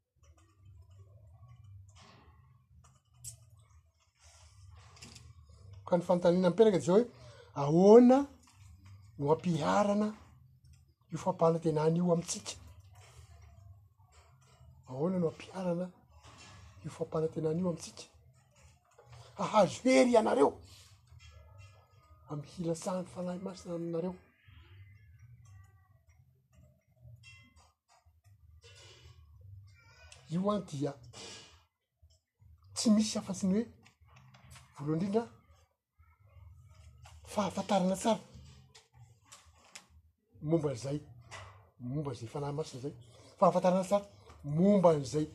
ka 5.87 5.93
ny 5.97 6.03
fantanina 6.07 6.49
mperaka 6.49 6.79
dy 6.81 6.85
zao 6.87 6.95
hoe 6.95 7.07
ahoana 7.61 8.17
no 9.17 9.25
ampiharana 9.33 10.07
io 11.11 11.17
fampana 11.23 11.57
tenanyio 11.63 12.13
amintsika 12.13 12.51
ahoana 14.89 15.17
no 15.19 15.27
ampiarana 15.29 15.85
io 16.83 16.89
fampanantenany'io 16.95 17.67
amintsika 17.69 18.03
hahazo 19.37 19.77
hery 19.85 20.11
ianareo 20.15 20.49
am'y 22.31 22.47
hilasahan'ny 22.53 23.07
falahy 23.13 23.39
masina 23.47 23.73
aminareo 23.75 24.13
io 30.33 30.49
a 30.51 30.55
dia 30.67 30.91
tsy 32.75 32.87
misy 32.95 33.15
afasiny 33.19 33.53
hoe 34.73 34.81
volo 34.83 34.91
a 34.91 34.95
indrindra 34.95 35.23
fahafantarana 37.33 37.95
tsara 38.01 38.21
momba 40.49 40.69
zay 40.83 40.99
momba 41.91 42.11
zay 42.17 42.27
falahy 42.33 42.53
masina 42.57 42.81
zay 42.83 42.93
fahafantarana 43.39 43.85
tsara 43.89 44.05
momban'zay 44.43 45.27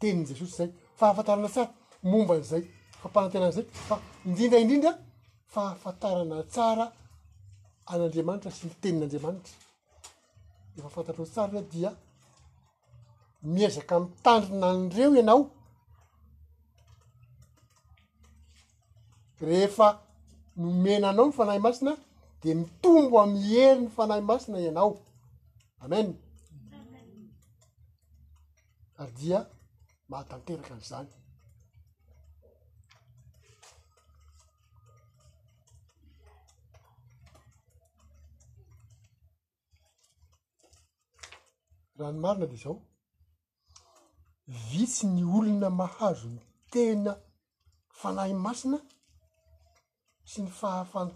teniny 0.00 0.26
jesosy 0.26 0.56
zay 0.56 0.70
fahafantarana 0.98 1.48
tsara 1.48 1.72
momban'zay 2.02 2.62
fampanatenanzay 3.02 3.64
fa 3.88 3.96
indrindraindrindra 4.26 4.92
fahafatarana 5.52 6.38
tsara 6.52 6.86
an'andriamanitra 7.92 8.50
sy 8.50 8.66
ny 8.68 8.72
tenin'andriamanitra 8.82 9.52
refa 10.76 10.86
afantatra 11.00 11.24
tsara 11.26 11.52
ra 11.52 11.62
dia 11.72 11.90
miezaka 13.52 14.00
mtandrina 14.00 14.66
anireo 14.70 15.14
ianao 15.20 15.42
rehefa 19.46 19.88
nomenanao 20.56 21.26
ny 21.28 21.32
fanahy 21.38 21.58
masina 21.64 21.92
de 22.42 22.54
mitombo 22.54 23.16
amhery 23.20 23.80
ny 23.80 23.88
fanahy 23.96 24.20
masina 24.30 24.58
ianao 24.60 24.92
amen 25.84 26.08
ary 28.98 29.12
dia 29.20 29.38
mahatanteraka 30.08 30.72
an'izany 30.74 31.08
ra 41.98 42.06
no 42.12 42.20
marina 42.22 42.46
de 42.46 42.56
zao 42.62 42.76
vitsy 44.70 45.06
ny 45.06 45.22
olona 45.36 45.68
mahazo 45.80 46.28
ny 46.34 46.42
tena 46.72 47.12
fanahy 47.98 48.34
masina 48.44 48.78
sy 50.30 50.38
ny 50.42 50.50
fahafana 50.58 51.14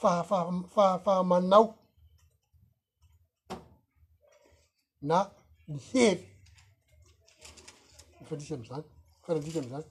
fahafafahafahamanao 0.00 1.66
na 5.02 5.18
ny 5.68 5.78
hery 5.80 6.24
ny 8.20 8.26
fandrisy 8.28 8.52
am'izany 8.54 8.82
mfarandrisy 9.24 9.58
am'izany 9.60 9.84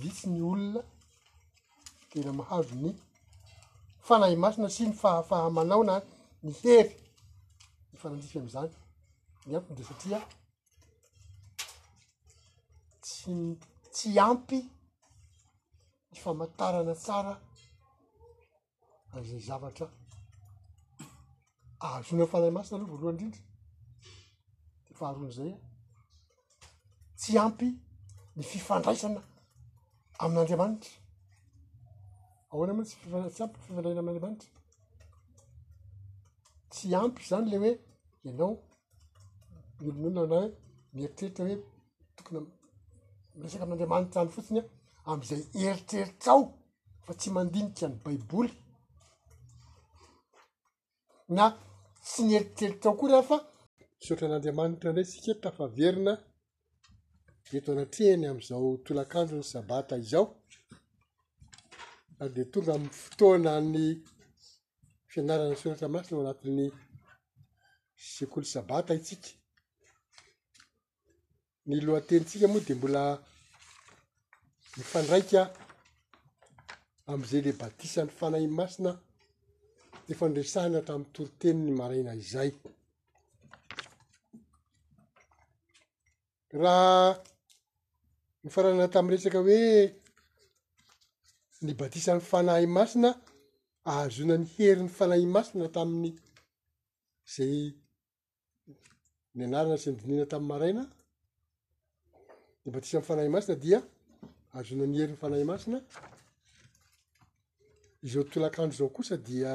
vitsy 0.00 0.26
ny 0.32 0.40
olona 0.50 0.80
tena 2.10 2.32
mahazo 2.38 2.74
ny 2.84 2.92
fanay 4.08 4.34
masina 4.42 4.68
sy 4.74 4.82
ny 4.88 4.94
fahafahamanao 5.00 5.82
na 5.88 5.94
ny 6.44 6.52
hery 6.62 6.92
ny 7.90 7.94
farandrisy 8.00 8.36
am'zany 8.42 8.72
ny 9.46 9.52
ampy 9.60 9.72
de 9.78 9.82
satria 9.90 10.20
tsy 13.04 13.32
tsy 13.94 14.10
ampy 14.28 14.58
ny 16.10 16.16
famatarana 16.22 16.94
tsara 17.04 17.34
az 19.14 19.26
zavatra 19.50 19.86
azona 21.80 22.22
nyfanay 22.24 22.52
masina 22.56 22.76
aloha 22.80 22.92
voalohany 23.00 23.16
indrindry 23.24 23.40
faharon' 25.00 25.30
zay 25.38 25.52
a 25.56 27.16
tsy 27.18 27.38
ampy 27.44 27.68
ny 28.36 28.42
fifandraisana 28.50 29.22
amin'n'andriamanitra 30.22 30.94
ahoana 32.52 32.74
mohno 32.78 32.88
tsytsy 33.32 33.42
ampy 33.46 33.56
ny 33.56 33.64
fifandraisana 33.64 34.02
amin'anramanitra 34.02 34.50
tsy 36.72 36.92
ampy 37.00 37.22
zany 37.30 37.48
le 37.52 37.58
hoe 37.62 37.72
ianao 38.28 38.52
olon'ononana 39.88 40.40
hoe 40.40 40.50
nieritreritra 40.94 41.46
hoe 41.48 41.58
tokony 42.16 42.44
miresaka 43.36 43.62
amin'nandriamanitra 43.64 44.18
any 44.24 44.32
fotsiny 44.36 44.60
a 45.06 45.08
am'izay 45.14 45.40
eritreritra 45.70 46.32
ao 46.36 46.42
fa 47.06 47.12
tsy 47.20 47.30
mandinika 47.36 47.86
ny 47.92 47.96
baiboly 48.04 48.52
na 51.36 51.44
tsy 52.04 52.18
nyeritreritra 52.28 52.88
ao 52.92 52.96
koa 53.00 53.12
raa 53.16 53.26
fa 53.30 53.46
sotran'andriamanitra 54.06 54.90
nray 54.92 55.06
sika 55.12 55.32
tafaverina 55.44 56.12
de 57.50 57.58
toanatrehany 57.64 58.24
am'izao 58.30 58.68
toloakanjo 58.84 59.34
ny 59.38 59.46
sabata 59.54 59.94
izao 60.04 60.24
say 62.16 62.28
de 62.34 62.42
tonga 62.52 62.72
amy 62.78 62.90
fotoana 63.02 63.52
ny 63.74 63.84
fianarana 65.10 65.56
ysoratra 65.56 65.94
masina 65.94 66.14
ho 66.16 66.22
anatin'ny 66.24 66.66
sekolo 68.12 68.46
sabata 68.54 68.92
itsika 69.00 69.30
ny 71.68 71.76
lohantenytsika 71.86 72.46
moa 72.52 72.64
de 72.66 72.72
mbola 72.78 73.02
mifandraika 74.76 75.40
am'izay 77.12 77.42
le 77.46 77.52
badisan'ny 77.60 78.10
fanayn 78.18 78.50
masina 78.58 78.90
efandresahna 80.12 80.80
tamin'ny 80.88 81.12
toroteniny 81.14 81.72
maraina 81.80 82.12
izay 82.24 82.50
raha 86.52 87.14
ny 88.44 88.50
faranana 88.50 88.88
tam'y 88.90 89.10
resaka 89.14 89.38
hoe 89.44 89.90
ny 91.62 91.72
batisan'ny 91.82 92.22
fanahy 92.30 92.66
masina 92.78 93.10
ahazonany 93.90 94.46
heri 94.56 94.82
ny 94.84 94.90
fanahy 94.98 95.26
masina 95.36 95.66
tamin'ny 95.76 96.12
zay 97.34 97.56
ny 99.34 99.42
anarana 99.46 99.76
sy 99.82 99.90
midinina 99.92 100.24
tami'ny 100.32 100.48
maraina 100.50 100.84
ny 102.64 102.68
badisany 102.74 103.04
fanahy 103.08 103.28
masina 103.34 103.56
dia 103.64 103.78
ahazona 104.54 104.84
ny 104.86 104.96
herin'ny 104.98 105.20
fanahy 105.22 105.44
masina 105.52 105.78
izao 108.06 108.24
tolakandro 108.30 108.76
zao 108.78 108.88
kosa 108.96 109.16
dia 109.26 109.52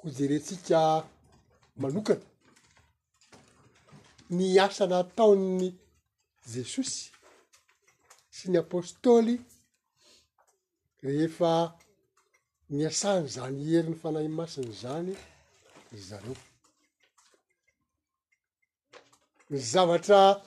hojerentsika 0.00 0.80
manokana 1.82 2.24
ny 4.32 4.58
asana 4.64 5.02
tao'nny 5.16 5.68
jesosy 6.46 7.10
sy 8.32 8.48
ny 8.50 8.60
apôstôly 8.62 9.36
rehefa 11.04 11.52
ny 12.72 12.86
asany 12.88 13.28
zany 13.36 13.60
hery 13.66 13.88
ny 13.92 13.98
fanahy 14.00 14.28
masiny 14.28 14.72
zany 14.72 15.12
zareo 16.06 16.34
ny 19.50 19.58
zavatra 19.72 20.40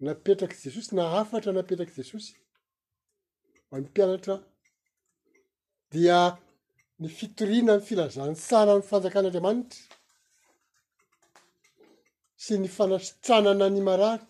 napetraky 0.00 0.54
jesosy 0.62 0.94
na 0.96 1.04
afatra 1.20 1.52
napetraky 1.52 1.92
jesosy 1.96 2.32
ampianatra 3.74 4.36
dia 5.90 6.22
ny 7.02 7.08
fitoriana 7.10 7.74
ny 7.80 7.82
filazantsara 7.88 8.72
ny 8.78 8.82
fanjakan'andriamanitra 8.86 9.98
sy 12.44 12.56
ny 12.58 12.68
fanasitranana 12.72 13.66
ny 13.68 13.80
marary 13.88 14.22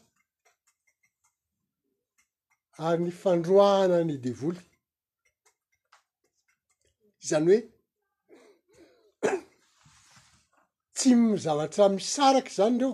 ary 2.88 3.02
ny 3.04 3.12
fandroahana 3.22 3.98
ny 4.08 4.14
devoly 4.24 4.62
zany 7.28 7.52
hoe 7.52 9.36
tsy 10.94 11.11
mizavatra 11.22 11.84
misaraky 11.96 12.52
zany 12.56 12.76
reo 12.82 12.92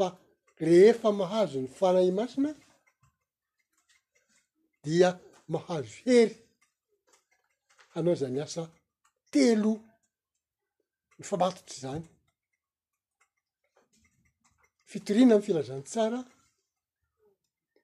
fa 0.00 0.06
rehefa 0.68 1.08
mahazo 1.22 1.58
ny 1.64 1.70
fanay 1.80 2.08
masina 2.20 2.50
dia 4.84 5.10
mahazo 5.52 5.96
hery 6.04 6.36
anao 7.96 8.16
za 8.22 8.28
miasa 8.36 8.62
telo 9.32 9.72
ny 11.16 11.22
famatotry 11.32 11.78
zany 11.88 12.06
fitorina 14.90 15.34
ami 15.34 15.42
filazan 15.46 15.82
tsara 15.88 16.20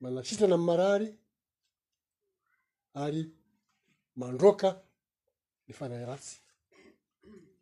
manasitrana 0.03 0.55
amy 0.59 0.67
marary 0.69 1.09
ary 3.03 3.23
mandroka 4.21 4.71
ny 5.67 5.73
fanay 5.79 6.03
ratsy 6.11 6.35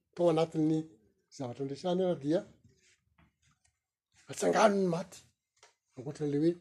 atao 0.08 0.24
anatin'ny 0.32 0.78
zavatra 1.36 1.60
andreisany 1.62 2.00
raha 2.06 2.16
dia 2.24 2.40
fatsangano 4.26 4.76
ny 4.82 4.88
maty 4.94 5.18
ankohatran'la 5.96 6.36
hoe 6.42 6.52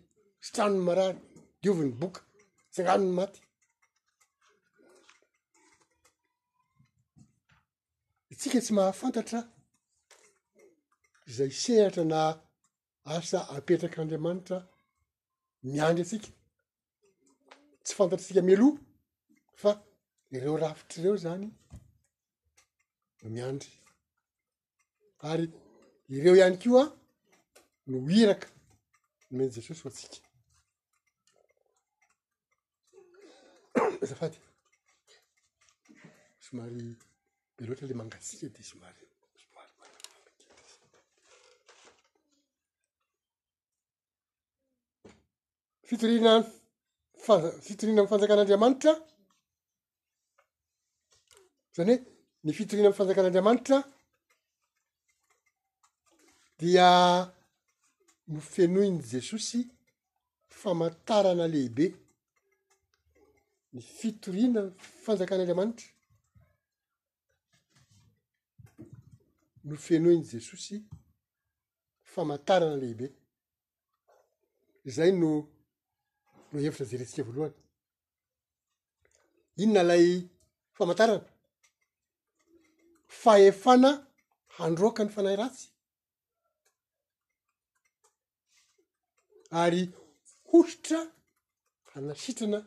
sitranony 0.45 0.81
marary 0.87 1.19
diovin'ny 1.61 1.95
boka 2.01 2.21
atsangano 2.67 3.01
ny 3.05 3.11
maty 3.19 3.41
itsika 8.33 8.57
tsy 8.63 8.71
mahafantatra 8.79 9.39
zay 11.37 11.51
seratra 11.63 12.05
na 12.13 12.21
asa 13.05 13.39
apetraky 13.55 13.95
nahandriamanitra 13.95 14.57
miandry 15.63 16.03
asika 16.05 16.27
tsy 17.83 17.93
fantatrytsika 17.97 18.41
milo 18.47 18.67
fa 19.61 19.71
ireo 20.35 20.57
rafitryreo 20.63 21.15
zany 21.23 21.47
miandry 23.33 23.71
ary 25.29 25.45
ireo 26.17 26.35
ihany 26.35 26.57
keoa 26.61 26.85
no 27.89 27.97
iraka 28.21 28.47
no 29.27 29.33
meiny 29.37 29.51
jesosy 29.55 29.81
o 29.85 29.89
atsika 29.89 30.19
zafady 34.09 34.37
somary 36.45 36.81
beloatra 37.55 37.87
le 37.89 37.95
mangatsika 38.01 38.45
de 38.55 38.63
somary 38.71 39.02
fitorinaa 45.89 46.37
fitorina 47.67 47.99
amy 48.01 48.09
fanjakan'andriamanitra 48.11 48.91
zany 51.75 51.93
hoe 51.95 52.09
ny 52.47 52.51
fitorina 52.57 52.87
amny 52.89 52.97
fanjakan'andriamanitra 52.99 53.77
dia 56.59 56.89
no 58.33 58.39
fenoiny 58.53 58.97
jesosy 59.11 59.59
famantarana 60.61 61.45
lehibe 61.53 61.87
ny 63.73 63.81
fitorina 63.97 64.61
fanjakan'andriamanitra 65.03 65.87
no 69.67 69.75
fenoiny 69.87 70.23
jesosy 70.33 70.75
famantarana 72.13 72.77
lehibe 72.83 73.07
zay 74.95 75.11
no 75.23 75.31
lo 76.53 76.57
hevitra 76.63 76.85
zay 76.89 76.97
retsika 77.01 77.23
voalohany 77.27 77.55
inona 79.63 79.83
lay 79.89 80.05
famantarana 80.77 81.21
faefana 83.21 83.89
handroaka 84.57 85.01
ny 85.05 85.09
fanahy 85.15 85.37
ratsy 85.41 85.65
ary 89.61 89.83
hositra 90.49 90.99
hanasitrana 91.91 92.59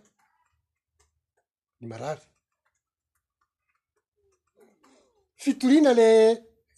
ny 1.80 1.84
marary 1.90 2.24
fitoriana 5.42 5.90
le 6.00 6.08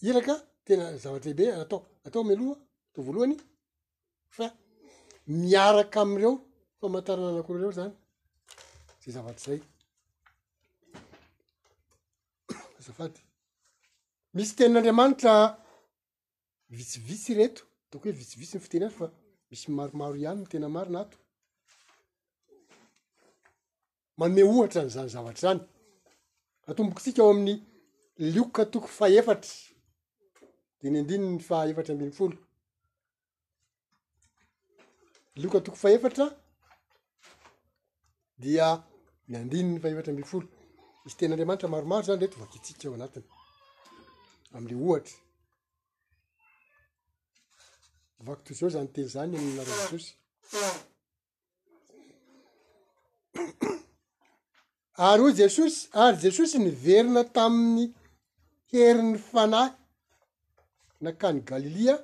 iraka 0.08 0.34
tena 0.64 0.84
zavatra 1.02 1.30
ebe 1.34 1.44
atao 1.62 1.80
atao 2.06 2.22
amealoha 2.24 2.56
atao 2.88 3.02
voalohany 3.06 3.36
fa 4.36 4.46
miaraka 5.40 5.98
amireo 6.06 6.32
fa 6.80 6.86
mantarana 6.94 7.28
anakory 7.32 7.58
ireo 7.60 7.72
zany 7.78 7.92
zay 9.00 9.12
zavatra 9.16 9.44
zay 12.86 12.94
zaady 12.98 13.20
misy 14.36 14.52
tenin'andriamanitra 14.58 15.32
vitsivitsy 16.76 17.32
reto 17.40 17.62
atoko 17.84 18.04
hoe 18.06 18.14
vitsivitsy 18.20 18.54
ny 18.56 18.62
fiteny 18.64 18.84
ary 18.86 18.96
fa 19.00 19.06
misy 19.50 19.66
maromaro 19.78 20.14
ihany 20.22 20.38
ny 20.42 20.46
tena 20.50 20.68
maro 20.76 20.90
na 20.94 21.00
ato 21.04 21.18
mame 24.18 24.40
ohatra 24.50 24.80
ny 24.84 24.90
zany 24.96 25.10
zavatra 25.14 25.42
zany 25.46 25.60
atomboko 26.70 27.00
tsika 27.02 27.20
eo 27.24 27.30
amin'ny 27.34 27.56
lioka 28.34 28.62
toko 28.72 28.88
faefatra 28.98 29.48
de 30.80 30.86
ny 30.90 30.98
andiny 31.00 31.24
ny 31.32 31.38
fahaefatra 31.48 31.92
ambiny 31.94 32.12
folo 32.18 32.36
lioka 35.40 35.58
toko 35.66 35.78
faefatra 35.86 36.26
dia 38.42 38.66
miandriny 39.30 39.70
ny 39.74 39.80
fahevatra 39.82 40.10
ambifolo 40.12 40.46
izy 41.06 41.14
tenyandriamanitra 41.18 41.68
maromaro 41.72 42.04
zany 42.06 42.20
re 42.20 42.28
to 42.32 42.36
vakitsika 42.44 42.82
eo 42.86 42.94
anatiny 42.98 43.26
am'le 44.56 44.74
ohatra 44.86 45.16
vaki 48.26 48.42
to 48.46 48.52
zao 48.58 48.68
zany 48.74 48.88
teny 48.94 49.08
zany 49.14 49.32
aninnara 49.38 49.72
jesosy 49.80 50.10
ary 55.06 55.22
o 55.26 55.30
jesosy 55.40 55.80
ary 56.02 56.16
jesosy 56.24 56.56
niverina 56.66 57.22
tamin'ny 57.36 57.84
heriny 58.70 59.18
fanahy 59.30 59.70
nakany 61.04 61.40
galilia 61.50 61.94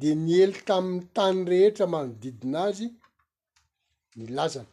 de 0.00 0.10
nyely 0.26 0.56
tami'ny 0.68 1.06
tany 1.16 1.38
rehetra 1.50 1.86
manodidina 1.92 2.58
azy 2.68 2.88
milazana 4.16 4.70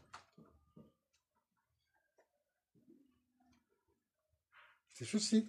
de 4.97 5.03
sosy 5.11 5.39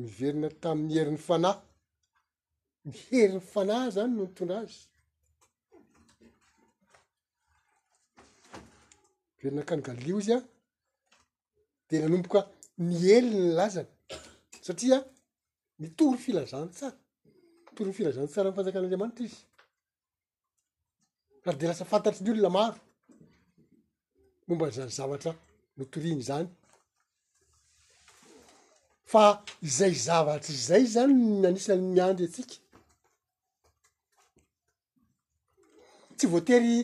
niverina 0.00 0.48
tamin'ny 0.62 0.92
herin'ny 0.98 1.22
fanahy 1.28 1.60
miheri 2.90 3.32
ny 3.36 3.42
fanahy 3.52 3.88
zany 3.96 4.12
nonotondra 4.14 4.56
azy 4.64 4.78
miverina 9.34 9.62
kanygallio 9.68 10.16
izy 10.22 10.32
a 10.38 10.40
de 11.88 11.94
nanomboka 12.00 12.40
nyely 12.98 13.28
ny 13.34 13.40
lazana 13.58 13.90
satria 14.66 14.98
mitoro 15.80 16.18
filazansa 16.24 16.86
tornyfirazan 17.80 18.26
tsara 18.32 18.48
nyfanjakan'andriamanitra 18.50 19.24
izy 19.26 19.38
ary 21.48 21.56
de 21.60 21.64
lasa 21.70 21.84
fantatry 21.92 22.22
ny 22.24 22.30
olona 22.32 22.50
maro 22.56 22.78
momba 24.48 24.64
nyza 24.68 24.84
zavatra 24.98 25.32
notoriny 25.78 26.22
zany 26.30 26.46
fa 29.12 29.22
zay 29.78 29.94
zavatra 30.08 30.54
zay 30.68 30.84
zany 30.96 31.12
nanisany 31.44 31.82
miandy 31.94 32.22
atsika 32.28 32.56
tsy 36.16 36.24
voatery 36.34 36.74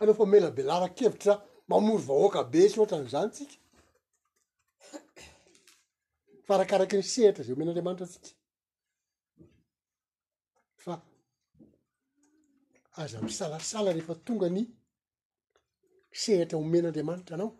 anao 0.00 0.14
fa 0.20 0.24
mela 0.32 0.48
be 0.56 0.62
larakevitra 0.70 1.34
mamory 1.70 2.04
vahoaka 2.08 2.40
be 2.52 2.60
sohatran'zany 2.74 3.30
tsika 3.36 3.56
farakaraky 6.48 6.94
ny 6.98 7.04
sehatra 7.16 7.42
zay 7.46 7.56
men'anramanitra 7.58 8.06
atsika 8.10 8.30
aza 13.00 13.18
amisalasala 13.18 13.90
rehefa 13.94 14.14
tonga 14.26 14.48
ny 14.56 14.62
seatra 16.22 16.56
homen'andriamanitra 16.60 17.34
anao 17.36 17.50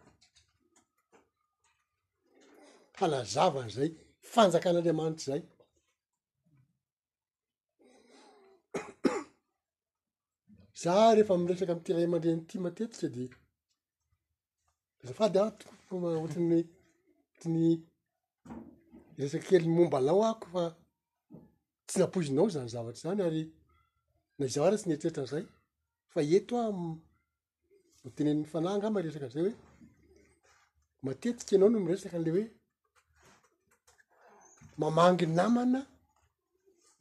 falazava 2.98 3.60
n'zay 3.66 3.90
fanjakan'andriamanitry 4.32 5.24
zay 5.28 5.42
za 10.82 10.94
rehefa 11.16 11.34
m 11.38 11.44
resaky 11.50 11.72
amtyray 11.74 12.06
amandrenyity 12.08 12.56
matetika 12.64 13.08
de 13.14 13.24
zafady 15.06 15.38
ahoto 15.40 15.66
oatny 16.22 16.60
tny 17.40 17.64
resaky 19.20 19.46
kely 19.48 19.64
ny 19.68 19.74
momba 19.76 19.98
nao 20.06 20.20
ahoko 20.28 20.46
fa 20.54 20.62
tsy 21.86 21.96
napoizinao 21.98 22.46
zany 22.54 22.68
zavatry 22.74 23.02
zany 23.06 23.22
ary 23.28 23.42
na 24.38 24.46
zao 24.50 24.64
aratsy 24.66 24.86
ny 24.88 24.94
atreritran'zay 24.94 25.44
fa 26.12 26.20
eto 26.36 26.54
a 26.64 26.66
otenenny 28.06 28.44
fanaangama 28.52 28.98
resaka 29.06 29.28
'zay 29.32 29.42
hoe 29.46 29.54
matetika 31.06 31.50
ianao 31.54 31.68
noho 31.70 31.82
miresaka 31.84 32.16
an'lay 32.18 32.34
hoe 32.36 32.48
mamangy 34.80 35.26
namana 35.38 35.80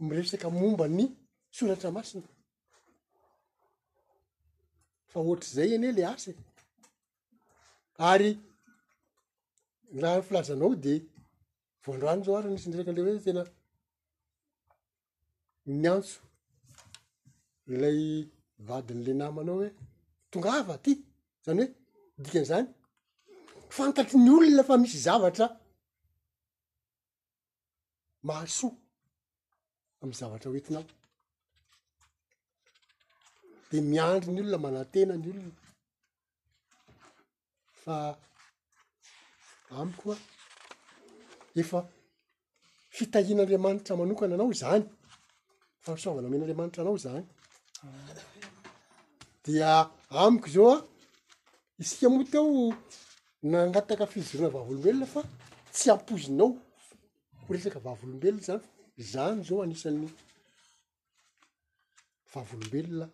miresaka 0.10 0.48
momba 0.60 0.86
ny 0.98 1.06
soratra 1.58 1.90
masina 1.98 2.28
fa 5.12 5.18
ohatryzay 5.24 5.70
eny 5.76 5.88
e 5.92 5.96
ley 5.98 6.08
asy 6.14 6.32
ary 8.12 8.30
laha 10.02 10.20
filazanao 10.28 10.72
de 10.86 10.94
voandro 11.84 12.06
any 12.12 12.22
zao 12.26 12.36
ary 12.40 12.50
ny 12.52 12.60
sy 12.62 12.68
ndreraka 12.68 12.92
an'le 12.94 13.24
tena 13.26 13.44
ny 15.82 15.88
antso 15.96 16.18
lelay 17.68 18.28
vadin' 18.68 19.02
la 19.06 19.14
namanao 19.24 19.56
hoe 19.62 19.70
tonga 20.32 20.52
ava 20.60 20.76
ty 20.86 20.92
zany 21.46 21.62
hoe 21.64 21.72
dikan'zany 22.24 22.66
fantatry 23.78 24.18
ny 24.26 24.32
olona 24.38 24.64
fa 24.70 24.76
misy 24.82 25.00
zavatra 25.08 25.46
mahasoa 28.28 28.74
am 30.02 30.12
zavatra 30.20 30.50
oentinao 30.52 30.86
de 33.70 33.78
miandry 33.92 34.32
ny 34.34 34.42
olona 34.44 34.58
manantena 34.66 35.14
ny 35.18 35.28
olona 35.32 35.52
fa 37.82 37.96
amikoa 39.80 40.16
efa 41.62 41.80
fitahian'andriamanitra 42.96 43.94
manokana 44.00 44.34
anao 44.36 44.52
zany 44.62 44.84
fahasoavana 45.86 46.28
men'andriamanitra 46.32 46.82
anao 46.84 47.00
zany 47.06 47.26
dia 49.44 49.72
amiko 50.22 50.48
zao 50.56 50.68
a 50.76 50.78
isika 51.84 52.08
mot 52.14 52.32
ao 52.40 52.48
nagataka 53.52 54.06
fizorona 54.14 54.50
vavolombelona 54.56 55.06
fa 55.14 55.22
tsy 55.74 55.86
ampozinao 55.94 56.48
ho 57.44 57.50
resaka 57.56 57.80
vavolombelona 57.86 58.42
zany 58.50 58.66
zany 59.12 59.40
zao 59.48 59.60
anisan'ny 59.66 60.08
vavolombelona 62.32 63.06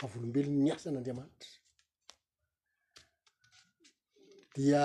vavolombeloa 0.00 0.58
miasan'andriamanitra 0.64 1.50
dia 4.54 4.82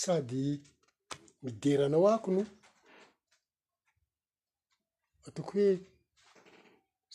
sady 0.00 0.44
mideranao 1.44 2.04
akono 2.14 2.42
ataoko 5.26 5.50
hoe 5.58 5.68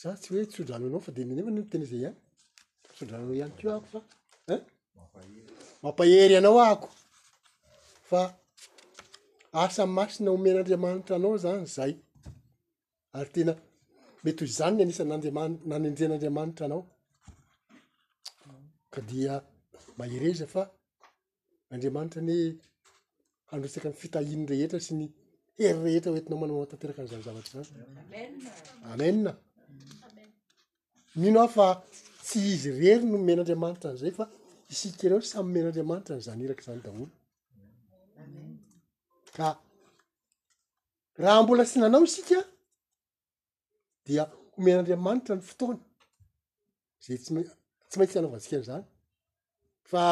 za 0.01 0.09
tsy 0.21 0.29
hoe 0.33 0.45
tsodrano 0.51 0.85
anao 0.87 0.99
fa 1.07 1.11
demnen 1.17 1.45
mtena 1.59 1.85
zay 1.91 2.03
any 2.07 2.15
tsdrannao 2.97 3.33
ihany 3.37 3.53
keo 3.59 3.71
ako 3.77 3.87
fa 3.93 3.99
n 4.57 4.61
mampahery 5.83 6.35
anao 6.39 6.57
ako 6.71 6.87
fa 8.09 8.21
asa 9.63 9.83
masina 9.97 10.29
omen'andriamanitra 10.35 11.15
anao 11.19 11.35
zany 11.45 11.65
zay 11.75 11.91
ary 13.17 13.29
tena 13.35 13.53
mety 14.23 14.41
hzany 14.51 14.75
n 14.79 14.83
anisananendren'andriamanitra 14.85 16.63
anao 16.67 16.81
ka 18.93 18.99
dia 19.09 19.33
mahereza 19.97 20.45
fa 20.53 20.63
andriamanitra 21.73 22.21
ne 22.29 22.37
androsaka 23.53 23.87
nfitahiny 23.93 24.43
rehetra 24.51 24.79
sy 24.85 24.93
ny 24.99 25.05
hery 25.57 25.79
rehetra 25.85 26.23
tinao 26.25 26.39
manaotanteraka 26.41 27.01
nzanzavatryzany 27.03 27.83
ame 28.93 29.07
mino 31.21 31.39
ah 31.45 31.51
fa 31.57 31.67
tsy 32.25 32.39
izy 32.53 32.69
rery 32.81 33.03
no 33.09 33.17
menandriamanitra 33.27 33.89
n'zay 33.93 34.13
fa 34.19 34.25
isika 34.73 35.01
ireo 35.07 35.21
samy 35.31 35.41
omenandriamanitra 35.49 36.13
nyzany 36.19 36.41
iraka 36.45 36.63
zany 36.67 36.81
daholo 36.85 37.07
ka 39.35 39.47
raha 41.23 41.39
mbola 41.43 41.63
sy 41.71 41.77
nanao 41.79 42.03
isika 42.09 42.39
dia 44.05 44.23
homenandriamanitra 44.55 45.33
ny 45.37 45.43
fotoana 45.49 45.79
zay 47.05 47.17
stsy 47.23 47.31
maintsy 47.97 48.15
hanao 48.17 48.33
vansika 48.35 48.55
n'zany 48.61 48.85
fa 49.91 50.03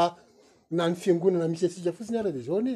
na 0.78 0.84
ny 0.90 0.96
fiangonana 1.02 1.52
misy 1.52 1.66
asika 1.68 1.92
fotsiny 1.98 2.18
araha 2.20 2.36
de 2.38 2.42
zao 2.48 2.60
ny 2.68 2.74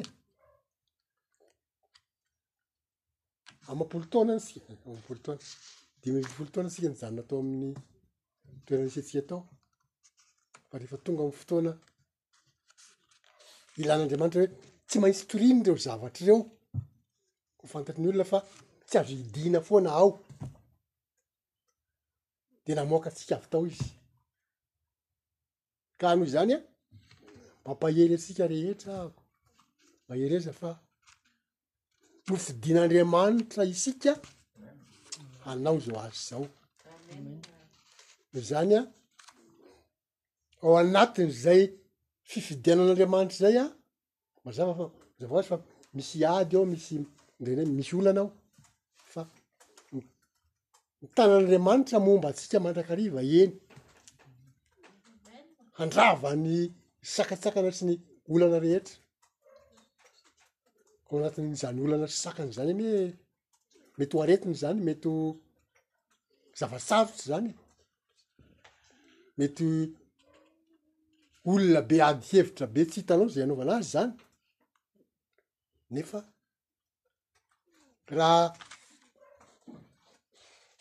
amampolo 3.70 4.04
taoana 4.12 4.32
n 4.38 4.40
sia 4.46 4.60
polo 5.08 5.18
tna 5.22 5.34
dmpolo 6.02 6.48
toanay 6.52 6.72
sika 6.74 6.86
ny 6.90 6.96
zanynatao 7.02 7.38
amin'ny 7.42 7.72
toera 8.66 8.82
nisantsika 8.84 9.22
tao 9.30 9.42
fa 10.68 10.76
rehefa 10.78 10.98
tonga 11.06 11.22
m' 11.24 11.32
fotoana 11.40 11.72
ilan'andriamanitra 13.80 14.40
hoe 14.42 14.52
tsy 14.88 14.96
maitsy 15.02 15.24
toriny 15.30 15.60
reo 15.66 15.76
zavatra 15.84 16.22
reo 16.26 16.38
ho 17.60 17.64
fantatriny 17.72 18.08
olona 18.10 18.26
fa 18.32 18.38
tsy 18.88 18.94
azo 19.00 19.14
hidina 19.20 19.60
foana 19.68 19.90
ao 20.00 20.10
de 22.64 22.70
namoaka 22.78 23.08
antsika 23.10 23.34
avy 23.36 23.48
tao 23.52 23.62
izy 23.70 23.88
ka 26.00 26.08
noho 26.16 26.28
zany 26.34 26.52
a 26.56 26.60
mampahery 27.64 28.14
ansika 28.16 28.44
rehetra 28.52 28.92
ahko 29.04 29.22
mahereza 30.08 30.52
fa 30.60 30.70
nofidinaandriamanitra 32.26 33.62
isika 33.74 34.12
anao 35.50 35.78
zao 35.84 35.98
azo 36.06 36.18
zao 36.28 36.44
zany 38.34 38.74
a 38.76 38.80
ao 40.62 40.76
anatin' 40.76 41.30
zay 41.30 41.62
fifidianan'andriamanitra 42.28 43.38
zay 43.42 43.56
a 43.56 43.64
mazava 44.44 44.72
fa 44.78 44.86
zava 45.20 45.34
oazy 45.36 45.48
fa 45.50 45.56
misy 45.96 46.20
ady 46.36 46.56
ao 46.56 46.64
misy 46.72 46.94
misy 47.78 47.92
olana 47.98 48.20
ao 48.22 48.30
fa 49.14 49.22
mitanan'andriamanitra 51.00 51.98
momba 52.06 52.28
atsika 52.30 52.58
mandrakariva 52.64 53.20
eny 53.40 53.52
handravany 55.78 56.54
sakatsakana 57.14 57.70
tsy 57.76 57.84
ny 57.88 57.94
olana 58.32 58.58
rehetra 58.64 58.96
ao 61.08 61.14
anatin' 61.18 61.48
nyzany 61.52 61.80
olana 61.84 62.06
sy 62.12 62.18
sakany 62.24 62.50
zany 62.56 62.72
noe 62.78 62.98
mety 63.98 64.14
hoaretiny 64.16 64.54
zany 64.62 64.80
metyo 64.88 65.12
zavasarotry 66.58 67.22
zany 67.32 67.50
mety 69.38 69.68
olona 71.50 71.80
be 71.88 71.96
ady 72.08 72.22
hevitra 72.30 72.66
be 72.74 72.82
tsy 72.90 72.98
hitanao 73.00 73.28
zay 73.32 73.44
anaovana 73.44 73.72
azy 73.76 73.88
zany 73.94 74.12
nefa 75.94 76.20
raha 78.16 78.44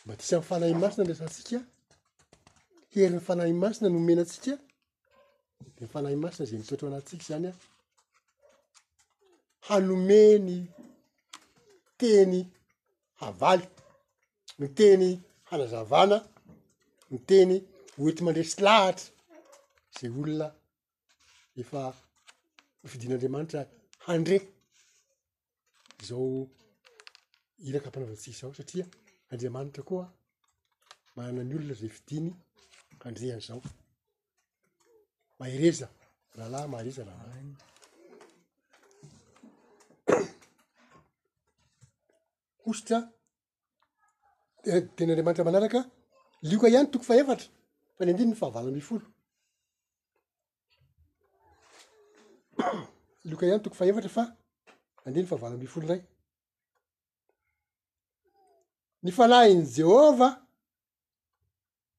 mba 0.03 0.13
disanmn 0.19 0.47
fanahy 0.49 0.75
masina 0.81 1.03
ndresatsika 1.03 1.59
heryn'ny 2.93 3.21
fanahy 3.27 3.53
masina 3.63 3.87
nomena 3.89 4.21
atsika 4.25 4.53
de 5.73 5.79
my 5.83 5.87
fanahy 5.93 6.17
masina 6.23 6.45
zay 6.49 6.57
mitoatrao 6.59 6.89
anatsika 6.91 7.23
zany 7.29 7.47
a 7.49 7.53
hanomeny 9.67 10.55
teny 11.99 12.37
havaly 13.21 13.65
ny 14.59 14.65
teny 14.79 15.07
hanazavana 15.49 16.17
ny 17.11 17.19
teny 17.31 17.57
oenty 17.97 18.23
mandre 18.25 18.43
sy 18.45 18.61
lahatra 18.61 19.05
zay 19.97 20.09
olona 20.15 20.47
efa 21.61 21.81
fidinyandriamanitra 22.91 23.63
handre 24.07 24.37
zao 26.07 26.27
iraka 27.69 27.89
ampanaovatsiy 27.89 28.33
zao 28.41 28.51
satria 28.59 28.85
andriamanitra 29.31 29.83
koa 29.89 30.05
manana 31.15 31.43
ny 31.47 31.55
olona 31.59 31.73
zay 31.81 31.89
fidiny 31.97 32.29
handrehan' 33.05 33.45
zao 33.47 33.61
mahareza 35.39 35.87
rahalaha 36.37 36.67
mahareza 36.73 37.03
rahalaha 37.09 37.43
hositra 42.63 42.97
eh, 44.67 44.81
tena 44.95 45.11
andriamanitra 45.11 45.43
manaraka 45.49 45.79
lioka 46.47 46.67
ihany 46.73 46.87
toko 46.91 47.05
fahefatra 47.11 47.55
fa 47.97 48.05
ny 48.05 48.11
andiny 48.13 48.29
ny 48.31 48.37
fahavalo 48.39 48.67
ambi 48.69 48.81
folo 48.89 49.05
loka 53.29 53.45
iany 53.47 53.61
tokoy 53.63 53.79
fahevatra 53.79 54.09
fa 54.17 54.23
andinyy 55.05 55.27
fahavalo 55.29 55.55
ambifolo 55.57 55.83
ndray 55.85 56.01
ny 59.03 59.11
fanahyny 59.17 59.63
jehova 59.75 60.29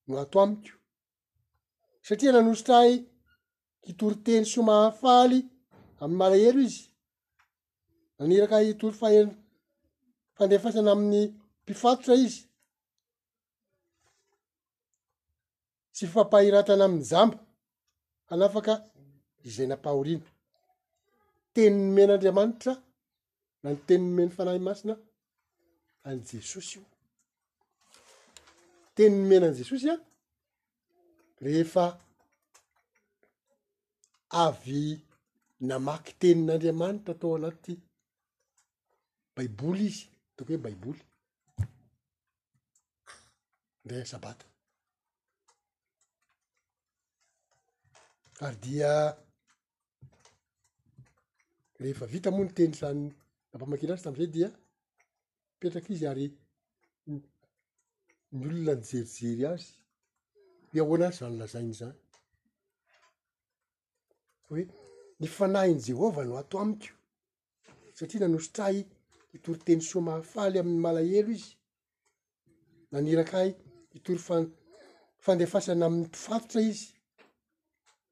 no 0.07 0.15
ato 0.23 0.37
amiko 0.45 0.73
satria 2.07 2.33
nanositra 2.33 2.77
ay 2.85 2.95
hitory 3.87 4.16
teny 4.27 4.45
somahafaly 4.55 5.39
am'y 6.03 6.16
malahelo 6.20 6.61
izy 6.69 6.83
maniraka 8.19 8.57
hitory 8.66 8.95
fahelo 9.03 9.33
fandefasana 10.37 10.91
amin'ny 10.95 11.23
mpifatotra 11.62 12.15
izy 12.25 12.43
tsy 15.99 16.07
fampahiratrana 16.15 16.85
amin'ny 16.89 17.07
zamba 17.12 17.37
anafaka 18.35 18.75
izay 19.49 19.69
napahoriana 19.70 20.29
teniny 21.55 21.91
men'andriamanitra 21.97 22.73
na 23.62 23.69
ny 23.73 23.79
teni'no 23.87 24.11
meny 24.16 24.31
fanahy 24.37 24.61
masina 24.66 24.95
any 26.09 26.20
jesosy 26.31 26.73
io 26.79 26.83
teniny 28.97 29.23
mena 29.29 29.47
any 29.49 29.57
jesosy 29.61 29.87
a 29.95 29.97
rehefa 31.45 31.85
avy 34.47 34.83
namaky 35.69 36.11
tenin'andriamanitra 36.20 37.12
atao 37.15 37.33
anaty 37.39 37.73
baiboly 39.35 39.87
izy 39.93 40.05
atoko 40.31 40.51
hoe 40.53 40.65
baiboly 40.65 41.03
ndray 43.85 44.05
sabata 44.12 44.47
ary 48.40 48.56
dia 48.62 48.93
rehefa 51.81 52.06
vita 52.06 52.31
moa 52.31 52.44
ny 52.47 52.52
teny 52.55 52.74
zany 52.74 53.01
lampamakila 53.52 53.94
azy 53.94 54.05
tam'zay 54.05 54.31
dia 54.35 54.51
mipetraka 55.55 55.93
izy 55.93 56.06
ary 56.06 56.27
ny 57.06 57.19
olona 58.39 58.74
nyjerijery 58.78 59.44
azy 59.52 59.66
hi 60.73 60.82
ahoana 60.82 61.09
azy 61.10 61.19
zanolazainy 61.23 61.73
zany 61.81 61.97
oe 64.52 64.65
ny 65.20 65.27
fanahyny 65.39 65.81
jehovah 65.86 66.27
no 66.27 66.39
ato 66.39 66.59
amiko 66.62 66.89
satria 67.94 68.20
nanositray 68.23 68.85
hitory 69.32 69.59
teny 69.66 69.81
soamahafaly 69.89 70.59
ami'ny 70.62 70.81
malahelo 70.85 71.32
izy 71.36 71.51
naniraka 72.93 73.36
ay 73.40 73.51
hitory 73.94 74.20
fa- 74.28 74.51
fandefasana 75.27 75.86
aminy 75.90 76.06
fatotra 76.23 76.60
izy 76.70 76.94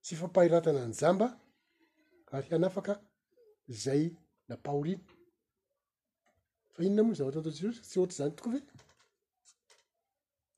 tsy 0.06 0.14
fampahiratana 0.20 0.82
ny 0.88 0.94
jamba 1.00 1.26
kary 2.28 2.46
hianafaka 2.50 2.94
zay 3.82 4.02
napahoriny 4.48 5.02
fa 6.74 6.80
inona 6.84 7.02
moany 7.02 7.18
zavatra 7.18 7.40
atao 7.42 7.52
jesosy 7.56 7.80
tsy 7.88 7.96
ohatra 7.98 8.18
zany 8.20 8.32
tokoa 8.36 8.52
ve 8.54 8.62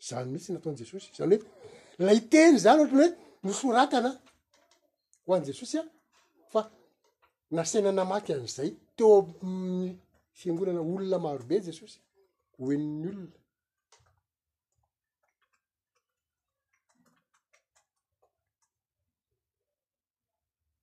zany 0.08 0.24
mihitsy 0.32 0.50
nataon' 0.54 0.78
jesosy 0.82 1.08
zany 1.18 1.36
hoe 1.36 2.04
laiteny 2.06 2.56
zany 2.64 2.78
ohatrany 2.80 2.98
hoe 3.14 3.14
miforatana 3.46 4.10
ho 5.24 5.30
an' 5.36 5.46
jesosy 5.48 5.76
a 5.80 5.84
fa 6.52 6.60
nasainanamaky 7.54 8.30
an'izay 8.34 8.70
teo 8.96 9.14
amny 9.44 9.88
fiangonana 10.38 10.80
olona 10.92 11.18
marobe 11.26 11.56
jesosy 11.68 11.98
hoeni'ny 12.56 13.06
olona 13.12 13.36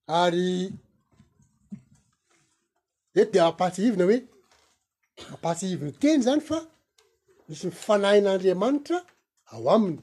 ary 0.08 0.70
eto 3.14 3.32
de 3.34 3.38
ampahtsyivina 3.42 4.04
hoe 4.06 4.18
ampatsyivi 5.34 5.84
ny 5.88 5.92
teny 6.02 6.20
zany 6.26 6.42
fa 6.48 6.58
misy 7.48 7.64
mifanahin'andriamanitra 7.68 8.98
ao 9.52 9.66
aminy 9.74 9.98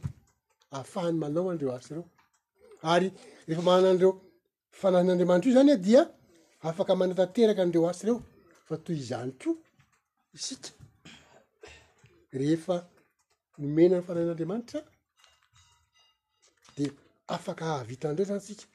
ahafahany 0.73 1.15
manao 1.21 1.49
andreo 1.53 1.71
asi 1.77 1.89
reo 1.95 2.05
ary 2.93 3.07
rehefa 3.47 3.61
manana 3.69 3.89
andreo 3.93 4.11
fanahin'andriamanitra 4.80 5.49
io 5.49 5.55
zany 5.57 5.71
a 5.73 5.77
e, 5.77 5.81
dia 5.88 5.97
afaka 6.67 6.91
manatanteraka 7.01 7.61
andreo 7.65 7.88
asi 7.91 8.03
reo 8.07 8.17
fa 8.67 8.75
toy 8.85 8.97
izany 9.03 9.31
ko 9.41 9.49
isika 10.38 10.69
rehefa 12.39 12.75
nomena 13.59 13.95
ny 13.99 14.05
fanahin'andriamanitra 14.07 14.80
de 16.75 16.85
afaka 17.35 17.61
ahavitandreo 17.65 18.27
zany 18.31 18.43
sika 18.47 18.65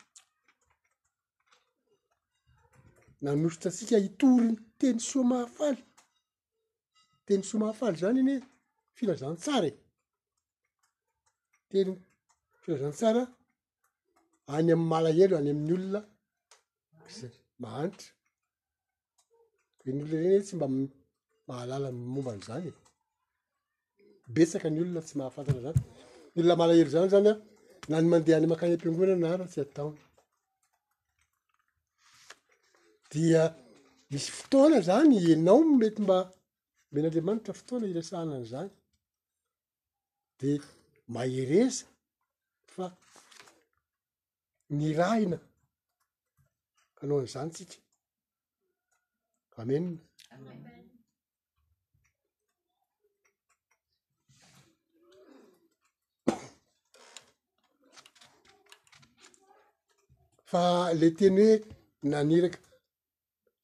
nanosotra 3.25 3.69
asika 3.75 3.97
hitoryny 4.05 4.55
teny 4.81 4.99
soa 5.09 5.25
mahafaly 5.33 5.81
teny 7.27 7.43
soamahafaly 7.51 7.97
zany 8.03 8.19
iny 8.23 8.35
hoe 8.41 8.45
filazantsara 8.97 9.67
e 9.71 9.73
teny 11.71 11.91
filazantsara 12.63 13.23
any 14.57 14.69
am'y 14.75 14.87
malahelo 14.93 15.35
any 15.41 15.51
amin'ny 15.53 15.73
olona 15.77 16.01
mahanitra 17.63 18.09
ny 19.93 20.01
olona 20.03 20.13
reny 20.17 20.29
hoe 20.33 20.43
tsy 20.47 20.55
mba 20.59 20.67
mahalala 21.49 21.89
mombany 22.13 22.41
zany 22.49 22.65
e. 22.71 22.73
besaka 24.35 24.69
ny 24.71 24.79
olona 24.83 25.01
tsy 25.07 25.15
mahafantatra 25.19 25.61
zany 25.67 25.79
ny 26.33 26.39
olona 26.43 26.55
malahelo 26.61 26.91
zany 26.95 27.09
zany 27.15 27.29
a 27.33 27.35
na 27.91 27.97
ny 28.03 28.07
mandeha 28.11 28.37
any 28.39 28.47
amakany 28.49 28.73
ampiangonay 28.75 29.19
na 29.21 29.29
ra 29.41 29.45
tsy 29.53 29.61
a-taony 29.65 30.01
dia 33.13 33.43
misy 34.11 34.29
fotoana 34.39 34.79
zany 34.89 35.17
enaomety 35.33 36.01
mba 36.05 36.19
menanleamanitra 36.93 37.55
fotoana 37.61 37.87
iresahna 37.93 38.33
any 38.37 38.45
zany 38.55 38.71
de 40.39 40.51
maheresa 41.15 41.85
fa 42.75 42.85
nirahina 44.79 45.39
kanao 46.97 47.19
n'izany 47.23 47.51
tsika 47.55 47.77
amenina 49.61 50.77
fa 60.51 60.63
le 61.01 61.09
teny 61.19 61.39
hoe 61.45 61.55
naniraka 62.11 62.59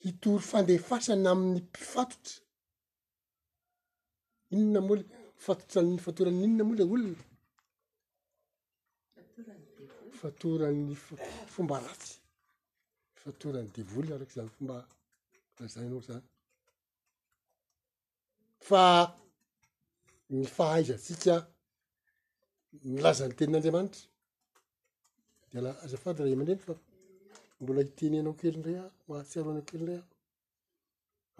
hitory 0.04 0.44
fandefasana 0.50 1.30
amin'ny 1.32 1.60
mpifatotra 1.62 2.60
inona 4.52 4.80
moa 4.82 4.96
le 4.98 5.02
fatotranny 5.44 5.98
fatorany 6.04 6.38
inona 6.46 6.62
moa 6.66 6.74
ilay 6.76 6.90
olonao 6.94 7.14
fatoran'ny 10.22 10.92
fa 11.06 11.12
fomba 11.54 11.76
ratsy 11.86 12.12
fatorany 13.22 13.68
devoly 13.76 14.08
arak' 14.16 14.32
izany 14.32 14.50
fomba 14.56 14.74
azainao 15.64 16.00
zany 16.08 16.26
fa 18.68 18.82
ny 20.36 20.42
fahaizantsika 20.56 21.34
milazany 22.94 23.32
tenin'andriamanitra 23.38 24.02
de 25.52 25.58
la 25.64 25.70
azafady 25.84 26.18
rah 26.20 26.30
eamandreny 26.32 26.62
fa 26.66 26.72
mbola 27.64 27.80
hiteneanao 27.82 28.34
kely 28.40 28.56
ndray 28.60 28.78
ah 28.84 28.88
mahatsiaroanao 29.08 29.64
kely 29.68 29.80
ndray 29.82 29.98
ah 30.02 30.06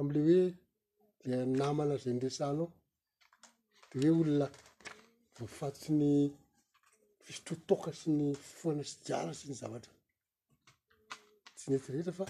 am'le 0.01 0.19
hoe 0.27 0.41
la 1.31 1.39
namana 1.61 1.95
zay 2.03 2.15
ndresanao 2.17 2.67
de 3.91 3.97
hoe 4.01 4.11
olona 4.23 4.47
vofatsy 5.37 5.91
ny 6.01 6.11
fisotrotoka 7.25 7.91
sy 8.01 8.09
ny 8.19 8.27
foana 8.59 8.83
syjiara 8.91 9.33
sy 9.39 9.45
ny 9.49 9.55
zavatra 9.63 9.93
tsy 11.57 11.67
netyrehetra 11.71 12.13
fa 12.21 12.27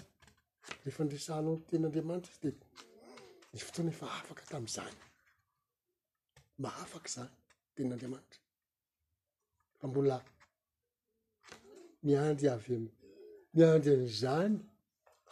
rehefa 0.83 1.01
ndresanao 1.05 1.53
ten'andriamanitra 1.67 2.31
izy 2.35 2.41
di 2.43 2.53
nisy 3.51 3.65
fotoana 3.67 3.89
efa 3.93 4.05
afaka 4.19 4.43
tami'izany 4.51 4.97
mahafaky 6.63 7.09
zany 7.15 7.33
ten'andriamanitra 7.75 8.39
fa 9.79 9.85
mbola 9.89 10.15
miandry 12.05 12.49
avy 12.55 12.71
ami 12.77 12.91
miandry 13.55 13.93
an'zany 14.03 14.53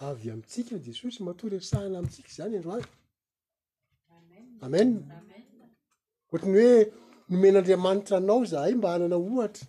avy 0.08 0.28
amitsika 0.34 0.76
jesosy 0.86 1.20
mato 1.28 1.44
resahana 1.56 1.98
amitsika 2.02 2.30
zany 2.38 2.54
andro 2.58 2.72
ahy 2.78 2.86
amen 4.66 4.88
oatrany 6.32 6.58
hoe 6.62 6.68
nomen'andriamanitra 7.32 8.16
anao 8.22 8.42
zahay 8.52 8.74
mba 8.80 8.88
hanana 8.94 9.18
ohatra 9.30 9.66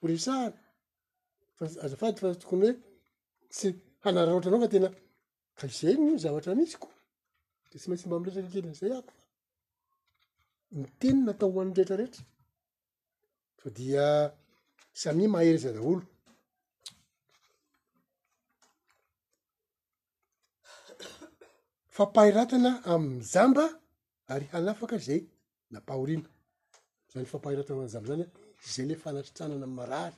horesahana 0.00 0.56
fa 1.56 1.64
azafady 1.84 2.16
fa 2.22 2.28
tokony 2.42 2.60
hoe 2.66 2.72
tsy 3.54 3.66
hanarara 4.04 4.32
ohatra 4.34 4.48
anao 4.50 4.64
fa 4.66 4.72
tena 4.74 4.88
ka 5.58 5.64
izay 5.72 5.94
no 6.06 6.12
zavatra 6.24 6.52
misyko 6.60 6.88
de 7.70 7.76
tsy 7.78 7.86
maintsy 7.88 8.06
mba 8.08 8.16
miretrake 8.20 8.48
kelyn'zay 8.54 8.92
ako 8.98 9.12
fa 9.18 10.74
mi 10.80 10.86
tenina 11.00 11.30
atao 11.34 11.50
hoanidretra 11.54 11.94
rehetra 12.00 12.22
fa 13.60 13.68
dia 13.78 14.04
sami 15.02 15.24
maheryza 15.34 15.70
daolo 15.78 16.02
fampahiratana 21.96 22.72
amny 22.94 23.20
zamba 23.34 23.64
ary 24.32 24.46
halafaka 24.54 24.96
zay 25.06 25.20
napahorina 25.72 26.28
zany 27.12 27.26
fampahiratana 27.32 27.84
n 27.86 27.88
zamba 27.94 28.06
zany 28.12 28.24
zay 28.72 28.86
le 28.90 28.94
falasitranana 29.02 29.66
marary 29.78 30.16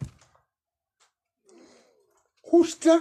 hositra 2.51 2.95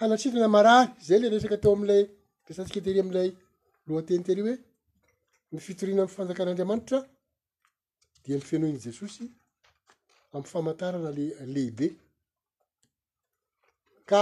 halasitana 0.00 0.48
marary 0.56 0.90
zay 1.08 1.18
le 1.22 1.26
resaky 1.34 1.58
tao 1.64 1.72
amlay 1.76 2.02
resatsika 2.48 2.80
tery 2.86 3.00
am'lay 3.04 3.28
loatenytery 3.88 4.42
hoe 4.46 4.56
mifitoriana 5.54 6.02
amy 6.04 6.14
fanjakan'andriamanitra 6.16 6.98
dia 8.24 8.34
mifino 8.40 8.64
ny 8.72 8.78
jesosy 8.86 9.24
amy 10.34 10.46
famantarana 10.52 11.10
le 11.18 11.26
lehibe 11.54 11.86
ka 14.10 14.20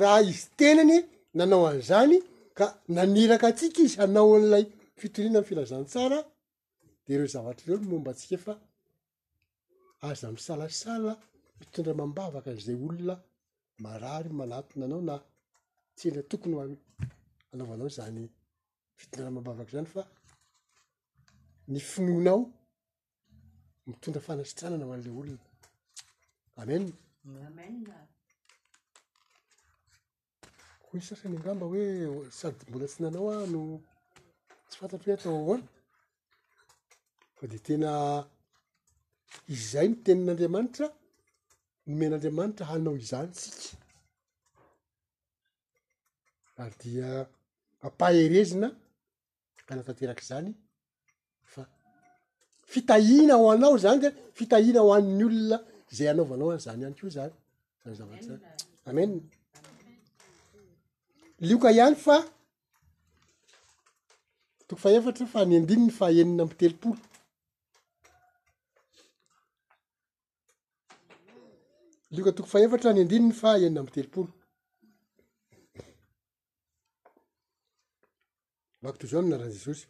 raha 0.00 0.18
izy 0.30 0.44
tenany 0.60 0.96
nanao 1.38 1.64
anzany 1.74 2.16
ka 2.58 2.66
naniraka 2.98 3.46
antsika 3.50 3.78
izy 3.86 3.96
hanao 4.02 4.28
honn'ilay 4.32 4.64
fitorina 5.00 5.38
ami'y 5.40 5.48
filazantsara 5.50 6.18
de 7.04 7.10
ireo 7.14 7.28
zavatraireo 7.34 7.78
no 7.82 7.88
momba 7.92 8.10
ntsika 8.14 8.36
fa 8.44 8.54
aza 10.08 10.24
am 10.30 10.38
salasala 10.46 11.12
mitondra 11.58 11.92
mambavaka 12.00 12.48
an'zay 12.54 12.76
olona 12.86 13.14
marary 13.84 14.30
malatona 14.40 14.84
anao 14.86 15.02
na 15.10 15.14
tsendra 15.96 16.22
tokony 16.30 16.54
ho 16.56 16.60
amy 16.66 16.76
anaovanao 17.52 17.88
zany 17.96 18.20
fitondrana 18.98 19.32
mambavaka 19.36 19.70
zany 19.74 19.88
fa 19.94 20.02
ny 21.72 21.78
finoinao 21.90 22.40
mitondra 23.90 24.26
fanasitranana 24.28 24.84
ho 24.88 24.92
an'lay 24.96 25.14
olona 25.20 25.44
amen 26.62 26.84
koa 30.88 30.98
izy 30.98 31.06
sasany 31.08 31.34
angamba 31.38 31.66
hoe 31.70 31.84
sady 32.38 32.62
mbola 32.68 32.86
tsy 32.88 32.98
nanao 33.02 33.28
a 33.36 33.46
no 33.52 33.60
tsy 34.68 34.76
fantatry 34.80 35.10
hoe 35.10 35.16
atao 35.18 35.36
ahoana 35.40 35.68
fa 37.38 37.46
de 37.52 37.58
tena 37.66 37.90
izay 39.54 39.86
notenin'andriamanitra 39.90 40.86
nomen'andriamanitra 41.86 42.64
hanao 42.70 42.94
izanytsika 43.04 43.76
ary 46.62 46.76
dia 46.82 47.08
ampaherezina 47.86 48.68
anatanteraky 49.70 50.24
zany 50.30 50.50
fa 51.52 51.62
fitahina 52.72 53.34
ho 53.40 53.44
anao 53.54 53.76
zany 53.84 53.98
de 54.04 54.08
fitahina 54.38 54.80
ho 54.84 54.90
ann'ny 54.96 55.24
olona 55.28 55.58
zay 55.96 56.08
anaovanao 56.10 56.50
any 56.52 56.64
zany 56.66 56.80
iany 56.84 56.94
keo 56.98 57.10
zany 57.16 57.34
zany 57.84 57.94
zavaany 57.98 58.40
amen 58.90 59.12
lioka 61.40 61.70
ihany 61.70 61.94
fa 62.04 62.24
toko 64.68 64.80
fahefatra 64.82 65.26
fa 65.32 65.40
any 65.42 65.56
andininy 65.58 65.90
faenin'ny 65.98 66.40
ampitelopolo 66.42 66.96
lioka 72.14 72.32
toko 72.36 72.48
fahefatra 72.54 72.90
ny 72.94 73.00
andininy 73.02 73.32
fa 73.40 73.50
enin'ny 73.56 73.80
ambitelopolo 73.80 74.30
vako 78.82 78.96
toy 79.00 79.10
zao 79.10 79.20
amina 79.20 79.38
rany 79.40 79.54
jesosy 79.58 79.84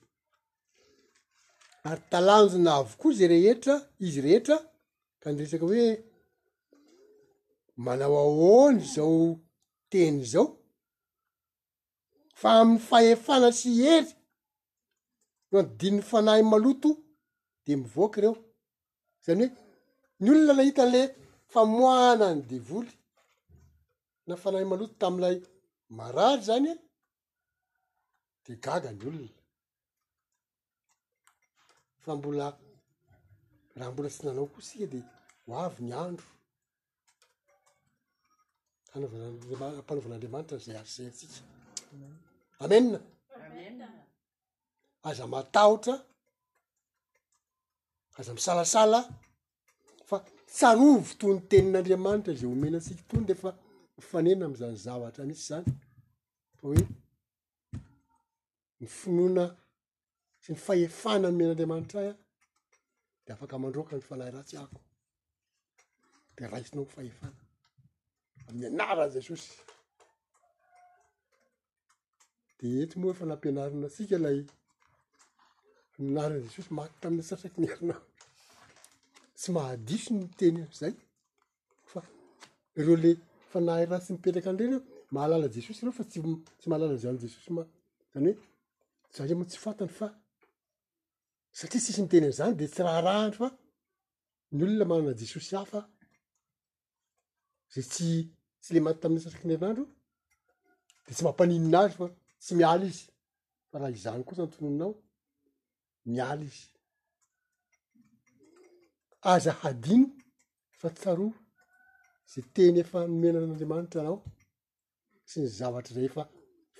ary 1.89 2.03
talanjona 2.11 2.71
avokoa 2.81 3.13
zay 3.19 3.29
rehetra 3.33 3.75
izy 4.05 4.19
rehetra 4.27 4.57
ka 5.21 5.27
nyresaka 5.31 5.65
hoe 5.71 5.87
manao 7.85 8.15
aony 8.23 8.79
zao 8.95 9.15
teny 9.93 10.21
zao 10.35 10.45
fa 12.41 12.51
amin'ny 12.61 12.81
fahefana 12.89 13.49
sy 13.61 13.71
hery 13.87 14.11
no 15.51 15.57
anydinyn'ny 15.63 16.03
fanahy 16.11 16.43
maloto 16.53 16.91
de 17.65 17.73
mivoaky 17.83 18.19
ireo 18.21 18.35
zany 19.25 19.45
hoe 19.47 20.25
ny 20.25 20.29
olona 20.33 20.53
nahitan'le 20.59 21.03
famoana 21.53 22.25
any 22.33 22.43
devoly 22.51 22.93
na 24.29 24.35
fanahy 24.43 24.67
maloto 24.71 24.95
tam'ilay 25.03 25.37
marary 25.99 26.41
zany 26.49 26.69
e 26.73 26.77
de 28.45 28.53
gaga 28.65 28.91
ny 28.93 29.01
olona 29.11 29.31
fa 32.05 32.13
mbola 32.19 32.47
raha 33.79 33.93
mbola 33.93 34.11
tsy 34.13 34.21
nanao 34.25 34.47
koa 34.53 34.63
tsika 34.67 34.87
de 34.93 35.01
ho 35.47 35.51
avy 35.65 35.81
ny 35.89 35.93
andro 36.05 36.29
panovan- 38.91 39.37
mpanaovan'andriamanitra 39.81 40.59
zay 40.65 40.77
arsery 40.83 41.13
tsika 41.17 41.35
amenina 42.59 43.89
aza 45.03 45.27
matahotra 45.27 46.05
aza 48.17 48.35
misalasala 48.35 48.99
fa 50.07 50.23
tsarovo 50.47 51.13
tony 51.21 51.41
tenin'andriamanitra 51.51 52.33
zay 52.41 52.49
homena 52.51 52.77
antsika 52.79 53.03
tony 53.11 53.25
de 53.29 53.35
fa 53.43 53.51
mifanena 53.97 54.43
am'izany 54.47 54.77
zavatra 54.85 55.21
anitsy 55.25 55.47
zany 55.51 55.67
fa 56.59 56.63
hoe 56.69 56.83
ny 58.81 58.87
finoina 58.99 59.45
sy 60.43 60.49
ny 60.53 60.59
fahefana 60.65 61.29
ny 61.29 61.37
men'andriamanitra 61.39 61.99
ay 62.03 62.11
a 62.13 62.17
de 63.25 63.31
afaka 63.33 63.55
mandroaka 63.63 63.95
ny 63.97 64.05
falay 64.09 64.31
ratsy 64.35 64.57
ako 64.63 64.79
de 66.37 66.43
raisinao 66.53 66.85
nifahefana 66.87 67.39
am'ny 68.49 68.65
anara 68.69 69.05
jesosy 69.15 69.51
fajeosyaty 72.61 74.49
tisy 77.61 79.51
mahadisomteny 79.57 80.63
zayfareole 80.81 83.11
fanah 83.51 83.79
raha 83.91 84.01
sy 84.05 84.11
mipetraka 84.15 84.51
nreny 84.53 84.77
mahalalajesosy 85.17 85.81
ireofa 85.83 86.03
tsy 86.11 86.19
mahalalaanyjesosyzany 86.71 88.31
oezama 89.19 89.45
tsy 89.51 89.59
fantany 89.65 89.93
fa 89.99 90.07
satria 91.59 91.81
tsisy 91.83 92.01
miteny 92.05 92.27
n'zany 92.31 92.53
de 92.59 92.65
tsy 92.73 92.81
raharaandro 92.87 93.37
fa 93.43 93.49
ny 94.57 94.61
olona 94.67 94.85
mananajesosy 94.91 95.53
afazay 95.63 97.85
sy 98.65 98.71
le 98.75 98.81
maty 98.85 98.99
tamie 99.03 99.21
satrakmiariandro 99.25 99.85
de 101.07 101.13
tsy 101.17 101.23
mampanininazy 101.27 101.95
fa 102.01 102.07
tsy 102.43 102.53
miala 102.59 102.85
izy 102.91 103.05
fa 103.71 103.77
raha 103.79 103.93
izany 103.99 104.23
koa 104.27 104.37
sanytononinao 104.39 104.93
miala 106.13 106.45
izy 106.51 106.63
aza 109.33 109.53
hadiny 109.63 110.05
fa 110.81 110.89
tsaroa 110.99 111.35
za 112.33 112.41
teny 112.55 112.77
efa 112.85 112.99
nomenan'andriamanitra 113.13 113.99
anao 114.03 114.19
sy 115.29 115.37
ny 115.41 115.47
zavatra 115.59 115.93
zay 115.97 116.07
efa 116.11 116.23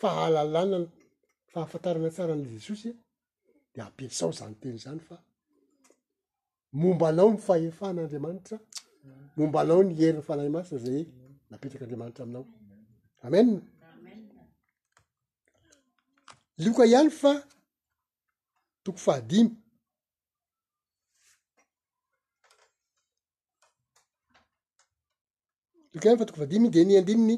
fahalalanana 0.01 0.89
fahafantarana 1.53 2.09
tsaran' 2.15 2.47
jesosy 2.53 2.89
e. 2.91 2.93
de 3.75 3.79
ampiasao 3.89 4.31
zany 4.39 4.55
teny 4.63 4.79
zany 4.85 5.01
fa 5.09 5.17
momba 6.81 7.07
anao 7.11 7.29
ny 7.35 7.41
fahefan'andriamanitra 7.49 8.57
momba 9.37 9.61
nao 9.69 9.81
ny 9.89 9.93
heriny 9.99 10.23
fanahy 10.29 10.51
masina 10.55 10.79
zay 10.87 11.01
napetraky 11.51 11.85
andriamanitra 11.85 12.23
aminao 12.25 12.45
amena 13.27 13.53
lioka 16.59 16.85
ihany 16.87 17.11
fa 17.11 17.33
toko 18.85 18.99
fahadimy 18.99 19.53
lioka 25.93 26.09
iany 26.09 26.19
fa 26.19 26.25
toko 26.27 26.39
fahadimy 26.39 26.71
de 26.71 26.85
ny 26.85 26.99
andrininy 26.99 27.37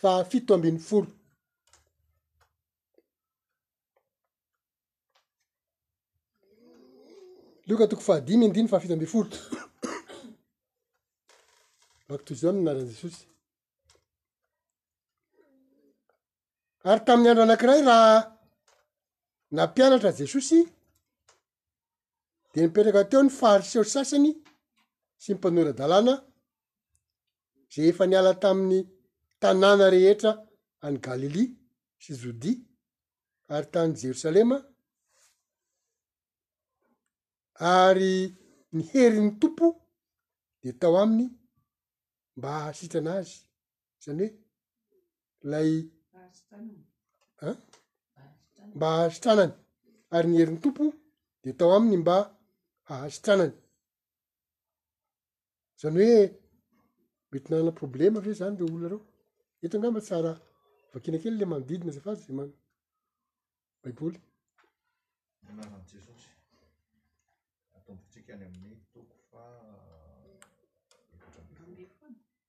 fafito 0.00 0.54
ambiny 0.54 0.78
folo 0.78 1.06
lioka 7.66 7.86
toko 7.88 8.02
fahadimy 8.02 8.44
andinyny 8.46 8.68
faha 8.68 8.80
fito 8.80 8.94
ambi 8.94 9.06
folo 9.06 9.30
bakotoy 12.08 12.38
aono 12.42 12.60
naran' 12.62 12.88
jesosy 12.90 13.22
ary 16.88 17.00
tamin'ny 17.06 17.28
andro 17.30 17.42
anankiray 17.44 17.82
raha 17.88 18.33
nampianatra 19.56 20.10
jesosy 20.18 20.58
de 22.52 22.58
nipetraka 22.62 23.02
teo 23.10 23.22
ny 23.24 23.30
fahariseo 23.38 23.84
sasany 23.94 24.30
sy 25.22 25.28
mympanora-dalàna 25.32 26.12
zay 27.72 27.86
efa 27.90 28.04
niala 28.08 28.32
tamin'ny 28.42 28.80
tanàna 29.42 29.86
rehetra 29.94 30.30
any 30.86 30.98
galilia 31.06 31.52
sy 32.02 32.10
jodia 32.20 32.54
ary 33.54 33.66
tany 33.74 33.90
jerosalema 34.00 34.56
ary 37.82 38.14
ny 38.76 38.82
herin'ny 38.90 39.30
tompo 39.40 39.66
de 40.62 40.70
tao 40.80 40.94
aminy 41.02 41.26
mba 42.36 42.48
hahasitrana 42.56 43.12
azy 43.20 43.36
zany 44.02 44.24
hoe 44.30 44.36
lay 45.50 45.70
a 47.46 47.48
mba 48.74 48.86
ahasitranany 48.94 49.52
ary 50.16 50.26
nyheriny 50.28 50.60
tompo 50.64 50.84
de 51.44 51.50
tao 51.58 51.70
aminy 51.76 51.96
mba 52.02 52.16
hahasitranany 52.88 53.52
zany 55.80 55.96
hoe 56.02 56.20
mety 57.30 57.46
nanana 57.50 57.72
problema 57.80 58.16
ave 58.18 58.32
zany 58.40 58.54
le 58.58 58.62
olona 58.64 58.88
reo 58.92 59.00
eto 59.64 59.74
nga 59.78 59.88
mba 59.90 60.00
tsara 60.06 60.32
vakina 60.92 61.18
kely 61.22 61.36
la 61.38 61.46
manodidina 61.52 61.96
zafazy 61.96 62.22
zay 62.26 62.36
ma 62.38 62.44
baipolyy 63.82 64.20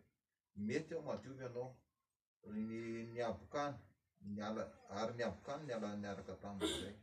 mety 0.66 0.90
aho 0.94 1.02
madiovy 1.08 1.42
anao 1.48 1.68
niabokany 3.14 3.76
niala 4.36 4.62
ary 5.00 5.12
niabokany 5.18 5.62
niala 5.66 5.86
niaraka 6.02 6.34
taminydrayy 6.42 6.98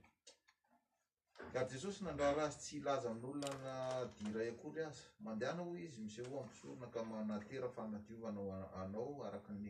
ary 1.58 1.68
jesosy 1.74 2.00
nandraha 2.06 2.34
lazy 2.40 2.58
tsy 2.62 2.74
ilaza 2.80 3.06
amin'n'olonana 3.10 3.76
diray 4.20 4.50
akory 4.54 4.82
aza 4.90 5.06
mandehanaho 5.26 5.72
izy 5.86 6.00
misy 6.06 6.20
eho 6.26 6.36
pisornaknatera 6.52 7.68
fanadiovanao 7.76 8.52
anao 8.82 9.14
arakny 9.28 9.66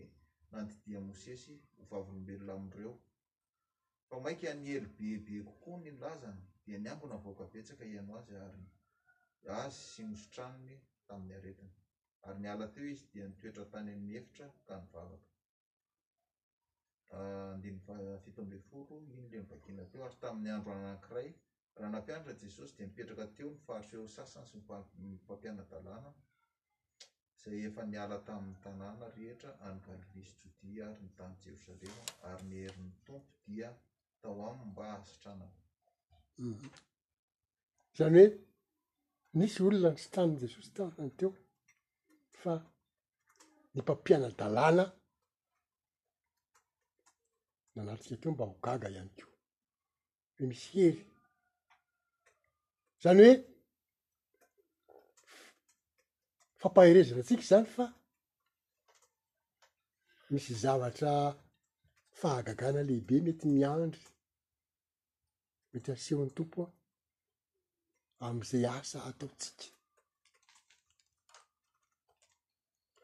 naidia 0.52 1.00
mosesyavlobelona 1.08 2.76
aeoaik 2.78 4.42
nyely 4.64 4.88
bebekokoany 4.98 5.90
lazany 6.04 6.42
dia 6.66 6.78
niangona 6.84 7.16
vokaetsaka 7.26 7.84
ianoazy 7.96 8.34
aryzy 8.46 9.80
sy 9.92 10.02
misotrannytamin'aetiyalateo 10.12 12.86
izy 12.94 13.06
di 13.14 13.18
noetratanyeitra 13.26 14.46
kivavaknvito 14.54 15.20
ah, 18.40 18.46
ambe 18.46 18.58
foro 18.70 18.94
inyla 19.04 19.22
naina 19.30 19.84
teo 19.92 20.02
ary 20.08 20.18
tamin'ny 20.24 20.52
andro 20.58 20.72
anaanakiray 20.76 21.32
raha 21.76 21.92
nampianatra 21.92 22.34
jesosy 22.42 22.76
de 22.78 22.84
mipetraka 22.86 23.26
teo 23.36 23.50
nyfarotr 23.50 23.96
eo 23.98 24.08
sasany 24.16 24.46
sy 24.48 24.58
nympampiana 25.02 25.64
dalàna 25.72 26.10
zay 27.42 27.60
efa 27.68 27.82
niala 27.92 28.18
tamin'ny 28.28 28.58
tanàna 28.64 29.06
rehetra 29.16 29.52
anygallisy 29.68 30.36
todia 30.58 30.84
ary 30.92 31.02
ny 31.04 31.12
tany 31.18 31.34
jerosalema 31.44 32.04
ary 32.30 32.44
ny 32.50 32.56
herin'ny 32.66 32.92
tompo 33.06 33.30
dia 33.48 33.70
atao 34.16 34.40
aminy 34.50 34.72
mba 34.72 34.86
ahsitranan 35.00 35.52
mhm. 36.48 36.70
zany 37.98 38.18
hoe 38.20 38.28
nisy 39.40 39.58
olona 39.66 39.90
ny 39.92 40.00
sitrany 40.04 40.34
jesosy 40.44 40.70
tany 40.78 41.10
teo 41.20 41.30
fa 42.42 42.54
ny 43.74 43.80
mpampiana 43.82 44.28
dalàna 44.40 44.84
nanaritsika 47.76 48.18
teo 48.22 48.32
mba 48.36 48.46
hogaga 48.52 48.88
ihany 48.94 49.12
keo 49.18 49.30
e 50.42 50.44
misy 50.50 50.78
hery 50.86 51.02
zany 53.04 53.28
hoe 54.88 55.04
fampaherezana 56.62 57.22
tsika 57.26 57.46
zany 57.52 57.68
fa 57.76 57.86
misy 60.32 60.54
zavatra 60.64 61.14
fahagagana 62.20 62.82
lehibe 62.88 63.16
mety 63.26 63.46
miandry 63.54 64.06
mety 65.72 65.90
asehoan'ny 65.94 66.34
tompo 66.38 66.60
a 66.68 66.72
am'izay 68.30 68.66
asa 68.78 68.98
ataotsika 69.10 69.64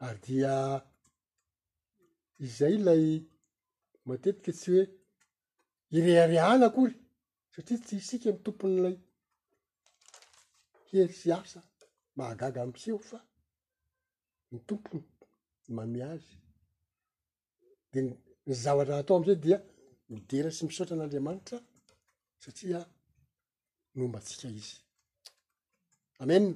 ary 0.06 0.18
dia 0.24 0.52
izay 2.46 2.76
lay 2.86 3.04
matetika 4.06 4.50
tsy 4.58 4.70
hoe 4.76 4.86
ireharihana 5.96 6.66
kory 6.76 6.94
satria 7.52 7.76
tsy 7.84 7.94
isika 8.00 8.28
ny 8.32 8.38
tompon'lay 8.46 8.96
hie 10.90 11.04
sy 11.18 11.30
asa 11.38 11.60
mahagaga 12.16 12.60
amtseo 12.62 12.98
fa 13.10 13.18
ny 14.50 14.58
tompoy 14.68 15.02
maomea 15.76 16.08
azy 16.16 16.30
de 17.92 17.98
ny 18.04 18.10
zavatra 18.62 18.94
a 18.96 19.00
atao 19.02 19.16
amizay 19.16 19.38
dia 19.44 19.58
midera 20.12 20.50
sy 20.56 20.62
misaotra 20.66 20.94
an'andriamanitra 20.96 21.58
satria 22.42 22.78
nombatsika 23.96 24.46
izy 24.60 24.74
amena 26.22 26.50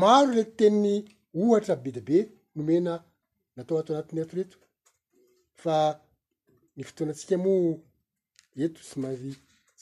maro 0.00 0.30
reky 0.36 0.52
teny 0.58 0.86
ohatra 1.40 1.74
be 1.82 1.90
di 1.96 2.02
be 2.08 2.16
nomena 2.54 2.92
natao 3.56 3.76
atao 3.78 3.94
anatin'ny 3.94 4.22
etoreto 4.24 4.56
fa 5.62 5.74
ny 6.76 6.82
fotoanatsika 6.88 7.36
mo 7.44 7.52
eto 8.64 8.80
sy 8.88 8.96
may 9.02 9.16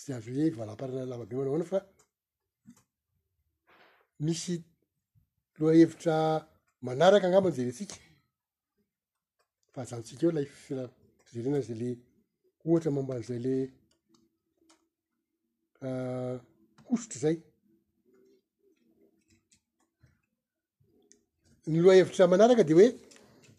syazo 0.05 0.31
e 0.43 0.45
valaparana 0.59 1.05
lavabe 1.13 1.35
manaoana 1.39 1.67
fa 1.73 1.79
misy 4.27 4.55
loa 5.61 5.73
hevitra 5.79 6.17
manaraka 6.87 7.25
angambany 7.29 7.55
zalentsika 7.59 7.97
fa 9.73 9.79
azanontsika 9.85 10.23
eo 10.27 10.33
la 10.37 10.43
iffira 10.47 10.85
zerena 11.33 11.61
zale 11.69 11.89
ohatra 12.67 12.91
mambany 12.97 13.23
zay 13.29 13.41
le 13.47 13.55
hosotry 16.89 17.17
ah, 17.19 17.23
zay 17.25 17.37
ny 21.71 21.79
loa 21.85 21.95
hevitra 21.99 22.25
manaraka 22.33 22.63
de 22.69 22.75
hoe 22.79 22.89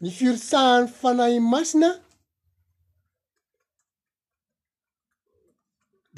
mifirysahan'ny 0.03 0.87
fanay 0.99 1.35
masina 1.53 1.89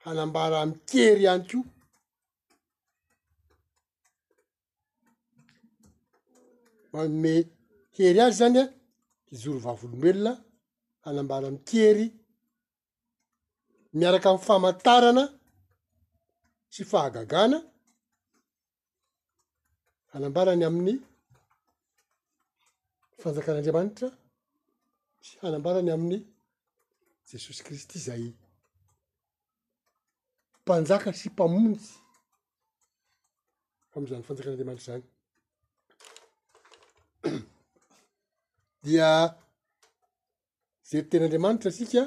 hanambara 0.04 0.56
amikery 0.64 1.22
ihany 1.28 1.46
ko 1.50 1.60
manome 6.92 7.34
hery 7.96 8.20
azy 8.26 8.36
zany 8.40 8.58
a 8.64 8.66
kijoro 9.28 9.60
vavolombelona 9.66 10.34
hanambaramikery 11.06 12.06
miaraka 13.98 14.30
am'y 14.30 14.40
fahmantarana 14.42 15.24
sy 16.72 16.84
fahagagana 16.92 17.58
hanambarany 20.14 20.64
amin'ny 20.68 20.96
fanjakan'andriamanitra 23.22 24.08
sy 25.28 25.34
hanambarany 25.42 25.90
amin'ny 25.96 26.20
jesosy 27.32 27.64
kristy 27.68 28.00
zay 28.06 28.24
mpanjaka 30.62 31.10
sy 31.20 31.28
mpamonjy 31.34 31.90
faam'izany 33.92 34.24
fanjakan'andriamanitra 34.28 34.88
zany 34.94 35.04
dia 38.86 39.10
zay 40.90 41.02
tenyandriamanitra 41.12 41.72
sika 41.80 42.04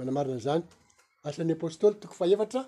manamarina 0.00 0.40
zany 0.48 0.64
asan'ny 1.28 1.52
apôstôly 1.58 1.96
toko 2.02 2.14
fahaefatra 2.20 2.62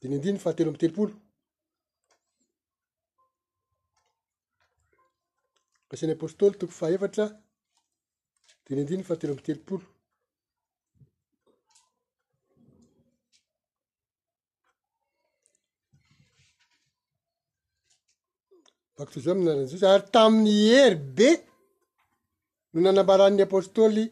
deny 0.00 0.14
andiniy 0.18 0.42
fahateo 0.44 0.68
ambi 0.70 0.80
telopolo 0.84 1.12
asan'ny 5.94 6.14
apostôly 6.18 6.54
toko 6.60 6.74
faefatra 6.80 7.24
deny 8.66 8.80
andiniy 8.84 9.06
fahatero 9.08 9.32
ambitelopolo 9.32 9.84
bako 18.96 19.10
toy 19.14 19.22
zao 19.24 19.32
aminaranaizay 19.34 19.80
sy 19.82 19.88
ary 19.92 20.06
tamin'ny 20.14 20.62
ry 20.90 20.96
be 21.18 21.30
no 22.74 22.78
nanambaran'ny 22.82 23.42
apôstôly 23.48 24.04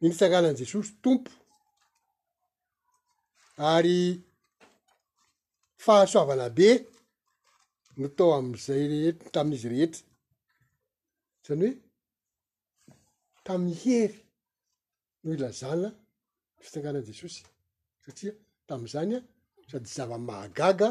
ny 0.00 0.06
fitsanganan 0.10 0.56
jesosy 0.60 0.90
tompo 1.04 1.32
ary 3.72 3.98
fahasoavana 5.84 6.46
be 6.58 6.68
no 7.98 8.06
tao 8.16 8.30
am'zay 8.40 8.82
reheta 8.90 9.24
tamin'izy 9.34 9.68
rehetra 9.72 10.00
zany 11.46 11.68
hoe 11.70 11.74
tam'y 13.46 13.72
hery 13.82 14.18
noo 15.22 15.34
ilazana 15.36 15.88
ny 16.56 16.60
fitsanganan 16.64 17.04
jesosy 17.10 17.42
satria 18.04 18.32
tami'izany 18.68 19.14
a 19.18 19.22
sady 19.70 19.88
zava-mahagaga 19.96 20.88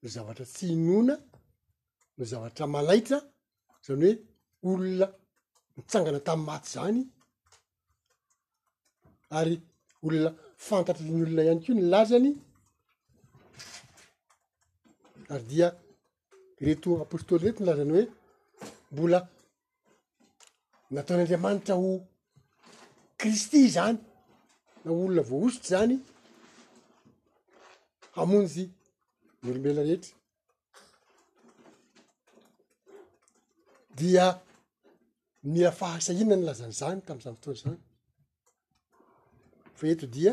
no 0.00 0.06
zavatra 0.14 0.44
tsy 0.54 0.66
inona 0.76 1.14
no 2.16 2.22
zavatra 2.32 2.64
malaitra 2.76 3.18
zany 3.86 4.08
hoe 4.62 4.72
olona 4.78 5.06
mitsangana 5.80 6.20
tamin'y 6.28 6.46
maty 6.48 6.68
zany 6.74 6.98
ary 9.38 9.54
olona 10.04 10.30
fantatry 10.66 11.08
ny 11.12 11.22
olona 11.26 11.42
iany 11.46 11.60
keo 11.64 11.74
ny 11.76 11.82
lazany 11.92 12.28
ary 15.32 15.44
dia 15.50 15.68
reto 16.66 16.88
apostôly 17.04 17.42
rety 17.44 17.58
nilazany 17.60 17.90
hoe 17.94 18.04
mbola 18.92 19.20
nataonyandriamanitra 20.94 21.74
ho 21.82 21.90
kristy 23.20 23.60
zany 23.76 23.98
na 24.84 24.88
olona 25.00 25.22
voaositra 25.30 25.68
zany 25.72 25.94
hamonjy 28.16 28.64
ny 29.42 29.46
olomela 29.52 29.82
rehetra 29.88 30.14
dia 33.98 34.26
mia 35.42 35.70
fahasahina 35.72 36.36
ny 36.36 36.44
lazany 36.46 36.72
zany 36.72 37.00
tami'izany 37.06 37.36
fotoana 37.36 37.60
zany 37.62 37.78
fa 39.78 39.84
etodia 39.92 40.32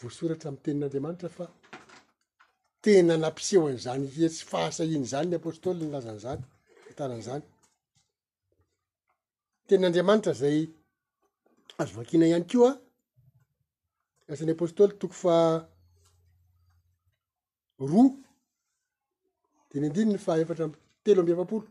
voasoratra 0.00 0.48
amy 0.50 0.58
tenin'andriamanitra 0.64 1.28
fa 1.36 1.46
tena 2.82 3.14
nampisehoanyzany 3.24 4.04
iesy 4.16 4.40
fahasahiny 4.52 5.06
zany 5.12 5.28
ny 5.28 5.36
apôstôly 5.40 5.80
ny 5.84 5.92
lazanyzany 5.96 6.42
taran'zany 6.98 7.44
tenin'andriamanitra 9.66 10.32
zay 10.42 10.58
azo 11.80 11.92
vakina 11.98 12.26
ihany 12.30 12.46
keio 12.50 12.66
a 12.70 12.72
asan'ny 14.32 14.52
apôstôly 14.56 14.92
toko 15.00 15.14
fa 15.22 15.36
roa 17.92 18.06
deny 19.70 19.86
andininy 19.86 20.18
fa 20.26 20.32
efatra 20.42 20.66
telo 21.04 21.20
ambyafapolo 21.22 21.66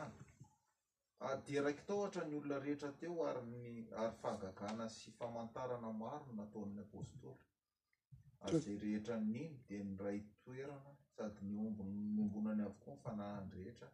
di 1.45 1.55
raik 1.65 1.81
taohtra 1.89 2.23
nyolona 2.31 2.57
rehetra 2.65 2.91
teo 3.01 3.17
ary 3.31 3.85
fahagagana 4.21 4.85
sy 4.97 5.09
famantarana 5.19 5.91
maro 6.03 6.31
nataon'ny 6.39 6.81
apostoly 6.87 7.33
ary 8.45 8.57
zay 8.65 8.77
rehetra 8.85 9.17
niny 9.35 9.55
di 9.67 9.77
nyray 9.91 10.19
toerana 10.45 10.91
sady 11.17 11.43
nyombonany 12.17 12.63
avokoa 12.69 12.97
fanahany 13.05 13.51
rehetra 13.59 13.89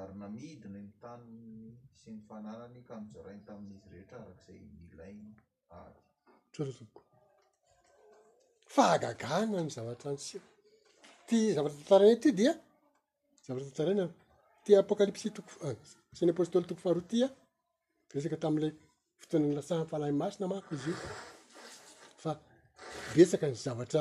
ary 0.00 0.12
namidina 0.20 0.78
ny 0.84 0.90
tanny 1.02 1.40
sy 2.00 2.08
ny 2.12 2.20
fanananyka 2.28 2.94
mizarainy 3.02 3.44
tamin'izy 3.48 3.88
rehetra 3.94 4.16
arak'zay 4.24 4.58
milainy 4.80 5.32
a 5.78 5.80
fahagagana 8.74 9.58
ny 9.64 9.70
zavatra 9.76 10.10
ns 10.12 10.26
ty 11.28 11.38
zavatra 11.56 11.76
tantarana 11.80 12.10
hoe 12.14 12.22
ty 12.24 12.30
dia 12.40 12.52
zavatratantarana 13.46 14.04
ty 14.64 14.70
apokalypsy 14.82 15.28
toko 15.36 15.50
syny 16.16 16.30
apostoly 16.32 16.64
toko 16.68 16.80
faharo 16.84 17.02
ty 17.10 17.16
a 17.26 17.28
resaka 18.14 18.36
tami'ilay 18.44 18.72
fotoana 19.20 19.44
nny 19.46 19.56
lasahafalahy 19.58 20.14
masina 20.20 20.44
manko 20.52 20.70
izy 20.76 20.92
i 20.92 20.94
fa 22.22 22.30
besaka 23.14 23.46
ny 23.52 23.56
zavatra 23.66 24.00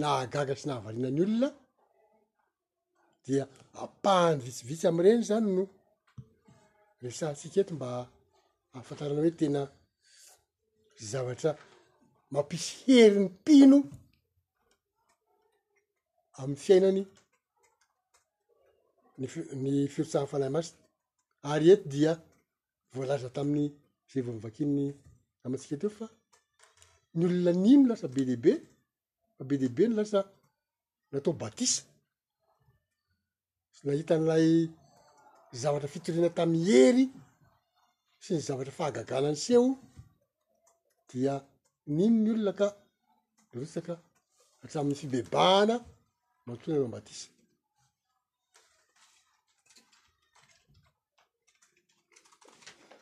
naagaga 0.00 0.54
sy 0.60 0.64
nahavalinany 0.68 1.20
olona 1.24 1.48
dia 3.24 3.44
ampahany 3.84 4.38
vitsivitsy 4.46 4.86
am 4.88 4.98
reny 5.04 5.22
zany 5.30 5.48
no 5.56 5.62
resatsiketo 7.04 7.72
mba 7.76 7.88
ahafantarana 8.74 9.20
hoe 9.24 9.32
tena 9.40 9.62
zavatra 11.12 11.50
mampisy 12.30 12.74
hery 12.86 13.18
ny 13.20 13.26
mpino 13.28 13.78
am'ny 16.40 16.56
fiainany 16.64 17.02
nyfi- 19.20 19.48
ny 19.64 19.72
firotsaha 19.94 20.26
fanahy 20.32 20.52
masiy 20.56 20.76
ary 21.50 21.66
eto 21.74 21.86
dia 21.94 22.12
voalaza 22.94 23.28
tamin'ny 23.36 23.68
zay 24.10 24.22
vo 24.24 24.32
mivakinny 24.34 24.86
amatsika 25.44 25.76
teo 25.80 25.90
fa 25.98 26.06
ny 27.16 27.22
olona 27.26 27.52
nino 27.64 27.84
lasa 27.90 28.06
be 28.14 28.20
diaibe 28.28 28.52
fa 29.36 29.42
be 29.48 29.54
diibe 29.62 29.82
ny 29.88 29.94
lasa 29.98 30.20
natao 31.10 31.32
batisa 31.42 31.82
sy 33.74 33.80
nahitan'ilay 33.86 34.46
zavatra 35.60 35.92
fitorina 35.94 36.28
tamin'y 36.38 36.64
hery 36.70 37.04
sy 38.24 38.30
ny 38.34 38.40
zavatra 38.48 38.72
fahagagana 38.78 39.28
ny 39.32 39.38
seo 39.46 39.64
dia 41.10 41.34
niny 41.96 42.16
ny 42.24 42.28
olona 42.32 42.52
ka 42.58 42.68
rotsaka 43.54 43.94
atramin'ny 44.64 44.98
fibebahana 45.00 45.76
matoina 46.46 46.78
no 46.78 46.86
ambatisy 46.88 47.26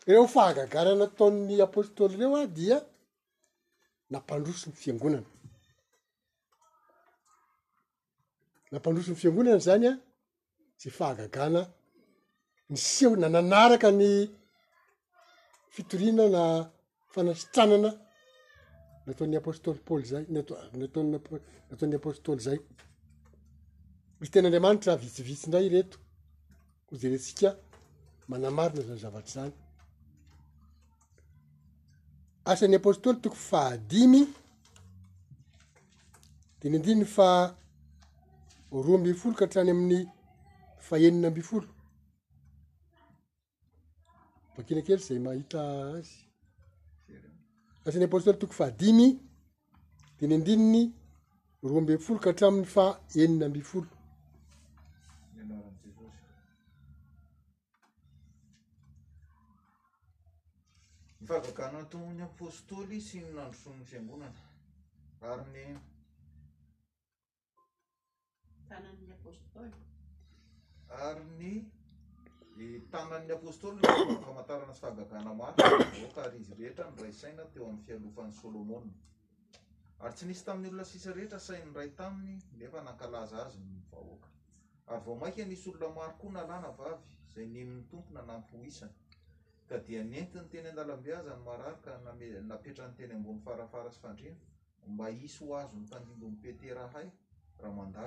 ireo 0.08 0.26
fahagaganana 0.34 1.06
tao'ny 1.18 1.56
apôstôly 1.68 2.14
ireo 2.16 2.34
a 2.40 2.46
dia 2.58 2.76
nampandroso 4.10 4.66
ny 4.68 4.76
fiangonana 4.82 5.28
nampandroson'ny 8.70 9.18
fiangonana 9.20 9.58
zany 9.66 9.86
a 9.92 9.92
ze 10.80 10.88
fahagagana 10.98 11.60
niseho 12.70 13.12
na 13.20 13.26
nanaraka 13.34 13.88
ny 14.00 14.08
fitoriana 15.74 16.24
na 16.34 16.42
fanasitranana 17.12 17.90
nyataony 19.08 19.36
apostoly 19.36 19.78
pôly 19.86 20.04
zay 20.04 20.22
ntnataony 20.28 21.16
nyataon'ny 21.72 21.96
apostôly 22.00 22.40
zay 22.46 22.58
misy 24.20 24.32
tenyandriamanitra 24.32 24.92
vitsivitsy 25.02 25.46
ndray 25.48 25.66
reto 25.72 25.96
ko 26.86 26.92
za 27.00 27.08
resika 27.14 27.48
manamarina 28.30 28.82
zany 28.84 29.00
zavatry 29.02 29.32
zany 29.34 29.52
asan'ny 32.52 32.76
apostôly 32.78 33.16
tokoy 33.22 33.42
fahadimy 33.50 34.22
dinyandininy 36.60 37.06
fa 37.16 37.28
roa 38.84 38.96
ambifolo 39.00 39.32
kahatrany 39.38 39.70
amin'ny 39.74 40.00
faenina 40.86 41.28
ambifolo 41.30 41.68
bakina 44.54 44.80
keriy 44.86 45.06
zay 45.06 45.18
mahita 45.26 45.60
azy 45.96 46.27
fasan'ny 47.88 48.04
apostoly 48.06 48.38
toko 48.38 48.52
fa 48.60 48.66
diny 48.80 49.06
dinindininy 50.18 50.82
roa 51.68 51.78
amby'n 51.80 52.00
folo 52.04 52.18
karahatraminy 52.24 52.66
fa 52.76 52.84
enina 53.22 53.44
amby 53.46 53.60
foloavakanatoo'ny 61.28 62.20
apostoly 62.30 62.98
sy 63.06 63.16
ny 63.22 63.30
nandrosonny 63.36 63.84
fiangonan 63.90 64.34
arynyn 65.32 65.76
aryny 71.04 71.52
nytanany 72.58 73.32
apostolyfamatarana 73.34 74.74
sfagagana 74.74 75.34
mak 75.34 75.54
ary 76.24 76.38
izy 76.42 76.54
rehetra 76.58 76.86
nyray 76.94 77.12
saina 77.20 77.44
teo 77.52 77.64
ami'ny 77.66 77.84
fialofan'ny 77.86 78.32
solomoa 78.40 78.82
ary 80.02 80.14
tsy 80.14 80.24
nisy 80.26 80.42
tami'ny 80.46 80.68
olona 80.70 80.84
sisy 80.90 81.10
rehetra 81.18 81.38
sain'ny 81.48 81.70
ray 81.76 81.90
taminy 81.98 82.34
nefa 82.58 82.80
nankalaza 82.86 83.36
azyhoakyvo 83.46 85.12
maika 85.22 85.42
nisy 85.50 85.66
olonamaro 85.70 86.12
koa 86.20 86.30
nalana 86.36 86.70
vavy 86.78 87.04
zay 87.32 87.46
nem'ny 87.54 87.82
tompona 87.90 88.22
nampyho 88.30 88.58
isany 88.70 88.94
ka 89.68 89.76
dia 89.84 90.00
nentiny 90.12 90.44
teny 90.52 90.68
n-lalabeazany 90.72 91.40
marary 91.48 91.78
ka 91.84 91.92
napetran'nyteny 92.50 93.12
ambofarafarasy 93.18 93.98
fandrino 94.02 94.38
mba 94.92 95.06
isy 95.26 95.38
ho 95.40 95.46
azo 95.62 95.76
ntandindompetera 95.84 96.84
hay 96.94 97.08
rahada 97.62 98.02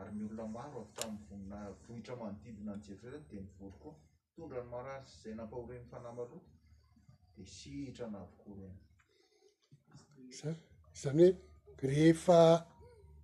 ary 0.00 0.12
myolona 0.18 0.46
maro 0.56 0.78
a 0.84 0.86
tamiyvonnavohitra 1.00 2.14
manodibina 2.20 2.72
nny 2.76 2.86
di 3.28 3.36
mivoro 3.44 3.70
ko 3.82 3.88
mitondra 4.22 4.60
ny 4.62 4.68
marasyzay 4.72 5.34
napahorenyfanamlo 5.38 6.36
di 7.34 7.42
sihitra 7.54 8.06
navokoen 8.14 8.74
zany 11.00 11.20
hoe 11.22 11.28
rehefa 11.90 12.38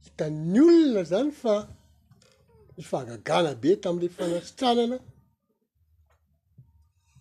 hitan'ny 0.05 0.59
olona 0.69 1.03
zany 1.13 1.31
fa 1.43 1.55
miy 2.75 2.85
fahagagana 2.91 3.51
be 3.63 3.71
tami'le 3.83 4.09
fanatsitranana 4.17 4.97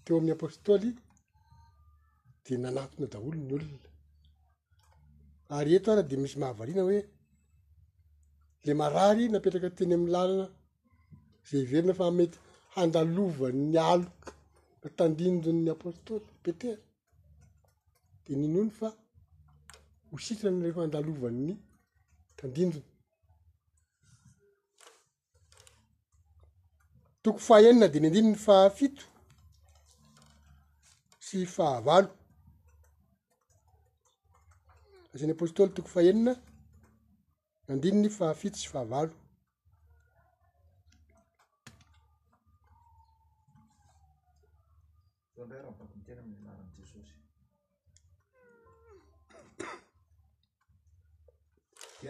teo 0.03 0.15
amin'ny 0.17 0.34
apostoly 0.38 0.89
di 2.43 2.53
nanatona 2.63 3.05
daholo 3.13 3.35
nyolona 3.47 3.89
ary 5.55 5.71
eto 5.77 5.88
araha 5.91 6.09
di 6.09 6.15
misy 6.21 6.38
mahavariana 6.41 6.84
hoe 6.88 6.99
le 8.68 8.73
marary 8.80 9.26
napetraka 9.30 9.69
teny 9.77 9.94
ami'ny 9.95 10.11
lalana 10.15 10.48
zay 11.48 11.61
iverina 11.65 11.94
fa 11.99 12.06
mety 12.19 12.38
handalovan'ny 12.76 13.76
alok 13.91 14.19
da 14.81 14.88
tandinjonny 14.98 15.69
apôstoly 15.76 16.26
petera 16.44 16.81
di 18.23 18.31
ninono 18.40 18.72
fa 18.80 18.88
hositrany 20.10 20.60
rehefa 20.64 20.81
andalovan'ny 20.84 21.53
tandinjona 22.38 22.88
toko 27.23 27.40
faenina 27.48 27.85
dia 27.91 28.02
ny 28.02 28.07
andiny 28.07 28.26
ny 28.30 28.38
fahafito 28.45 29.03
sy 31.27 31.38
fahavalo 31.56 32.10
aza 35.14 35.23
'ny 35.26 35.34
apôstôly 35.35 35.72
toko 35.76 35.90
fahenina 35.95 36.34
nnnahaahadrarhaban 37.64 39.11
tena 46.06 46.22
ami'y 46.22 46.44
aanjesosdi 46.53 47.15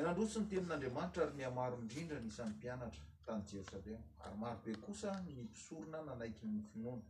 nandrotsy 0.03 0.39
ny 0.39 0.49
temin'andriamanitra 0.53 1.25
ary 1.25 1.35
nyamaro 1.41 1.75
indrindrany 1.84 2.27
isan'ny 2.34 2.55
mpianatra 2.57 3.03
tany 3.25 3.43
jerosalema 3.49 4.05
ary 4.25 4.35
marobe 4.45 4.73
kosa 4.85 5.11
ny 5.27 5.38
mpisorona 5.47 5.99
nanaikynny 6.09 6.63
finoana 6.73 7.05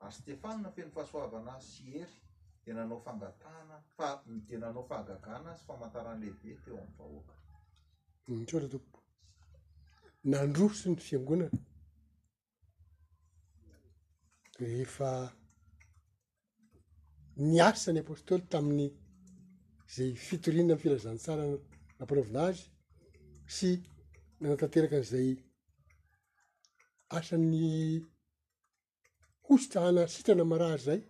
ary 0.00 0.12
stefani 0.18 0.62
na 0.62 0.70
feno 0.76 0.90
fahasoavana 0.98 1.54
sy 1.70 1.84
ery 2.04 2.16
di 2.64 2.70
nanao 2.76 2.98
fangatahana 3.04 3.76
fa 3.96 4.08
de 4.48 4.56
nanao 4.58 4.84
fahagagana 4.88 5.50
sy 5.58 5.64
famantaran'lehibe 5.66 6.52
teo 6.62 6.76
amin'ny 6.78 6.96
vahoaka 7.00 7.34
tsotra 8.26 8.68
tok 8.74 8.82
nandroso 10.32 10.88
ny 10.90 10.98
fiangonana 11.06 11.58
rehefa 14.60 15.10
niasany 17.50 17.98
apostoly 18.02 18.42
tamin'ny 18.52 18.88
zay 19.94 20.10
fitorina 20.26 20.74
mi 20.76 20.80
firazantsara 20.82 21.44
nampanaovina 21.98 22.40
azy 22.48 22.62
sy 23.56 23.70
nanatanteraka 24.40 24.96
an'izay 24.98 25.28
asany 27.16 27.56
hosotra 29.46 29.80
ana 29.90 30.02
sitrana 30.14 30.44
mara 30.52 30.68
zay 30.86 31.00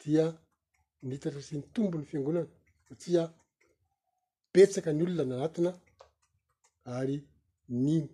dia 0.00 0.24
nhitatra 1.08 1.40
sy 1.48 1.54
ny 1.56 1.64
tombo 1.74 1.94
ny 1.98 2.06
fiangonana 2.10 2.44
satria 2.88 3.24
petsaka 4.56 4.90
ny 4.92 5.02
olona 5.04 5.24
ny 5.24 5.34
anatina 5.36 5.70
ary 6.98 7.16
nino 7.84 8.08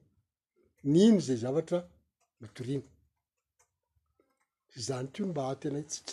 nino 0.93 1.21
zay 1.27 1.39
zavatra 1.45 1.79
mitorino 2.41 2.87
zany 4.87 5.07
teo 5.13 5.25
mba 5.31 5.43
ahtena 5.51 5.79
itsika 5.85 6.13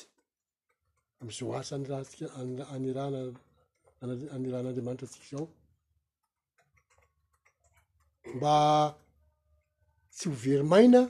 amzao 1.21 1.49
asa 1.59 1.75
nyrahatsik- 1.81 2.19
anyrahana 2.73 3.19
n- 4.07 4.31
anyran'andriamanitra 4.35 5.05
antsika 5.07 5.25
zao 5.31 5.45
mba 8.35 8.55
tsy 10.15 10.23
hoverymaina 10.31 11.01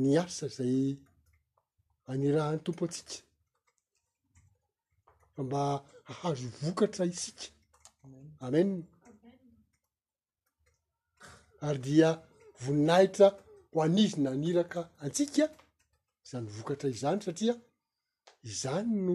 ni 0.00 0.08
asa 0.24 0.46
zay 0.56 0.76
anyrahan'ny 2.12 2.60
tompo 2.66 2.82
atsika 2.86 3.16
fa 5.34 5.40
mba 5.48 5.62
ahazo 6.10 6.46
vokatra 6.62 7.04
isika 7.12 7.44
amen 8.46 8.68
ary 11.66 11.78
dia 11.84 12.08
voninahitra 12.62 13.28
ho 13.72 13.76
anizyna 13.86 14.30
niraka 14.42 14.80
antsika 15.04 15.44
zany 16.28 16.46
vokatra 16.56 16.88
izany 16.96 17.20
satria 17.26 17.54
izany 18.50 18.90
no 19.06 19.14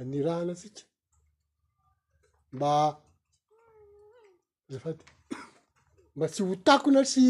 anirahana 0.00 0.52
atsika 0.56 0.82
mba 2.54 2.70
zafady 4.72 5.02
mba 6.16 6.26
tsy 6.32 6.40
ho 6.48 6.54
takona 6.68 7.00
tsy 7.10 7.24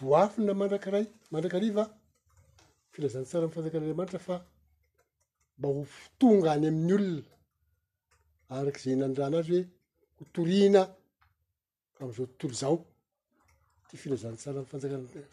voafina 0.00 0.52
mandrakiray 0.60 1.06
mandrakariva 1.32 1.84
firazantsara 2.92 3.42
amy 3.44 3.54
fanjakan'andriamanitra 3.54 4.20
fa 4.28 4.36
mba 5.58 5.68
hofitonga 5.76 6.48
any 6.56 6.66
amin'ny 6.70 6.92
olona 6.98 7.20
arak'zay 8.58 8.92
inandrana 8.96 9.36
azy 9.42 9.58
hoe 9.58 9.62
hotorina 10.18 10.82
amzao 12.02 12.26
tontoro 12.28 12.54
zao 12.62 12.76
ty 13.88 13.94
finazany 14.02 14.36
tsara 14.42 14.60
na 14.60 14.68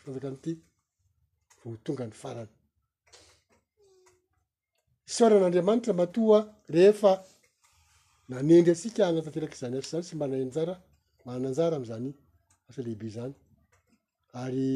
fanjakany 0.03 0.37
ity 0.39 0.53
va 1.59 1.65
hotongany 1.73 2.13
farany 2.21 2.51
isoran'andriamanitra 5.09 5.91
matoa 6.01 6.39
rehefa 6.75 7.11
nanendry 8.29 8.71
asika 8.75 9.01
anatanterak' 9.07 9.57
zany 9.61 9.75
asy 9.77 9.89
zany 9.91 10.03
sy 10.07 10.13
mba 10.15 10.25
nay 10.27 10.43
anjara 10.45 10.73
manananjara 11.25 11.75
am'zany 11.79 12.07
asa 12.69 12.79
lehibe 12.85 13.07
zany 13.17 13.33
ary 14.43 14.67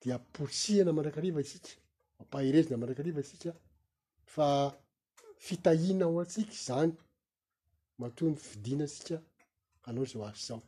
dia 0.00 0.16
posihana 0.34 0.92
manrakariva 0.96 1.40
isika 1.46 1.70
pairezina 2.30 2.76
maraka 2.76 3.02
riva 3.02 3.22
sika 3.22 3.52
fa 4.34 4.46
fitahina 5.46 6.04
ho 6.10 6.16
atsika 6.24 6.54
zany 6.66 6.92
matoany 8.00 8.36
fidiana 8.48 8.86
sika 8.96 9.16
anao 9.86 10.04
zay 10.10 10.20
o 10.22 10.24
azy 10.28 10.42
zao 10.48 10.62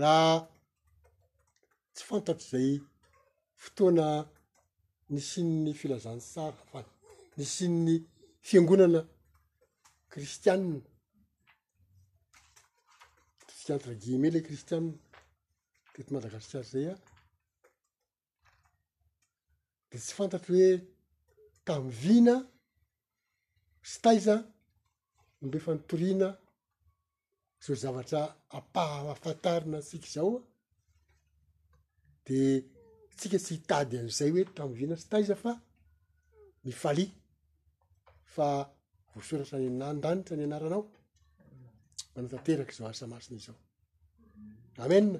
raha 0.00 0.34
tsy 1.94 2.02
fantatro 2.08 2.46
zay 2.52 2.70
fotoana 3.62 4.06
nisy 5.12 5.40
nny 5.50 5.70
filazany 5.80 6.20
sara 6.32 6.60
fa 6.70 6.80
nisy 7.38 7.64
nny 7.74 7.94
fiangonana 8.48 9.00
kristianne 10.12 10.78
kriskana 13.46 13.78
tragime 13.84 14.28
le 14.34 14.40
kristianna 14.46 14.92
teto 15.92 16.10
madagasikara 16.14 16.64
zay 16.72 16.86
a 16.86 16.88
ah. 16.94 17.00
de 19.92 19.98
tsy 19.98 20.14
fantatry 20.16 20.60
hoe 20.64 20.80
tamy 21.68 21.88
vina 22.02 22.36
sytaiza 23.92 24.36
nombe 25.40 25.58
fa 25.64 25.72
nytorina 25.74 26.28
zao 27.64 27.74
zavatra 27.82 28.22
ampaha 28.58 28.98
afantarina 29.14 29.78
sika 29.90 30.08
zao 30.14 30.32
de 32.26 32.38
tsika 33.16 33.38
tsy 33.40 33.52
hitady 33.56 33.96
an'izay 34.00 34.30
hoe 34.34 34.44
tam'vina 34.58 34.94
sy 34.98 35.06
taiza 35.12 35.34
fa 35.44 35.52
nifali 36.64 37.04
fa 38.34 38.48
voasoratra 39.12 39.56
ny 39.60 39.68
nan-danitra 39.80 40.34
ny 40.36 40.44
anaranao 40.46 40.82
manaotanteraky 42.12 42.74
zao 42.78 42.88
asa 42.92 43.04
masina 43.12 43.36
izao 43.40 43.58
amenna 44.84 45.18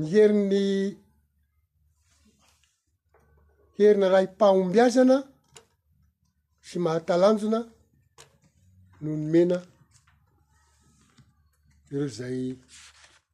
ny 0.00 0.06
hery 0.12 0.36
ny 0.48 0.58
hery 3.76 3.98
na 4.00 4.08
ra 4.12 4.18
mpahombiazana 4.28 5.16
sy 6.68 6.76
mahatalanjona 6.86 7.60
no 9.02 9.10
nomena 9.20 9.58
ereo 11.92 12.08
zay 12.16 12.38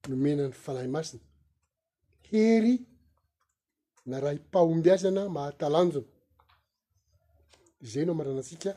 nomena 0.08 0.42
ny 0.46 0.54
fanahy 0.64 0.90
masina 0.94 1.24
hery 2.28 2.74
na 4.10 4.16
ra 4.24 4.30
impahombiazana 4.38 5.22
mahatalanjona 5.36 6.10
zay 7.90 8.04
no 8.04 8.12
maranasika 8.18 8.70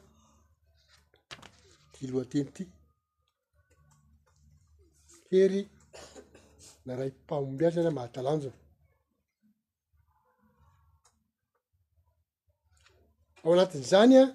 ty 1.93 2.03
loateny 2.11 2.47
ity 2.51 2.63
hery 5.31 5.61
araha 6.93 7.05
impaombiasana 7.11 7.91
mahatalanjona 7.97 8.57
ao 13.43 13.51
anatin'zany 13.53 14.13
a 14.23 14.25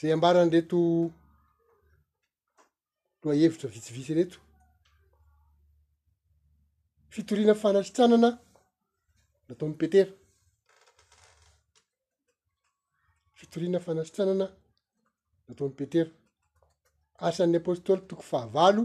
zay 0.00 0.12
ambarany 0.16 0.50
reto 0.56 0.78
ro 3.22 3.28
ahevitra 3.34 3.66
vitsivitsy 3.74 4.12
reto 4.20 4.38
fitorina 7.14 7.54
fanasitranana 7.62 8.30
natao 9.46 9.66
amipetera 9.68 10.12
fitorina 13.38 13.78
fanasitranana 13.86 14.46
natao 15.46 15.64
amipetera 15.68 16.10
asan'ny 17.28 17.56
apostoly 17.60 18.00
toko 18.08 18.22
fahavalo 18.30 18.84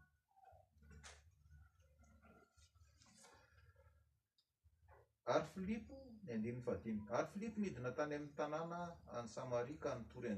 ary 5.31 5.47
filipo 5.55 5.95
nary 6.27 6.51
flipo 6.61 7.33
nidina 7.61 7.91
tanyam'ny 7.99 8.29
tanana 8.39 8.79
any 9.17 9.29
samarika 9.35 9.89
nytory 9.99 10.31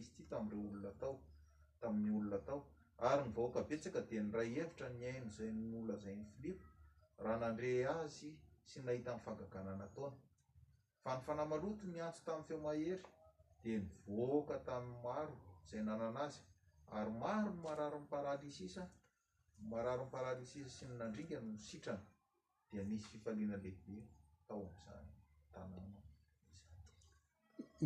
isty 0.00 0.22
taoyiha 7.24 7.94
ay 8.00 8.08
sy 8.70 8.78
nahitafnaaanaoya 8.86 10.08
ny 11.06 11.18
fanaaloto 11.26 11.84
miantso 11.94 12.20
tamin'ny 12.26 12.46
feomahery 12.48 12.98
de 13.62 13.74
nivka 14.08 14.56
tamy 14.68 14.90
maro 15.06 15.34
zay 15.70 15.82
naay 15.88 16.32
ary 16.98 17.12
maro 17.24 17.48
nomararonparalyssaararonparalys 17.56 20.52
sy 20.76 20.84
nynandinga 20.90 21.38
itranyina 23.16 23.56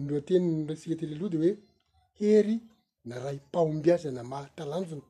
loatenynrasika 0.09 0.94
tely 1.01 1.14
loha 1.20 1.32
de 1.32 1.36
hoe 1.43 1.52
hery 2.20 2.56
na 3.09 3.14
ray 3.24 3.39
mpahombiazana 3.47 4.22
mahatalanjona 4.32 5.06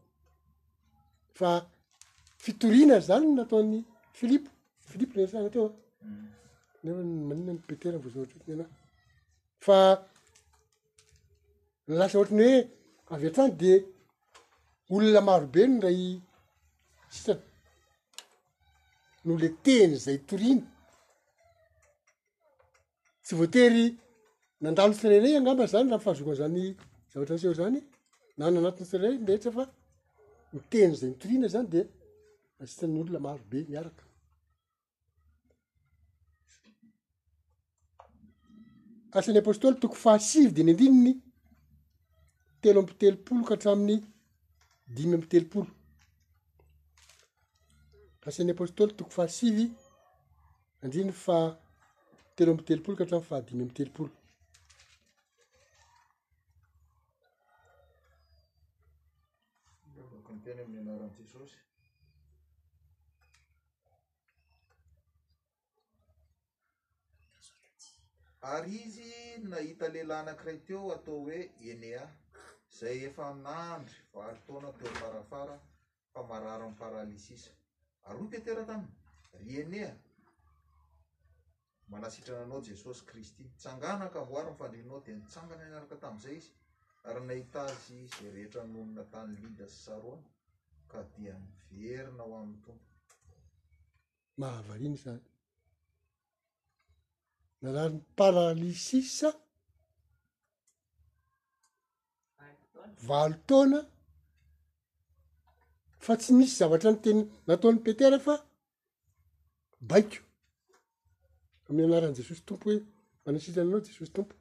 fa 1.39 1.51
fitorina 2.43 2.97
zany 3.09 3.29
nataon'ny 3.39 3.81
pfilipo 4.15 4.51
philipo 4.91 5.15
resana 5.19 5.45
mm. 5.45 5.51
aty 5.51 5.59
oa 5.65 5.73
nera 6.83 7.01
maniina 7.29 7.53
nypetera 7.55 7.97
vozaohatrahtrny 8.05 8.53
enay 8.55 8.69
fa 9.65 9.79
lasa 11.99 12.15
ohatrany 12.19 12.49
hoe 12.49 12.61
avy 13.15 13.27
atrany 13.29 13.53
de 13.63 13.73
olona 14.95 15.21
marobe 15.29 15.63
ny 15.71 15.77
ray 15.87 16.01
sisany 17.15 17.43
noole 19.27 19.49
teny 19.65 19.93
zay 20.05 20.19
toriny 20.29 20.63
voatery 23.37 23.85
nandalo 24.63 24.93
sirerey 24.93 25.37
angamba 25.37 25.67
zany 25.73 25.87
laha 25.91 25.99
mifahazokoa 25.99 26.35
zany 26.41 26.63
zaoa-tra 27.13 27.39
seeo 27.39 27.55
zany 27.59 27.79
na 28.37 28.51
no 28.51 28.61
anatiny 28.61 28.87
srerey 28.91 29.15
meetra 29.27 29.51
fa 29.57 29.65
miteny 30.53 30.93
zay 31.01 31.11
mitorina 31.11 31.47
zany 31.55 31.69
de 31.75 31.81
asisan'n'olona 32.63 33.19
marobe 33.27 33.59
miaraka 33.71 34.05
asan'ny 39.19 39.39
apostôly 39.45 39.77
toko 39.83 39.97
fahasivy 40.05 40.53
de 40.57 40.63
ny 40.67 40.73
ndininy 40.75 41.13
telo 42.61 42.81
ambitelopoloka 42.83 43.55
hatramin'ny 43.55 43.97
dimy 44.95 45.15
ampitelopolo 45.17 45.71
asan'ny 48.27 48.51
apostôly 48.55 48.93
toko 48.99 49.11
fahasivy 49.17 49.65
andriny 50.83 51.13
fa 51.25 51.39
tero 52.37 52.51
ambitelopolo 52.53 52.97
ka 52.97 53.05
hatrano 53.05 53.25
fahadimy 53.29 53.63
am 53.67 53.71
telopolo 53.79 54.11
okony 60.19 60.39
teny 60.45 60.61
amin'ny 60.65 60.81
anaran' 60.95 61.13
jesosy 61.17 61.59
ary 68.53 68.73
izy 68.87 69.11
nahita 69.51 69.85
lehilahy 69.95 70.21
anakiray 70.23 70.59
teo 70.67 70.85
atao 70.97 71.19
hoe 71.25 71.41
enea 71.73 72.05
zay 72.79 72.99
efa 73.09 73.25
nandry 73.47 73.97
vahotaona 74.15 74.71
teo 74.79 74.93
farafara 75.03 75.57
fa 76.13 76.21
mararo 76.31 76.65
mny 76.71 76.77
paralysisa 76.83 77.53
ary 78.07 78.21
o 78.25 78.31
tetera 78.33 78.63
tamy 78.71 78.87
ry 79.43 79.53
enea 79.65 79.93
manasitrana 81.91 82.43
anao 82.45 82.61
jesosy 82.69 83.03
kristy 83.09 83.43
mitsanganaka 83.47 84.21
voary 84.31 84.49
nyfandrinonao 84.53 85.03
de 85.07 85.11
nitsangana 85.19 85.63
anaraka 85.67 85.97
tami'izay 86.03 86.37
izy 86.39 86.53
ary 87.09 87.21
nahitazy 87.29 87.97
zay 88.13 88.29
rehetra 88.35 88.63
nonona 88.73 89.03
tany 89.13 89.35
lida 89.45 89.67
sy 89.73 89.79
sarony 89.85 90.23
ka 90.91 90.99
dia 91.15 91.35
miverina 91.71 92.23
aho 92.25 92.35
ami'ny 92.43 92.61
tompo 92.65 92.73
mahavaliany 94.41 94.97
zany 95.05 95.25
narany 97.63 97.97
paralisis 98.19 99.15
valo 103.09 103.37
taona 103.49 103.79
fa 106.05 106.13
tsy 106.21 106.31
misy 106.39 106.55
zavatra 106.61 106.89
no 106.93 106.99
tena 107.05 107.23
nataon'ny 107.49 107.81
petera 107.85 108.19
fa 108.27 108.35
baiko 109.91 110.17
mianarany 111.77 112.15
jesosy 112.19 112.43
tompo 112.49 112.65
hoe 112.71 112.77
manasitrana 113.25 113.69
anao 113.71 113.83
jesosy 113.87 114.13
tompo 114.17 114.35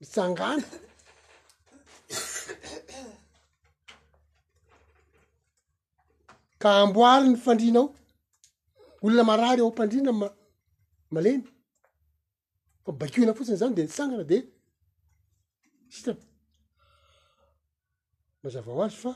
mitsangana 0.00 0.64
ka 6.60 6.68
amboary 6.82 7.26
ny 7.32 7.36
fandrinao 7.44 7.84
olona 9.04 9.22
marary 9.30 9.60
eo 9.62 9.68
mpandriana 9.72 10.12
maleny 11.14 11.40
fa 12.84 12.90
bakiona 13.00 13.32
fotsiny 13.36 13.58
zany 13.60 13.74
de 13.76 13.82
nitsangana 13.84 14.24
de 14.30 14.36
sitrany 15.94 16.20
mazava 18.42 18.70
ho 18.74 18.80
azy 18.86 18.96
fa 19.04 19.10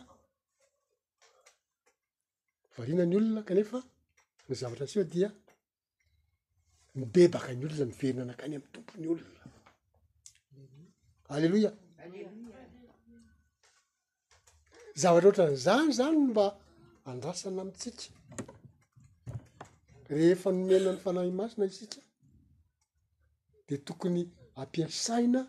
varinany 2.77 3.13
olona 3.19 3.41
kanefa 3.49 3.79
ny 4.47 4.53
zavatra 4.61 4.87
seo 4.93 5.05
dia 5.15 5.31
mibebaka 6.99 7.53
ny 7.53 7.61
olo 7.65 7.75
izany 7.75 7.91
miveryna 7.93 8.23
anakany 8.23 8.53
am'ny 8.57 8.73
tompony 8.75 9.07
olona 9.13 9.45
alleloia 11.35 11.71
zavatra 15.01 15.29
ohatra 15.29 15.51
ny 15.55 15.59
zany 15.67 15.89
zany 15.99 16.17
mba 16.31 16.47
andrasana 17.13 17.61
amitsika 17.65 18.03
rehefa 20.15 20.49
nomena 20.57 20.89
ny 20.95 21.01
fanahy 21.05 21.31
masina 21.41 21.65
isika 21.71 22.01
di 23.67 23.77
tokony 23.87 24.23
ampiasaina 24.63 25.41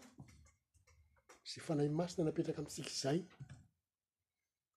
zay 1.49 1.61
fanahy 1.67 1.89
masina 1.99 2.21
napetraka 2.25 2.59
amintsika 2.61 2.91
zay 3.01 3.19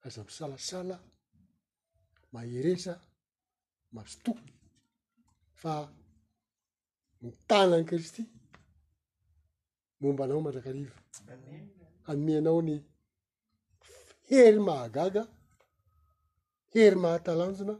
azamy 0.05 0.32
salasala 0.38 0.97
mahereza 2.32 2.94
masotok 3.97 4.38
fa 5.62 5.72
mytanany 7.22 7.84
kristy 7.88 8.22
momba 10.01 10.24
anao 10.24 10.40
madrakariva 10.47 10.97
ammeanao 12.10 12.60
ny 12.68 12.76
hery 14.30 14.60
mahagaga 14.68 15.22
hery 16.74 16.97
mahatalanjona 17.05 17.74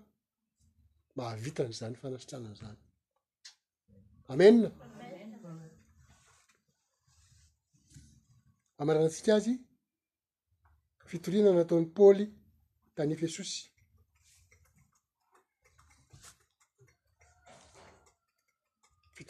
mahavitan' 1.19 1.75
zany 1.79 1.97
fanasitranan' 2.03 2.59
zany 2.61 2.79
amenna 4.33 4.69
amaranatsika 8.83 9.31
azy 9.37 9.55
fitoriana 11.11 11.51
nataon'ny 11.59 11.89
paoly 11.97 12.25
tany 12.97 13.13
fesosy 13.21 13.61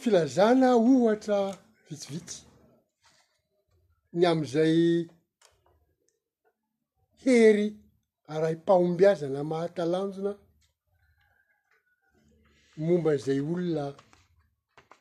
filazana 0.00 0.68
ohatra 0.90 1.38
vitsivitsy 1.88 2.38
ny 4.18 4.22
am'izay 4.30 4.76
hery 7.24 7.66
ra 8.42 8.48
impahombiazana 8.56 9.40
mahatalanjona 9.52 10.32
momba 12.76 13.12
n'izay 13.14 13.40
olona 13.40 13.84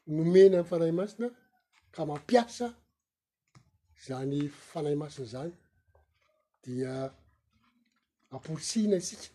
nomena 0.07 0.57
ay 0.59 0.65
fanay 0.69 0.91
masina 0.91 1.27
ka 1.93 2.01
mampiasa 2.09 2.67
zany 4.05 4.49
fanahy 4.71 4.95
masina 4.95 5.27
zany 5.33 5.53
dia 6.63 6.93
aporosihina 8.35 8.95
isika 8.97 9.29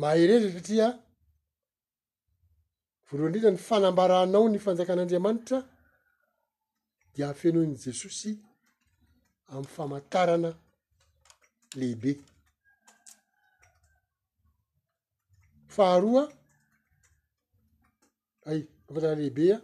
mahaeredra 0.00 0.48
satria 0.56 0.86
voaroaindridany 3.08 3.58
fanambaranao 3.68 4.46
ny 4.52 4.58
fanjakan'andriamanitra 4.66 5.58
dia 7.14 7.26
afenoany 7.32 7.74
jesosy 7.84 8.30
ami'ny 9.52 9.68
famantarana 9.76 10.50
lehibe 11.78 12.12
faharoa 15.76 16.24
ay 18.50 18.60
afataralehibe 18.90 19.44
a 19.54 19.60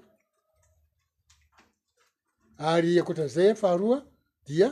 ary 2.77 2.93
ankoatran'zay 3.01 3.51
faharoa 3.63 3.99
dia 4.49 4.69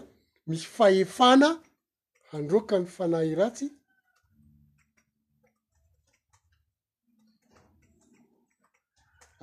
misy 0.49 0.67
fahefana 0.77 1.49
handroka 2.31 2.75
ny 2.83 2.87
fanay 2.97 3.31
ratsy 3.41 3.67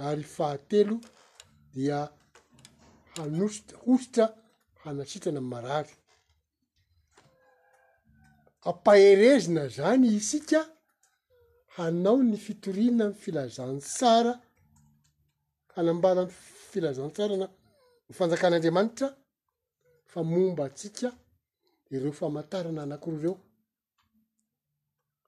ary 0.07 0.24
fahatelo 0.36 0.95
dia 1.74 1.98
hanositra 3.15 3.76
hositra 3.86 4.26
hanasitrana 4.84 5.40
am 5.44 5.49
marary 5.53 5.94
apaherezina 8.72 9.64
zany 9.78 10.07
isika 10.19 10.61
hanao 11.77 12.19
ny 12.29 12.37
fitorina 12.45 13.05
ny 13.09 13.13
filazan 13.21 13.75
tsara 13.95 14.33
hanambalany 15.75 16.29
filazahn 16.71 17.11
tsara 17.15 17.35
na 17.41 17.45
ny 18.07 18.13
fanjakan'andriamanitra 18.17 19.07
fa 20.11 20.21
momba 20.33 20.61
atsika 20.67 21.09
ereo 21.95 22.11
famatarana 22.19 22.81
anankoro 22.83 23.17
reo 23.23 23.35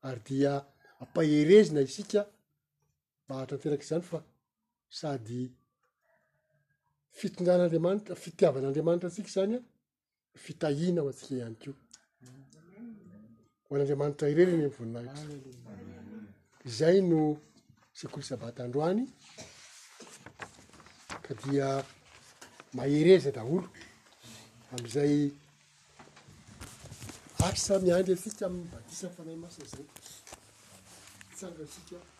ary 0.07 0.21
dia 0.27 0.53
ampaherezina 1.01 1.81
isika 1.88 2.21
mba 3.23 3.34
hatra 3.39 3.55
anterak'izany 3.57 4.03
fa 4.11 4.19
sady 4.99 5.39
fitondranaandriamanita 7.19 8.13
fitiavan'andriamanitra 8.23 9.07
atsika 9.09 9.31
zany 9.35 9.55
a 10.35 10.38
fitahina 10.45 10.99
ho 11.01 11.07
atsika 11.13 11.34
ihany 11.39 11.57
keo 11.61 11.76
ho 13.65 13.69
an'andriamanitra 13.73 14.26
irereny 14.34 14.67
mvoninarik 14.69 15.17
zay 16.65 17.02
no 17.02 17.38
sekolo 17.94 18.23
sabataandroany 18.23 19.07
ka 21.23 21.31
dia 21.44 21.84
mahereza 22.76 23.31
daholo 23.31 23.68
am'izay 24.76 25.31
asa 27.48 27.80
miandry 27.80 28.14
asika 28.14 28.44
amny 28.48 28.64
badisa 28.72 29.07
fanahy 29.15 29.38
masa 29.40 29.64
zay 29.73 29.86
sasika 31.40 32.19